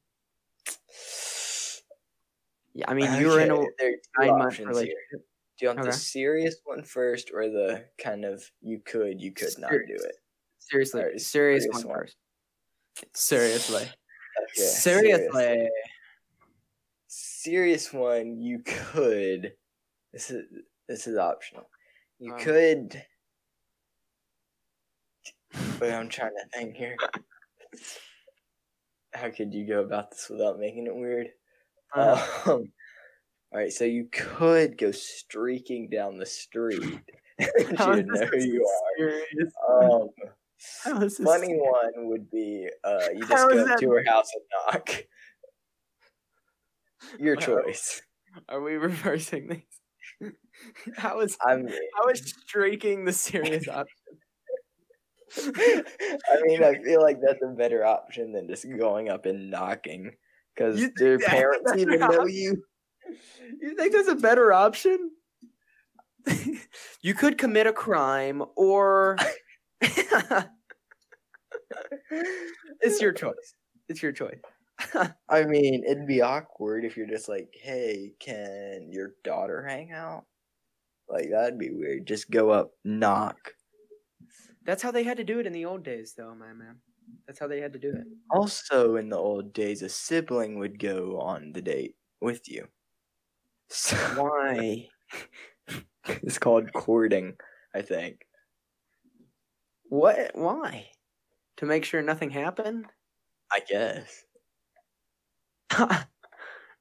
Yeah, 2.74 2.86
I 2.90 2.94
mean, 2.94 3.14
you 3.14 3.28
were 3.28 3.40
in 3.40 3.52
a 3.52 3.56
Okay, 3.56 3.96
nine 4.20 4.38
month 4.38 4.60
relationship. 4.66 4.98
here. 5.12 5.20
Do 5.58 5.66
you 5.66 5.70
want 5.70 5.80
Okay. 5.80 5.90
the 5.92 5.94
serious 5.94 6.56
one 6.66 6.84
first, 6.84 7.32
or 7.34 7.48
the 7.50 7.90
kind 7.98 8.26
of 8.26 8.52
you 8.62 8.80
could, 8.82 9.22
you 9.22 9.32
could 9.32 9.58
not 9.58 9.72
do 9.88 9.96
it? 10.04 10.16
Seriously, 10.60 11.02
Alright, 11.02 11.22
serious, 11.22 11.68
serious 11.68 11.68
one 11.72 11.88
one. 11.88 12.00
first. 12.00 12.18
Seriously, 13.16 13.90
Okay, 14.44 14.84
seriously. 14.84 15.70
serious 17.08 17.94
one 17.94 18.42
you 18.42 18.60
could 18.60 19.54
this 20.14 20.32
is 20.32 20.46
this 20.88 21.08
is 21.08 21.18
optional 21.18 21.70
you 22.20 22.34
Um. 22.34 22.40
could 22.40 23.06
wait 25.80 25.94
i'm 25.94 26.10
trying 26.10 26.32
to 26.32 26.58
think 26.58 26.76
here 26.76 26.96
how 29.14 29.30
could 29.30 29.54
you 29.54 29.66
go 29.68 29.82
about 29.82 30.12
this 30.12 30.30
without 30.30 30.60
making 30.60 30.88
it 30.88 30.96
weird 30.96 31.28
Uh, 31.96 32.14
um, 32.46 32.52
all 33.52 33.60
right 33.60 33.72
so 33.72 33.86
you 33.86 34.08
could 34.12 34.78
go 34.78 34.92
streaking 34.92 35.90
down 35.90 36.18
the 36.18 36.26
street 36.26 36.82
you 37.40 37.74
know 37.78 37.96
this 38.12 38.30
who 38.32 38.38
you 38.38 38.68
serious? 38.98 39.54
are 39.70 40.02
um 40.02 41.00
this 41.00 41.18
funny 41.18 41.54
one 41.56 42.08
would 42.10 42.30
be 42.32 42.68
uh 42.84 43.08
you 43.14 43.20
just 43.20 43.32
How 43.32 43.48
go 43.50 43.76
to 43.78 43.90
her 43.92 44.04
house 44.06 44.30
and 44.34 44.44
knock 44.74 45.06
your 47.20 47.36
choice 47.36 48.02
Are 48.50 48.62
we 48.62 48.74
reversing 48.76 49.48
these? 49.48 50.32
How 50.98 51.20
is 51.22 51.38
i 51.46 51.56
mean 51.56 51.74
how 51.96 52.10
is 52.10 52.20
streaking 52.46 53.06
the 53.06 53.14
serious 53.14 53.68
option? 53.68 54.05
I 55.38 56.42
mean, 56.44 56.64
I 56.64 56.76
feel 56.84 57.02
like 57.02 57.20
that's 57.22 57.42
a 57.44 57.48
better 57.48 57.86
option 57.86 58.32
than 58.32 58.48
just 58.48 58.66
going 58.78 59.10
up 59.10 59.26
and 59.26 59.50
knocking. 59.50 60.12
Because 60.56 60.80
You 60.80 60.92
do 60.96 61.06
your 61.06 61.20
think 61.20 61.32
that's 61.32 61.34
a 61.34 61.38
parents 61.38 61.74
even 61.78 62.00
know 62.00 62.26
you? 62.26 62.64
You 63.62 63.76
think 63.76 63.94
that's 63.94 64.08
a 64.08 64.16
better 64.16 64.54
option? 64.54 65.12
you 67.02 67.14
could 67.14 67.38
commit 67.38 67.68
a 67.68 67.74
crime, 67.74 68.44
or 68.56 69.18
it's 72.82 73.02
your 73.02 73.12
choice. 73.12 73.54
It's 73.90 74.02
your 74.02 74.12
choice. 74.12 74.40
I 75.30 75.44
mean, 75.44 75.84
it'd 75.86 76.08
be 76.08 76.22
awkward 76.22 76.84
if 76.86 76.98
you're 76.98 77.08
just 77.08 77.30
like, 77.30 77.50
"Hey, 77.62 78.14
can 78.20 78.90
your 78.92 79.12
daughter 79.24 79.64
hang 79.66 79.92
out?" 79.92 80.26
Like 81.08 81.30
that'd 81.30 81.60
be 81.60 81.70
weird. 81.72 82.08
Just 82.08 82.32
go 82.32 82.50
up, 82.50 82.72
knock. 82.84 83.54
That's 84.66 84.82
how 84.82 84.92
they 84.92 85.04
had 85.04 85.18
to 85.18 85.24
do 85.24 85.40
it 85.40 85.48
in 85.48 85.54
the 85.54 85.66
old 85.66 85.84
days, 85.84 86.14
though, 86.16 86.34
my 86.36 86.54
man. 86.54 86.80
That's 87.28 87.40
how 87.40 87.48
they 87.48 87.62
had 87.62 87.74
to 87.74 87.80
do 87.80 87.92
it. 87.92 88.08
Also, 88.32 88.96
in 88.96 89.10
the 89.10 89.18
old 89.18 89.54
days, 89.54 89.82
a 89.82 89.90
sibling 89.90 90.60
would 90.60 90.80
go 90.80 91.20
on 91.20 91.54
the 91.54 91.62
date 91.62 91.96
with 92.20 92.50
you. 92.50 92.68
So 93.70 93.96
Why? 94.16 94.90
it's 96.08 96.40
called 96.40 96.74
courting, 96.74 97.38
I 97.74 97.82
think. 97.82 98.26
What? 99.90 100.36
Why? 100.36 100.92
To 101.58 101.66
make 101.66 101.86
sure 101.86 102.02
nothing 102.02 102.32
happened? 102.32 102.88
I 103.52 103.60
guess. 103.62 104.26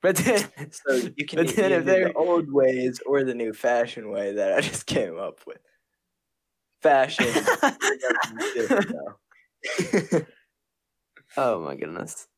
but 0.03 0.17
then, 0.17 0.49
So 0.71 0.95
you 1.17 1.27
can 1.27 1.39
but 1.39 1.49
then 1.57 1.73
if 1.73 1.85
they're 1.85 2.09
the 2.09 2.15
old 2.15 2.53
ways 2.53 3.01
or 3.07 3.25
the 3.25 3.35
new 3.35 3.53
fashion 3.53 4.11
way 4.11 4.33
that 4.33 4.53
I 4.53 4.61
just 4.61 4.87
came 4.87 5.19
up 5.19 5.41
with. 5.47 5.61
Fashion. 6.85 7.27
oh 11.39 11.61
my 11.63 11.75
goodness. 11.77 12.29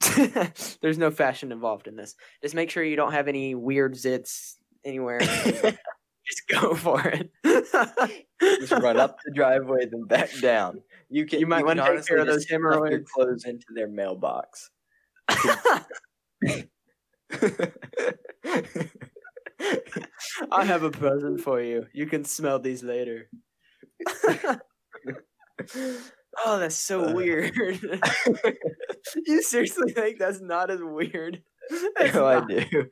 There's 0.82 0.98
no 0.98 1.12
fashion 1.12 1.52
involved 1.52 1.86
in 1.86 1.94
this. 1.94 2.16
Just 2.42 2.56
make 2.56 2.70
sure 2.70 2.82
you 2.82 2.96
don't 2.96 3.12
have 3.12 3.28
any 3.28 3.54
weird 3.54 3.94
zits 3.94 4.54
anywhere. 4.84 5.20
Just 5.20 6.48
go 6.50 6.74
for 6.74 7.06
it. 7.06 7.30
just 8.42 8.72
run 8.72 8.96
up 8.96 9.18
the 9.24 9.30
driveway 9.32 9.86
then 9.86 10.06
back 10.08 10.30
down. 10.40 10.82
You 11.08 11.24
can. 11.24 11.38
You 11.38 11.46
might 11.46 11.64
can 11.64 11.78
wanna 11.78 11.98
take 11.98 12.06
care 12.06 12.18
of 12.18 12.26
those 12.26 12.46
hemorrhoids. 12.46 13.08
clothes 13.12 13.44
into 13.44 13.66
their 13.76 13.86
mailbox. 13.86 14.70
I 20.50 20.64
have 20.64 20.82
a 20.82 20.90
present 20.90 21.40
for 21.40 21.60
you. 21.60 21.86
You 21.92 22.06
can 22.06 22.24
smell 22.24 22.58
these 22.58 22.82
later. 22.82 23.28
oh, 26.44 26.58
that's 26.58 26.76
so 26.76 27.04
Uh. 27.04 27.12
weird. 27.14 27.52
you 29.26 29.42
seriously 29.42 29.92
think 29.92 30.18
that's 30.18 30.40
not 30.40 30.70
as 30.70 30.80
weird? 30.82 31.42
No, 32.14 32.26
I 32.26 32.40
do. 32.46 32.88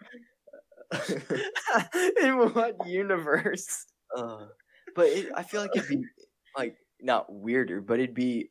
In 2.23 2.37
what 2.53 2.87
universe? 2.87 3.87
Uh, 4.17 4.47
but 4.95 5.07
it, 5.07 5.33
I 5.35 5.43
feel 5.43 5.61
like 5.61 5.71
it'd 5.75 5.89
be 5.89 6.05
like 6.57 6.77
not 7.01 7.33
weirder, 7.33 7.81
but 7.81 7.99
it'd 7.99 8.15
be 8.15 8.51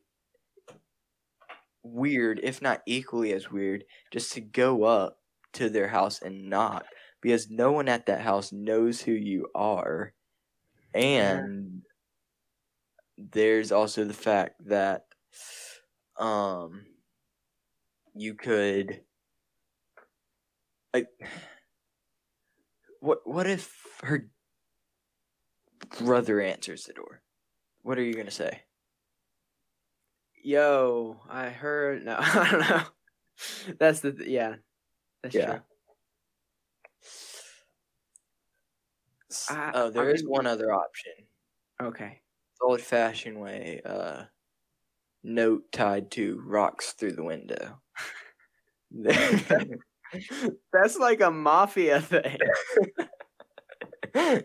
weird, 1.82 2.40
if 2.42 2.60
not 2.62 2.82
equally 2.86 3.32
as 3.32 3.50
weird, 3.50 3.84
just 4.10 4.32
to 4.32 4.40
go 4.40 4.84
up 4.84 5.18
to 5.54 5.68
their 5.70 5.88
house 5.88 6.20
and 6.22 6.50
knock 6.50 6.84
because 7.22 7.50
no 7.50 7.72
one 7.72 7.88
at 7.88 8.06
that 8.06 8.20
house 8.20 8.52
knows 8.52 9.00
who 9.00 9.12
you 9.12 9.46
are, 9.54 10.12
and 10.94 11.82
there's 13.18 13.72
also 13.72 14.04
the 14.04 14.12
fact 14.14 14.66
that 14.68 15.06
um 16.18 16.84
you 18.14 18.34
could 18.34 19.00
like 20.94 21.08
what 23.00 23.18
what 23.24 23.46
if 23.46 23.74
her 24.02 24.28
brother 26.00 26.40
answers 26.40 26.84
the 26.84 26.92
door. 26.94 27.22
What 27.82 27.98
are 27.98 28.02
you 28.02 28.14
gonna 28.14 28.30
say? 28.30 28.62
Yo, 30.42 31.20
I 31.28 31.48
heard. 31.50 32.04
No, 32.04 32.16
I 32.18 32.48
don't 32.50 32.60
know. 32.68 32.82
That's 33.78 34.00
the 34.00 34.12
th- 34.12 34.28
yeah. 34.28 34.54
That's 35.22 35.34
Yeah. 35.34 35.46
true. 35.46 35.60
I- 39.50 39.70
oh, 39.74 39.90
there 39.90 40.08
I 40.08 40.12
is 40.12 40.22
mean- 40.22 40.30
one 40.32 40.46
other 40.46 40.72
option. 40.72 41.12
Okay. 41.82 42.20
Old 42.60 42.80
fashioned 42.80 43.40
way, 43.40 43.80
uh 43.84 44.24
note 45.22 45.70
tied 45.72 46.10
to 46.12 46.40
rocks 46.44 46.92
through 46.92 47.12
the 47.12 47.24
window. 47.24 47.80
That's 50.72 50.96
like 50.98 51.20
a 51.20 51.30
mafia 51.30 52.00
thing. 52.00 52.38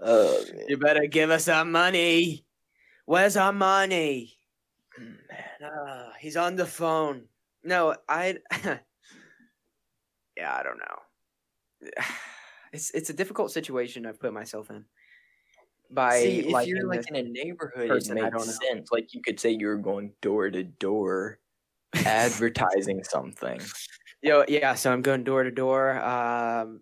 oh. 0.00 0.44
You 0.68 0.76
better 0.76 1.06
give 1.06 1.30
us 1.30 1.48
our 1.48 1.64
money. 1.64 2.44
Where's 3.06 3.36
our 3.36 3.52
money? 3.52 4.36
man. 4.98 5.16
Ah, 5.62 6.12
he's 6.20 6.36
on 6.36 6.56
the 6.56 6.66
phone. 6.66 7.24
No, 7.64 7.94
I. 8.08 8.38
yeah, 10.36 10.54
I 10.54 10.62
don't 10.62 10.78
know. 10.78 10.98
It's 12.72 12.90
it's 12.92 13.10
a 13.10 13.12
difficult 13.12 13.50
situation 13.50 14.06
I've 14.06 14.18
put 14.18 14.32
myself 14.32 14.70
in. 14.70 14.86
By 15.92 16.20
See, 16.20 16.38
if 16.40 16.52
liking 16.52 16.76
you're 16.76 16.88
like 16.88 17.08
in 17.08 17.16
a 17.16 17.22
neighborhood, 17.22 17.88
person, 17.88 18.16
it 18.16 18.32
makes 18.32 18.58
sense. 18.66 18.90
Like 18.90 19.12
you 19.12 19.20
could 19.20 19.38
say 19.38 19.50
you're 19.50 19.76
going 19.76 20.12
door 20.22 20.50
to 20.50 20.64
door, 20.64 21.38
advertising 21.94 23.04
something. 23.04 23.60
Yo, 24.22 24.44
yeah, 24.48 24.74
so 24.74 24.90
I'm 24.90 25.02
going 25.02 25.22
door 25.22 25.44
to 25.44 25.50
door. 25.50 26.02
Um 26.02 26.80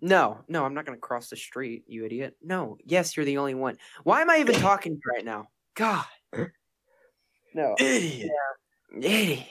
no, 0.00 0.38
no, 0.48 0.64
I'm 0.64 0.72
not 0.72 0.86
gonna 0.86 0.96
cross 0.96 1.28
the 1.28 1.36
street, 1.36 1.84
you 1.86 2.06
idiot. 2.06 2.36
No, 2.42 2.78
yes, 2.86 3.16
you're 3.16 3.26
the 3.26 3.36
only 3.36 3.54
one. 3.54 3.76
Why 4.04 4.22
am 4.22 4.30
I 4.30 4.38
even 4.38 4.54
talking 4.60 4.92
to 4.92 5.00
you 5.04 5.12
right 5.12 5.24
now? 5.24 5.48
God. 5.74 6.06
No. 7.54 7.74
Idiot. 7.78 8.30
Idiot. 8.96 9.46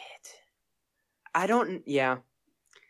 I 1.36 1.48
don't 1.48 1.84
yeah. 1.86 2.18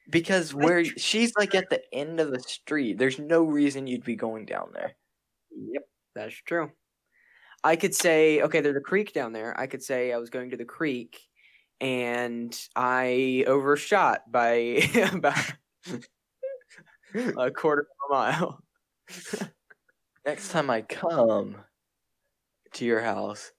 Because 0.09 0.53
where 0.53 0.85
she's 0.85 1.33
like 1.37 1.53
at 1.53 1.69
the 1.69 1.81
end 1.93 2.19
of 2.19 2.31
the 2.31 2.39
street, 2.39 2.97
there's 2.97 3.19
no 3.19 3.43
reason 3.43 3.85
you'd 3.85 4.03
be 4.03 4.15
going 4.15 4.45
down 4.45 4.69
there. 4.73 4.95
Yep, 5.71 5.83
that's 6.15 6.35
true. 6.35 6.71
I 7.63 7.75
could 7.75 7.93
say, 7.93 8.41
okay, 8.41 8.61
there's 8.61 8.77
a 8.77 8.81
creek 8.81 9.13
down 9.13 9.33
there. 9.33 9.59
I 9.59 9.67
could 9.67 9.83
say 9.83 10.13
I 10.13 10.17
was 10.17 10.29
going 10.29 10.51
to 10.51 10.57
the 10.57 10.65
creek 10.65 11.19
and 11.81 12.57
I 12.75 13.43
overshot 13.47 14.31
by 14.31 14.81
about 15.13 15.53
a 17.15 17.51
quarter 17.51 17.81
of 17.81 18.09
a 18.09 18.13
mile. 18.13 18.63
Next 20.25 20.51
time 20.51 20.69
I 20.69 20.81
come 20.81 21.57
to 22.73 22.85
your 22.85 23.01
house, 23.01 23.51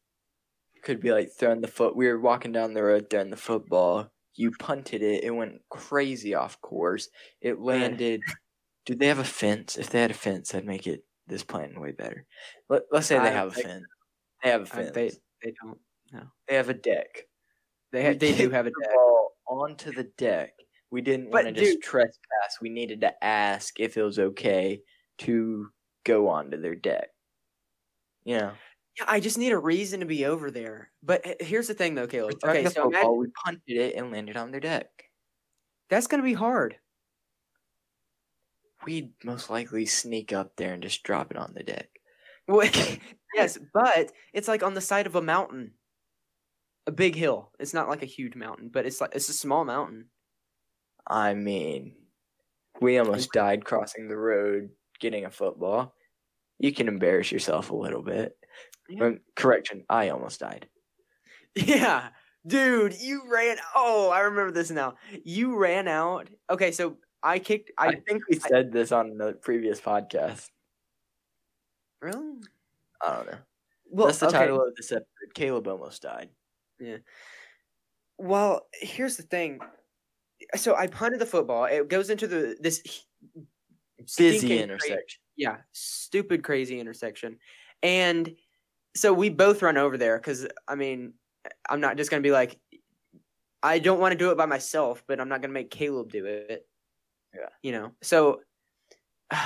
could 0.82 1.01
be 1.01 1.12
like 1.12 1.30
throwing 1.30 1.61
the 1.61 1.68
foot. 1.68 1.96
We 1.96 2.07
were 2.07 2.20
walking 2.20 2.53
down 2.53 2.74
the 2.74 2.82
road 2.82 3.11
throwing 3.11 3.30
the 3.30 3.36
football. 3.36 4.11
You 4.34 4.51
punted 4.53 5.03
it. 5.03 5.24
It 5.24 5.30
went 5.30 5.61
crazy 5.68 6.34
off 6.34 6.61
course. 6.61 7.09
It 7.40 7.61
landed. 7.61 8.22
Do 8.86 8.94
they 8.94 9.09
have 9.09 9.18
a 9.18 9.24
fence? 9.24 9.76
If 9.76 9.90
they 9.90 10.01
had 10.01 10.11
a 10.11 10.14
fence, 10.14 10.55
I'd 10.55 10.64
make 10.64 10.86
it 10.86 11.05
this 11.30 11.42
plan 11.44 11.80
way 11.80 11.92
better. 11.92 12.26
Let, 12.68 12.82
let's 12.92 13.06
say 13.06 13.18
they 13.18 13.30
have 13.30 13.48
a 13.48 13.50
fence. 13.52 13.84
They 14.44 14.50
have 14.50 14.62
a 14.62 14.66
fence. 14.66 14.90
they 14.94 15.10
they 15.42 15.54
don't. 15.62 15.78
No. 16.12 16.22
They 16.48 16.56
have 16.56 16.68
a 16.68 16.74
deck. 16.74 17.26
They 17.92 18.00
We 18.02 18.06
ha- 18.08 18.18
they 18.18 18.32
do 18.36 18.50
have 18.50 18.66
a 18.66 18.70
deck. 18.70 18.90
ball 18.94 19.30
onto 19.48 19.92
the 19.92 20.04
deck. 20.18 20.52
We 20.90 21.00
didn't 21.00 21.30
want 21.30 21.46
to 21.46 21.52
just 21.52 21.80
trespass. 21.82 22.58
We 22.60 22.68
needed 22.68 23.00
to 23.02 23.24
ask 23.24 23.78
if 23.80 23.96
it 23.96 24.02
was 24.02 24.18
okay 24.18 24.82
to 25.18 25.68
go 26.04 26.28
onto 26.28 26.60
their 26.60 26.74
deck. 26.74 27.08
You 28.24 28.38
know, 28.38 28.52
Yeah, 28.98 29.04
I 29.08 29.20
just 29.20 29.38
need 29.38 29.52
a 29.52 29.58
reason 29.58 30.00
to 30.00 30.06
be 30.06 30.24
over 30.26 30.50
there. 30.50 30.90
But 31.02 31.20
eh, 31.24 31.34
here's 31.40 31.68
the 31.68 31.74
thing, 31.74 31.94
though, 31.94 32.06
Caleb. 32.08 32.38
Okay, 32.44 32.64
so 32.64 32.70
football. 32.70 32.90
imagine, 32.90 33.18
We 33.18 33.26
punted 33.44 33.62
it 33.76 33.94
and 33.96 34.10
landed 34.12 34.36
on 34.36 34.50
their 34.50 34.60
deck. 34.60 34.88
that's 35.88 36.06
gonna 36.08 36.22
be 36.24 36.34
hard. 36.34 36.76
We'd 38.84 39.12
most 39.24 39.50
likely 39.50 39.86
sneak 39.86 40.32
up 40.32 40.56
there 40.56 40.72
and 40.72 40.82
just 40.82 41.02
drop 41.02 41.30
it 41.30 41.36
on 41.36 41.54
the 41.54 41.62
deck. 41.62 41.88
Yes, 43.32 43.58
but 43.72 44.10
it's 44.32 44.48
like 44.48 44.64
on 44.64 44.74
the 44.74 44.80
side 44.80 45.06
of 45.06 45.14
a 45.14 45.22
mountain, 45.22 45.74
a 46.86 46.90
big 46.90 47.14
hill. 47.14 47.52
It's 47.60 47.72
not 47.72 47.88
like 47.88 48.02
a 48.02 48.06
huge 48.06 48.34
mountain, 48.34 48.70
but 48.72 48.86
it's 48.86 49.00
like 49.00 49.14
it's 49.14 49.28
a 49.28 49.32
small 49.32 49.64
mountain. 49.64 50.06
I 51.06 51.34
mean, 51.34 51.94
we 52.80 52.98
almost 52.98 53.32
died 53.32 53.64
crossing 53.64 54.08
the 54.08 54.16
road 54.16 54.70
getting 55.00 55.24
a 55.24 55.30
football. 55.30 55.94
You 56.58 56.72
can 56.72 56.88
embarrass 56.88 57.32
yourself 57.32 57.70
a 57.70 57.76
little 57.76 58.02
bit. 58.02 58.32
Yeah. 58.88 59.04
Um, 59.04 59.20
correction, 59.36 59.84
I 59.88 60.08
almost 60.10 60.40
died. 60.40 60.68
Yeah, 61.56 62.10
dude, 62.46 62.94
you 63.00 63.22
ran. 63.28 63.56
Oh, 63.74 64.10
I 64.10 64.20
remember 64.20 64.52
this 64.52 64.70
now. 64.70 64.94
You 65.24 65.56
ran 65.56 65.88
out. 65.88 66.28
Okay, 66.48 66.70
so 66.70 66.96
I 67.22 67.38
kicked. 67.38 67.70
I, 67.76 67.88
I, 67.88 67.94
think 67.96 68.22
we 68.28 68.38
said 68.38 68.72
this 68.72 68.92
on 68.92 69.18
the 69.18 69.34
previous 69.34 69.80
podcast. 69.80 70.48
really. 72.00 72.38
I 73.02 73.16
don't 73.16 73.26
know. 73.26 73.38
Well, 73.90 74.06
That's 74.06 74.18
the 74.18 74.28
okay. 74.28 74.38
title 74.38 74.62
of 74.62 74.74
this 74.76 74.92
episode. 74.92 75.06
Caleb 75.34 75.68
almost 75.68 76.02
died. 76.02 76.28
Yeah. 76.78 76.98
Well, 78.18 78.66
here's 78.72 79.16
the 79.16 79.22
thing. 79.22 79.60
So 80.56 80.76
I 80.76 80.86
punted 80.86 81.20
the 81.20 81.26
football. 81.26 81.64
It 81.64 81.88
goes 81.88 82.10
into 82.10 82.26
the 82.26 82.56
this 82.60 82.82
Busy 84.16 84.58
intersection. 84.58 85.20
yeah, 85.36 85.56
stupid 85.72 86.42
crazy 86.42 86.80
intersection. 86.80 87.38
And 87.82 88.34
so 88.96 89.12
we 89.12 89.28
both 89.28 89.62
run 89.62 89.76
over 89.76 89.98
there 89.98 90.18
cuz 90.18 90.46
I 90.66 90.74
mean, 90.74 91.14
I'm 91.68 91.80
not 91.80 91.96
just 91.96 92.10
going 92.10 92.22
to 92.22 92.26
be 92.26 92.32
like 92.32 92.58
I 93.62 93.78
don't 93.78 94.00
want 94.00 94.12
to 94.12 94.18
do 94.18 94.30
it 94.30 94.38
by 94.38 94.46
myself, 94.46 95.04
but 95.06 95.20
I'm 95.20 95.28
not 95.28 95.42
going 95.42 95.50
to 95.50 95.54
make 95.54 95.70
Caleb 95.70 96.10
do 96.10 96.24
it. 96.24 96.66
Yeah. 97.34 97.48
You 97.62 97.72
know. 97.72 97.92
So 98.02 98.40
man. 99.32 99.40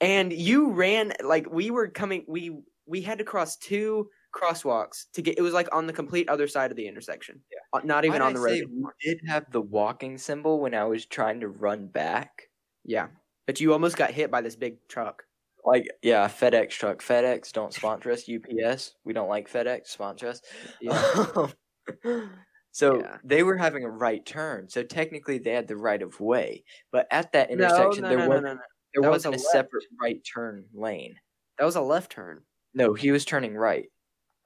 And 0.00 0.32
you 0.32 0.72
ran 0.72 1.12
like 1.22 1.50
we 1.50 1.70
were 1.70 1.88
coming 1.88 2.24
we 2.26 2.58
we 2.86 3.00
had 3.02 3.18
to 3.18 3.24
cross 3.24 3.56
two 3.56 4.08
crosswalks 4.34 5.06
to 5.12 5.22
get 5.22 5.38
it 5.38 5.42
was 5.42 5.52
like 5.52 5.68
on 5.74 5.86
the 5.86 5.92
complete 5.92 6.28
other 6.28 6.48
side 6.48 6.70
of 6.70 6.76
the 6.76 6.86
intersection. 6.86 7.40
Yeah. 7.50 7.78
Uh, 7.78 7.82
not 7.84 8.04
even 8.04 8.22
on 8.22 8.32
the 8.32 8.40
I 8.40 8.42
road. 8.42 8.58
say 8.58 8.64
We 8.64 8.84
did 9.04 9.20
have 9.26 9.50
the 9.50 9.60
walking 9.60 10.18
symbol 10.18 10.60
when 10.60 10.74
I 10.74 10.84
was 10.84 11.06
trying 11.06 11.40
to 11.40 11.48
run 11.48 11.86
back. 11.86 12.48
Yeah. 12.84 13.08
But 13.46 13.60
you 13.60 13.72
almost 13.72 13.96
got 13.96 14.12
hit 14.12 14.30
by 14.30 14.40
this 14.40 14.56
big 14.56 14.76
truck. 14.88 15.24
Like, 15.64 15.88
yeah, 16.02 16.26
FedEx 16.26 16.70
truck. 16.70 17.02
FedEx 17.02 17.52
don't 17.52 17.74
sponsor 17.74 18.10
us. 18.12 18.28
UPS, 18.28 18.94
we 19.04 19.12
don't 19.12 19.28
like 19.28 19.50
FedEx. 19.50 19.88
Sponsor 19.88 20.28
us. 20.28 20.42
Yeah. 20.80 21.46
Um, 22.04 22.30
so 22.72 23.00
Yeah. 23.00 23.18
they 23.24 23.42
were 23.42 23.56
having 23.56 23.84
a 23.84 23.90
right 23.90 24.24
turn. 24.24 24.68
So 24.68 24.82
technically, 24.82 25.38
they 25.38 25.52
had 25.52 25.68
the 25.68 25.76
right 25.76 26.02
of 26.02 26.20
way. 26.20 26.64
But 26.92 27.06
at 27.10 27.32
that 27.32 27.50
intersection, 27.50 28.02
no, 28.02 28.08
there 28.08 28.18
no, 28.18 28.24
no, 28.24 28.28
wasn't 28.28 28.44
no, 28.46 28.54
no. 28.54 28.60
there 28.94 29.02
That 29.02 29.10
was 29.10 29.26
wasn't 29.26 29.34
a 29.34 29.38
a, 29.38 29.50
separate 29.50 29.84
right 30.00 30.20
turn 30.24 30.64
lane. 30.72 31.18
That 31.58 31.64
was 31.64 31.76
a 31.76 31.80
left 31.80 32.12
turn. 32.12 32.42
No, 32.74 32.94
he 32.94 33.10
was 33.10 33.24
turning 33.24 33.54
right. 33.56 33.90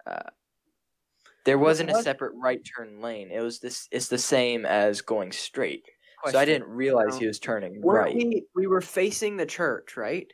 Uh, 0.07 0.31
there 1.45 1.59
wasn't 1.59 1.91
a 1.91 2.03
separate 2.03 2.33
right 2.37 2.61
turn 2.77 3.01
lane. 3.01 3.31
It 3.31 3.41
was 3.41 3.61
this. 3.61 3.87
It's 3.91 4.09
the 4.09 4.19
same 4.19 4.65
as 4.65 5.03
going 5.03 5.31
straight. 5.33 5.85
So 6.31 6.39
I 6.39 6.47
didn't 6.47 6.69
realize 6.69 7.13
No. 7.13 7.19
he 7.19 7.27
was 7.27 7.39
turning 7.39 7.83
Weren't 7.83 8.07
right. 8.07 8.17
we 8.17 8.45
we 8.55 8.67
were 8.67 8.81
facing 8.81 9.37
the 9.37 9.45
church, 9.45 9.95
right? 9.99 10.33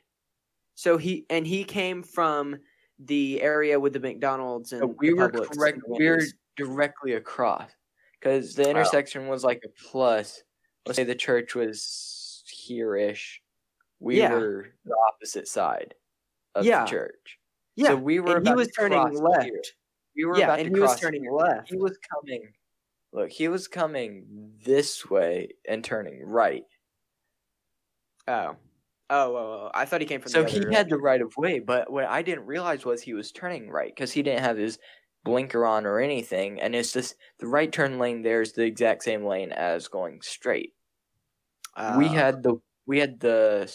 So 0.76 0.97
he 0.99 1.26
and 1.28 1.45
he 1.45 1.64
came 1.64 2.05
from 2.05 2.59
the 3.01 3.43
area 3.43 3.80
with 3.80 3.93
the 3.93 3.99
McDonald's 3.99 4.72
and 4.72 4.82
So 4.82 4.95
we 4.99 5.09
the 5.09 5.14
were 5.16 5.30
correct. 5.30 5.80
We 5.88 6.09
were 6.09 6.22
directly 6.57 7.14
across 7.14 7.70
because 8.21 8.55
the 8.55 8.68
intersection 8.68 9.27
was 9.29 9.43
like 9.45 9.62
a 9.64 9.68
plus. 9.91 10.43
Let's 10.87 10.97
say 10.97 11.05
the 11.05 11.14
church 11.14 11.55
was 11.55 12.43
here-ish. 12.47 13.43
We 13.99 14.18
Yeah. 14.18 14.33
were 14.35 14.68
the 14.85 14.97
opposite 15.09 15.49
side 15.49 15.95
of 16.55 16.64
Yeah. 16.64 16.85
the 16.85 16.91
church. 16.91 17.39
yeah. 17.77 17.89
So 17.89 17.97
we 17.97 18.21
were 18.21 18.37
and 18.39 18.47
he 18.49 18.55
was 18.55 18.68
to 18.68 18.73
turning 18.75 19.12
left. 19.14 19.45
here. 19.45 19.62
We 20.16 20.25
were 20.25 20.37
Yeah, 20.39 20.45
about 20.47 20.61
and 20.61 20.71
to 20.71 20.75
he 20.77 20.81
was 20.81 20.99
turning 21.01 21.23
here. 21.23 21.33
left. 21.33 21.68
He 21.71 21.77
was 21.77 21.99
coming 21.99 22.53
Look, 23.12 23.31
he 23.31 23.49
was 23.49 23.66
coming 23.66 24.55
this 24.64 25.11
way 25.11 25.49
and 25.68 25.83
turning 25.85 26.23
right. 26.25 26.64
Oh. 28.29 28.57
Oh, 29.12 29.35
oh, 29.35 29.37
oh. 29.37 29.71
I 29.75 29.85
thought 29.85 30.01
he 30.01 30.07
came 30.07 30.21
from 30.21 30.31
So 30.31 30.45
he 30.45 30.64
had 30.73 30.89
the 30.89 30.97
right 30.97 31.21
of 31.21 31.37
way, 31.37 31.59
but 31.59 31.91
what 31.91 32.05
I 32.05 32.23
didn't 32.23 32.47
realize 32.47 32.85
was 32.85 33.03
he 33.03 33.12
was 33.14 33.33
turning 33.33 33.68
right 33.68 33.93
because 33.93 34.12
he 34.12 34.23
didn't 34.23 34.45
have 34.45 34.57
his 34.57 34.79
blinker 35.25 35.64
on 35.66 35.87
or 35.87 36.01
anything, 36.01 36.61
and 36.61 36.75
it's 36.75 36.93
just 36.93 37.16
the 37.39 37.47
right 37.47 37.71
turn 37.73 37.99
lane 37.99 38.23
there 38.23 38.41
is 38.43 38.53
the 38.53 38.64
exact 38.64 39.03
same 39.05 39.25
lane 39.25 39.53
as 39.53 39.89
going 39.89 40.23
straight. 40.23 40.75
we 41.97 42.07
Uh, 42.07 42.09
had 42.09 42.43
the 42.43 42.57
we 42.87 42.99
had 42.99 43.21
the 43.21 43.73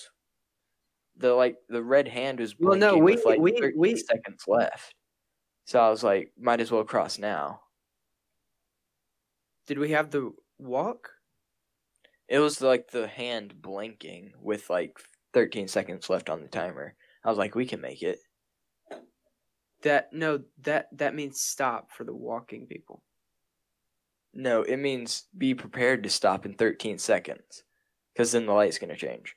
the 1.18 1.34
like 1.34 1.58
the 1.70 1.82
red 1.84 2.08
hand 2.08 2.40
was 2.40 2.58
Well, 2.60 2.72
blinking 2.78 2.80
no, 2.80 2.98
we- 2.98 3.16
with 3.16 3.26
like 3.26 3.40
we- 3.40 3.58
13 3.58 3.80
we- 3.80 3.96
seconds 3.98 4.44
left. 4.48 4.94
So 5.66 5.80
I 5.80 5.90
was 5.90 6.04
like, 6.04 6.32
might 6.38 6.60
as 6.62 6.72
well 6.72 6.84
cross 6.84 7.18
now. 7.18 7.62
Did 9.68 9.80
we 9.80 9.92
have 9.92 10.12
the 10.12 10.32
walk? 10.60 11.10
It 12.28 12.40
was 12.40 12.62
like 12.62 12.90
the 12.92 13.08
hand 13.08 13.62
blinking 13.62 14.34
with 14.42 14.70
like 14.70 15.00
13 15.34 15.68
seconds 15.68 16.10
left 16.10 16.30
on 16.30 16.42
the 16.42 16.48
timer. 16.48 16.96
I 17.24 17.30
was 17.30 17.38
like, 17.38 17.56
we 17.56 17.66
can 17.66 17.82
make 17.82 18.02
it. 18.04 18.20
That 19.86 20.12
no, 20.12 20.44
that 20.64 20.90
that 20.98 21.16
means 21.16 21.40
stop 21.40 21.94
for 21.94 22.04
the 22.04 22.14
walking 22.14 22.68
people. 22.68 23.04
No, 24.36 24.62
it 24.62 24.78
means 24.78 25.28
be 25.36 25.56
prepared 25.56 26.04
to 26.04 26.10
stop 26.12 26.46
in 26.46 26.54
13 26.54 27.00
seconds 27.00 27.64
because 28.14 28.32
then 28.34 28.46
the 28.46 28.54
light's 28.54 28.78
going 28.78 28.92
to 28.92 28.96
change. 28.96 29.36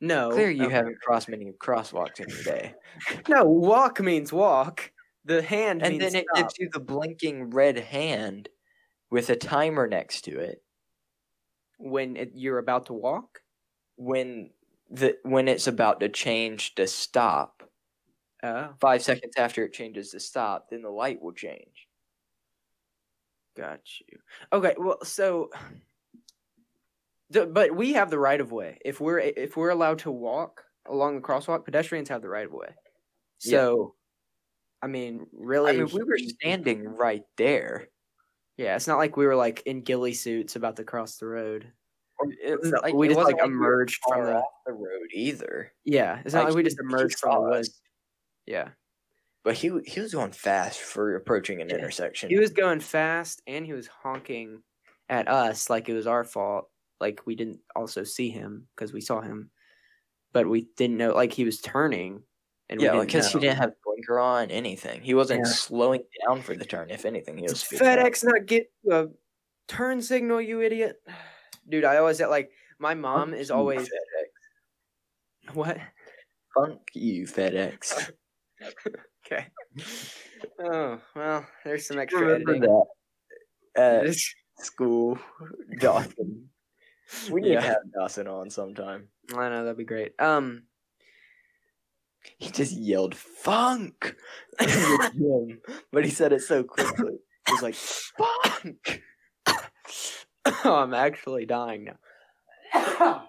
No, 0.00 0.30
Clear 0.30 0.50
you 0.50 0.66
okay. 0.66 0.74
haven't 0.74 1.00
crossed 1.00 1.28
many 1.28 1.50
crosswalks 1.52 2.20
in 2.20 2.28
your 2.28 2.42
day. 2.42 2.74
No, 3.28 3.44
walk 3.44 4.00
means 4.00 4.32
walk. 4.32 4.92
The 5.24 5.42
hand 5.42 5.82
And 5.82 6.00
then 6.00 6.14
it 6.14 6.26
gives 6.34 6.58
you 6.58 6.68
the 6.72 6.80
blinking 6.80 7.50
red 7.50 7.78
hand 7.78 8.48
with 9.10 9.30
a 9.30 9.36
timer 9.36 9.86
next 9.88 10.22
to 10.22 10.38
it 10.38 10.62
when 11.78 12.16
it, 12.16 12.32
you're 12.34 12.58
about 12.58 12.86
to 12.86 12.92
walk. 12.92 13.40
when 13.96 14.50
the 14.90 15.18
when 15.22 15.48
it's 15.48 15.66
about 15.66 16.00
to 16.00 16.08
change 16.08 16.74
to 16.76 16.86
stop. 16.86 17.67
Oh, 18.42 18.70
Five 18.80 19.02
seconds 19.02 19.34
after 19.36 19.64
it 19.64 19.72
changes 19.72 20.10
to 20.10 20.20
stop, 20.20 20.70
then 20.70 20.82
the 20.82 20.90
light 20.90 21.20
will 21.20 21.32
change. 21.32 21.88
got 23.56 23.80
you. 24.06 24.18
Okay, 24.52 24.74
well, 24.78 24.98
so, 25.02 25.50
but 27.30 27.74
we 27.74 27.94
have 27.94 28.10
the 28.10 28.18
right 28.18 28.40
of 28.40 28.52
way. 28.52 28.78
If 28.84 29.00
we're 29.00 29.18
if 29.18 29.56
we're 29.56 29.70
allowed 29.70 29.98
to 30.00 30.10
walk 30.10 30.62
along 30.86 31.16
the 31.16 31.20
crosswalk, 31.20 31.64
pedestrians 31.64 32.08
have 32.10 32.22
the 32.22 32.28
right 32.28 32.46
of 32.46 32.52
way. 32.52 32.68
Yeah. 33.42 33.50
So, 33.50 33.94
I 34.82 34.86
mean, 34.86 35.26
really, 35.32 35.72
I 35.72 35.76
mean, 35.76 35.88
we 35.92 36.04
were 36.04 36.18
standing 36.18 36.84
right 36.84 37.24
there. 37.36 37.88
Yeah, 38.56 38.76
it's 38.76 38.86
not 38.86 38.98
like 38.98 39.16
we 39.16 39.26
were 39.26 39.36
like 39.36 39.62
in 39.66 39.82
ghillie 39.82 40.14
suits 40.14 40.56
about 40.56 40.76
to 40.76 40.84
cross 40.84 41.16
the 41.16 41.26
road. 41.26 41.72
Like, 42.82 42.94
we 42.94 43.08
just 43.08 43.20
like 43.20 43.38
emerged 43.44 44.00
from 44.08 44.24
the. 44.24 44.42
the 44.66 44.72
road 44.72 45.08
either. 45.12 45.72
Yeah, 45.84 46.20
it's 46.24 46.34
not 46.34 46.46
like 46.46 46.54
we 46.54 46.64
just 46.64 46.80
emerged 46.80 47.18
from 47.18 47.34
the 47.34 47.40
woods. 47.50 47.80
Yeah, 48.48 48.70
But 49.44 49.54
he 49.56 49.70
he 49.86 50.00
was 50.00 50.12
going 50.14 50.32
fast 50.32 50.80
for 50.80 51.14
approaching 51.16 51.60
an 51.60 51.68
Yeah. 51.68 51.76
intersection. 51.76 52.30
he 52.30 52.38
was 52.38 52.50
going 52.50 52.80
fast 52.80 53.42
and 53.46 53.66
he 53.66 53.74
was 53.74 53.86
honking 53.86 54.62
at 55.10 55.28
us 55.28 55.68
like 55.68 55.88
it 55.90 55.94
was 55.94 56.06
our 56.06 56.24
fault. 56.24 56.70
Like 56.98 57.26
we 57.26 57.36
didn't 57.36 57.60
also 57.76 58.04
see 58.04 58.30
him 58.30 58.66
because 58.74 58.92
we 58.94 59.02
saw 59.02 59.20
him, 59.20 59.50
but 60.32 60.48
we 60.48 60.68
didn't 60.76 60.96
know. 60.96 61.12
Like 61.12 61.32
he 61.34 61.44
was 61.44 61.60
turning, 61.60 62.22
and 62.70 62.80
yeah, 62.80 62.98
because 62.98 63.30
he 63.30 63.38
didn't 63.38 63.58
have 63.58 63.74
blinker 63.84 64.18
on 64.18 64.50
anything. 64.50 65.02
He 65.02 65.12
wasn't 65.14 65.44
Yeah. 65.44 65.52
slowing 65.52 66.04
down 66.26 66.40
for 66.40 66.56
the 66.56 66.64
turn. 66.64 66.90
If 66.90 67.04
anything, 67.04 67.36
he 67.36 67.44
was 67.44 67.62
Does 67.68 67.80
up. 67.82 67.86
FedEx 67.86 68.24
not 68.24 68.46
get 68.46 68.72
a 68.90 69.08
turn 69.68 70.00
signal, 70.00 70.40
you 70.40 70.62
idiot? 70.62 70.96
Dude, 71.68 71.84
I 71.84 71.98
always 71.98 72.18
like 72.20 72.50
my 72.78 72.94
mom 72.94 73.34
is 73.34 73.50
always 73.50 73.88
FedEx. 73.88 75.54
what? 75.54 75.78
Funk 76.54 76.80
you, 76.94 77.26
FedEx. 77.26 78.10
Okay. 79.26 79.46
Oh 80.60 81.00
well, 81.16 81.46
there's 81.64 81.86
some 81.86 81.98
extra 81.98 82.20
Remember 82.20 82.50
editing. 82.54 82.70
that 83.74 84.06
at 84.06 84.16
school, 84.64 85.18
Dawson. 85.80 86.48
We 87.30 87.40
need 87.40 87.52
Yeah. 87.52 87.60
to 87.60 87.66
have 87.66 87.92
Dawson 87.92 88.26
on 88.28 88.50
sometime. 88.50 89.08
I 89.36 89.48
know 89.48 89.64
that'd 89.64 89.76
be 89.76 89.84
great. 89.84 90.12
Um, 90.20 90.64
He 92.38 92.50
just 92.50 92.72
yelled 92.72 93.14
"funk" 93.16 94.14
gym, 94.60 95.60
but 95.92 96.04
he 96.04 96.10
said 96.10 96.32
it 96.32 96.42
so 96.42 96.62
quickly. 96.64 97.18
He 97.46 97.52
was 97.52 97.62
like 97.62 97.74
"funk." 97.74 99.02
oh, 100.64 100.74
I'm 100.74 100.94
actually 100.94 101.46
dying 101.46 101.84
now. 102.74 103.28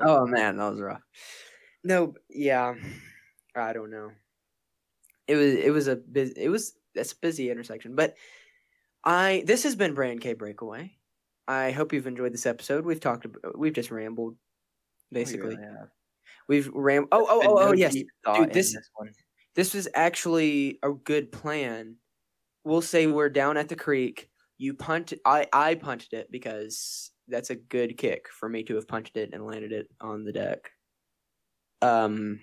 Oh 0.00 0.26
man, 0.26 0.56
that 0.56 0.70
was 0.70 0.80
rough. 0.80 1.02
No, 1.84 2.14
yeah, 2.30 2.74
I 3.56 3.72
don't 3.72 3.90
know. 3.90 4.10
It 5.32 5.36
was 5.36 5.54
it 5.54 5.70
was 5.70 5.88
a 5.88 5.96
busy 5.96 6.34
it 6.36 6.50
was 6.50 6.74
that's 6.94 7.12
a 7.12 7.16
busy 7.16 7.50
intersection, 7.50 7.94
but 7.96 8.16
I 9.02 9.44
this 9.46 9.62
has 9.62 9.74
been 9.76 9.94
Bray 9.94 10.12
and 10.12 10.20
Cay 10.20 10.34
Breakaway. 10.34 10.92
I 11.48 11.70
hope 11.70 11.94
you've 11.94 12.06
enjoyed 12.06 12.34
this 12.34 12.44
episode. 12.44 12.84
We've 12.84 13.00
talked 13.00 13.24
about 13.24 13.58
we've 13.58 13.72
just 13.72 13.90
rambled 13.90 14.36
basically. 15.10 15.56
Yeah. 15.58 15.84
We've 16.48 16.68
ram 16.74 17.06
oh 17.12 17.26
oh 17.30 17.42
oh, 17.44 17.58
oh 17.68 17.72
yes. 17.72 17.94
Dude, 17.94 18.52
this- 18.52 18.74
this 18.74 18.90
one. 18.94 19.10
This 19.54 19.72
was 19.74 19.88
actually 19.94 20.78
a 20.82 20.92
good 20.92 21.32
plan. 21.32 21.96
We'll 22.64 22.82
say 22.82 23.06
we're 23.06 23.28
down 23.30 23.56
at 23.56 23.68
the 23.68 23.76
creek. 23.76 24.28
You 24.58 24.74
punt 24.74 25.14
I 25.24 25.46
I 25.50 25.76
punted 25.76 26.12
it 26.12 26.30
because 26.30 27.10
that's 27.28 27.48
a 27.48 27.56
good 27.56 27.96
kick 27.96 28.26
for 28.38 28.50
me 28.50 28.64
to 28.64 28.74
have 28.74 28.86
punched 28.86 29.16
it 29.16 29.30
and 29.32 29.46
landed 29.46 29.72
it 29.72 29.88
on 29.98 30.24
the 30.24 30.32
deck. 30.32 30.70
Um 31.80 32.40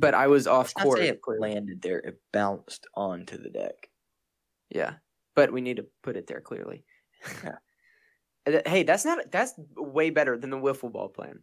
but 0.00 0.14
I 0.14 0.26
was 0.26 0.46
off 0.46 0.72
course. 0.74 1.00
say 1.00 1.08
it 1.08 1.20
landed 1.26 1.82
there. 1.82 1.98
It 1.98 2.20
bounced 2.32 2.86
onto 2.94 3.36
the 3.36 3.50
deck. 3.50 3.88
Yeah. 4.70 4.94
But 5.34 5.52
we 5.52 5.60
need 5.60 5.76
to 5.76 5.86
put 6.02 6.16
it 6.16 6.26
there 6.26 6.40
clearly. 6.40 6.84
Yeah. 7.44 7.52
Hey, 8.64 8.82
that's 8.82 9.04
not 9.04 9.30
that's 9.30 9.52
way 9.76 10.08
better 10.08 10.38
than 10.38 10.48
the 10.48 10.56
wiffle 10.56 10.90
ball 10.90 11.10
plan. 11.10 11.40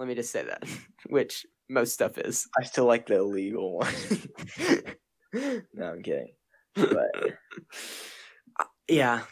Let 0.00 0.08
me 0.08 0.16
just 0.16 0.32
say 0.32 0.42
that. 0.42 0.64
Which 1.06 1.46
most 1.68 1.92
stuff 1.94 2.18
is. 2.18 2.48
I 2.58 2.64
still 2.64 2.84
like 2.84 3.06
the 3.06 3.18
illegal 3.18 3.78
one. 3.78 3.94
no, 5.72 5.84
I'm 5.84 6.02
kidding. 6.02 6.32
But 6.74 7.10
uh, 8.58 8.64
Yeah. 8.88 9.22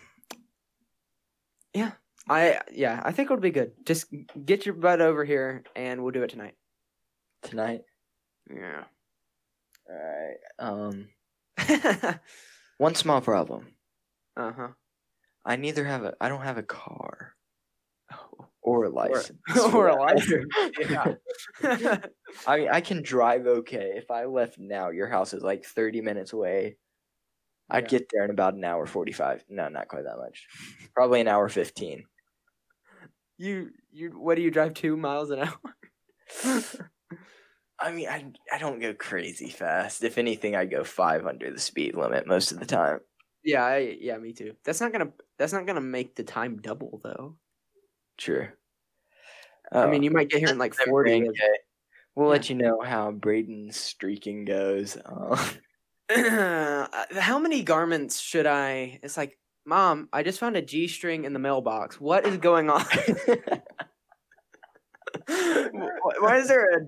Yeah. 1.75 1.93
I 2.29 2.61
yeah, 2.73 3.01
I 3.05 3.11
think 3.13 3.27
it'll 3.27 3.41
be 3.41 3.51
good. 3.51 3.73
Just 3.85 4.07
get 4.45 4.65
your 4.65 4.75
butt 4.77 5.01
over 5.01 5.25
here 5.25 5.65
and 5.75 6.03
we'll 6.03 6.13
do 6.13 6.23
it 6.23 6.31
tonight. 6.31 6.55
tonight, 7.43 7.83
Yeah. 8.51 8.85
all 9.89 9.97
right. 9.97 10.39
Um, 10.59 11.09
one 12.79 12.95
small 12.95 13.21
problem. 13.21 13.69
uh-huh. 14.37 14.69
I 15.45 15.57
neither 15.57 15.85
have 15.85 16.05
a. 16.05 16.15
I 16.21 16.29
don't 16.29 16.43
have 16.43 16.59
a 16.59 16.63
car 16.63 17.35
or 18.63 18.85
a 18.85 18.91
license 18.91 19.39
or 19.73 19.89
a 19.89 19.97
license. 19.97 20.47
Yeah. 20.91 21.15
I 22.47 22.57
mean, 22.59 22.69
I 22.71 22.81
can 22.81 23.03
drive 23.03 23.47
okay. 23.47 23.93
If 23.97 24.11
I 24.11 24.25
left 24.25 24.59
now, 24.59 24.91
your 24.91 25.09
house 25.09 25.33
is 25.35 25.43
like 25.43 25.65
30 25.65 26.01
minutes 26.01 26.33
away. 26.33 26.77
I'd 27.71 27.85
Yeah. 27.85 27.89
get 27.89 28.09
there 28.13 28.25
in 28.25 28.31
about 28.31 28.55
an 28.55 28.65
hour 28.65 28.87
45. 28.87 29.45
No, 29.49 29.69
not 29.69 29.89
quite 29.89 30.05
that 30.05 30.19
much. 30.19 30.47
Probably 30.95 31.21
an 31.21 31.29
hour 31.29 31.49
15. 31.49 32.05
you 33.39 33.71
you 33.93 34.11
what 34.11 34.35
do 34.37 34.43
you 34.43 34.51
drive 34.51 34.75
2 34.75 34.97
miles 34.97 35.31
an 35.31 35.41
hour? 35.41 35.77
I 37.79 37.93
mean, 37.93 38.09
I, 38.09 38.25
I 38.53 38.59
don't 38.59 38.81
go 38.81 38.95
crazy 38.95 39.51
fast. 39.51 40.03
If 40.03 40.17
anything, 40.19 40.57
I 40.57 40.65
go 40.65 40.83
five 40.85 41.27
under 41.27 41.51
the 41.51 41.61
speed 41.61 41.95
limit 41.95 42.27
most 42.27 42.51
of 42.53 42.59
the 42.59 42.67
time. 42.67 43.01
yeah, 43.45 43.65
I, 43.65 43.97
yeah, 44.01 44.17
me 44.19 44.33
too. 44.33 44.55
That's 44.65 44.81
not 44.81 44.93
going 44.93 45.07
to 45.07 45.13
that's 45.39 45.53
not 45.53 45.67
to 45.67 45.81
make 45.81 46.15
the 46.15 46.25
time 46.25 46.57
double 46.57 47.01
though. 47.05 47.37
True. 48.17 48.49
I 49.71 49.87
mean, 49.87 50.03
you 50.03 50.11
might 50.11 50.31
get 50.31 50.39
here 50.39 50.49
in 50.49 50.59
like 50.59 50.75
40. 50.75 51.29
Okay. 51.29 51.33
We'll 52.15 52.27
Yeah. 52.29 52.31
let 52.33 52.49
you 52.49 52.55
know 52.57 52.81
how 52.81 53.11
Braden's 53.11 53.77
streaking 53.77 54.45
goes. 54.45 54.97
Uh, 56.09 56.87
How 57.19 57.39
many 57.41 57.65
garments 57.65 58.21
should 58.21 58.47
I? 58.47 59.01
It's 59.03 59.17
like, 59.17 59.37
mom, 59.65 60.09
I 60.13 60.23
just 60.23 60.39
found 60.39 60.57
a 60.57 60.63
G 60.63 60.87
string 60.87 61.25
in 61.25 61.33
the 61.33 61.41
mailbox. 61.41 62.01
What 62.01 62.25
is 62.25 62.37
going 62.37 62.71
on? 62.71 62.85
Why 65.27 66.37
is 66.39 66.47
there 66.49 66.79
a 66.79 66.87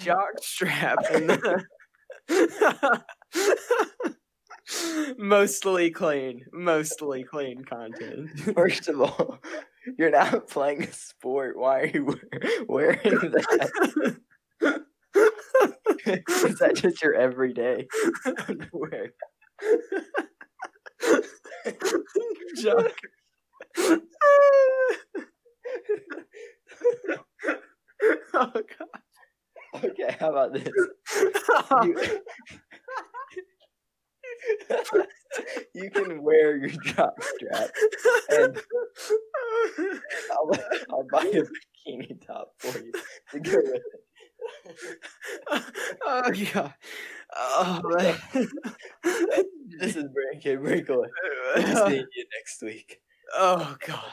jock 0.00 0.38
strap 0.40 0.98
in 1.12 1.26
the? 1.28 1.64
mostly 5.18 5.90
clean, 5.90 6.44
mostly 6.52 7.24
clean 7.24 7.64
content. 7.64 8.30
First 8.54 8.88
of 8.88 9.00
all, 9.00 9.38
you're 9.98 10.10
not 10.10 10.48
playing 10.48 10.84
a 10.84 10.92
sport. 10.92 11.56
Why 11.56 11.80
are 11.80 11.86
you 11.86 12.20
wearing 12.68 12.98
that? 13.02 14.18
Is 16.04 16.58
that 16.58 16.74
just 16.74 17.02
your 17.02 17.14
everyday 17.14 17.86
underwear? 18.48 19.12
joke. 22.56 22.96
oh 28.34 28.52
god. 28.52 29.11
Okay, 29.74 30.16
how 30.20 30.30
about 30.30 30.52
this? 30.52 30.68
You, 31.82 31.96
you 35.74 35.90
can 35.90 36.22
wear 36.22 36.56
your 36.56 36.68
jock 36.68 37.14
strap. 37.22 37.70
And- 38.30 38.60
I'll, 40.32 40.50
I'll 40.90 41.06
buy 41.10 41.24
a 41.24 41.42
bikini 41.42 42.26
top 42.26 42.52
for 42.58 42.78
you 42.78 42.92
to 43.32 43.40
go 43.40 43.56
with 43.56 43.74
it. 43.76 43.82
oh 46.06 46.30
god. 46.52 46.74
Oh 47.34 47.80
man. 47.84 48.16
This 49.78 49.96
is 49.96 50.04
Bray 50.04 50.24
and 50.32 50.42
Cay 50.42 50.56
Breakaway. 50.56 51.08
We'll 51.56 51.88
see 51.88 51.96
you 51.96 52.24
next 52.36 52.62
week. 52.62 53.00
oh 53.36 53.76
god. 53.86 54.12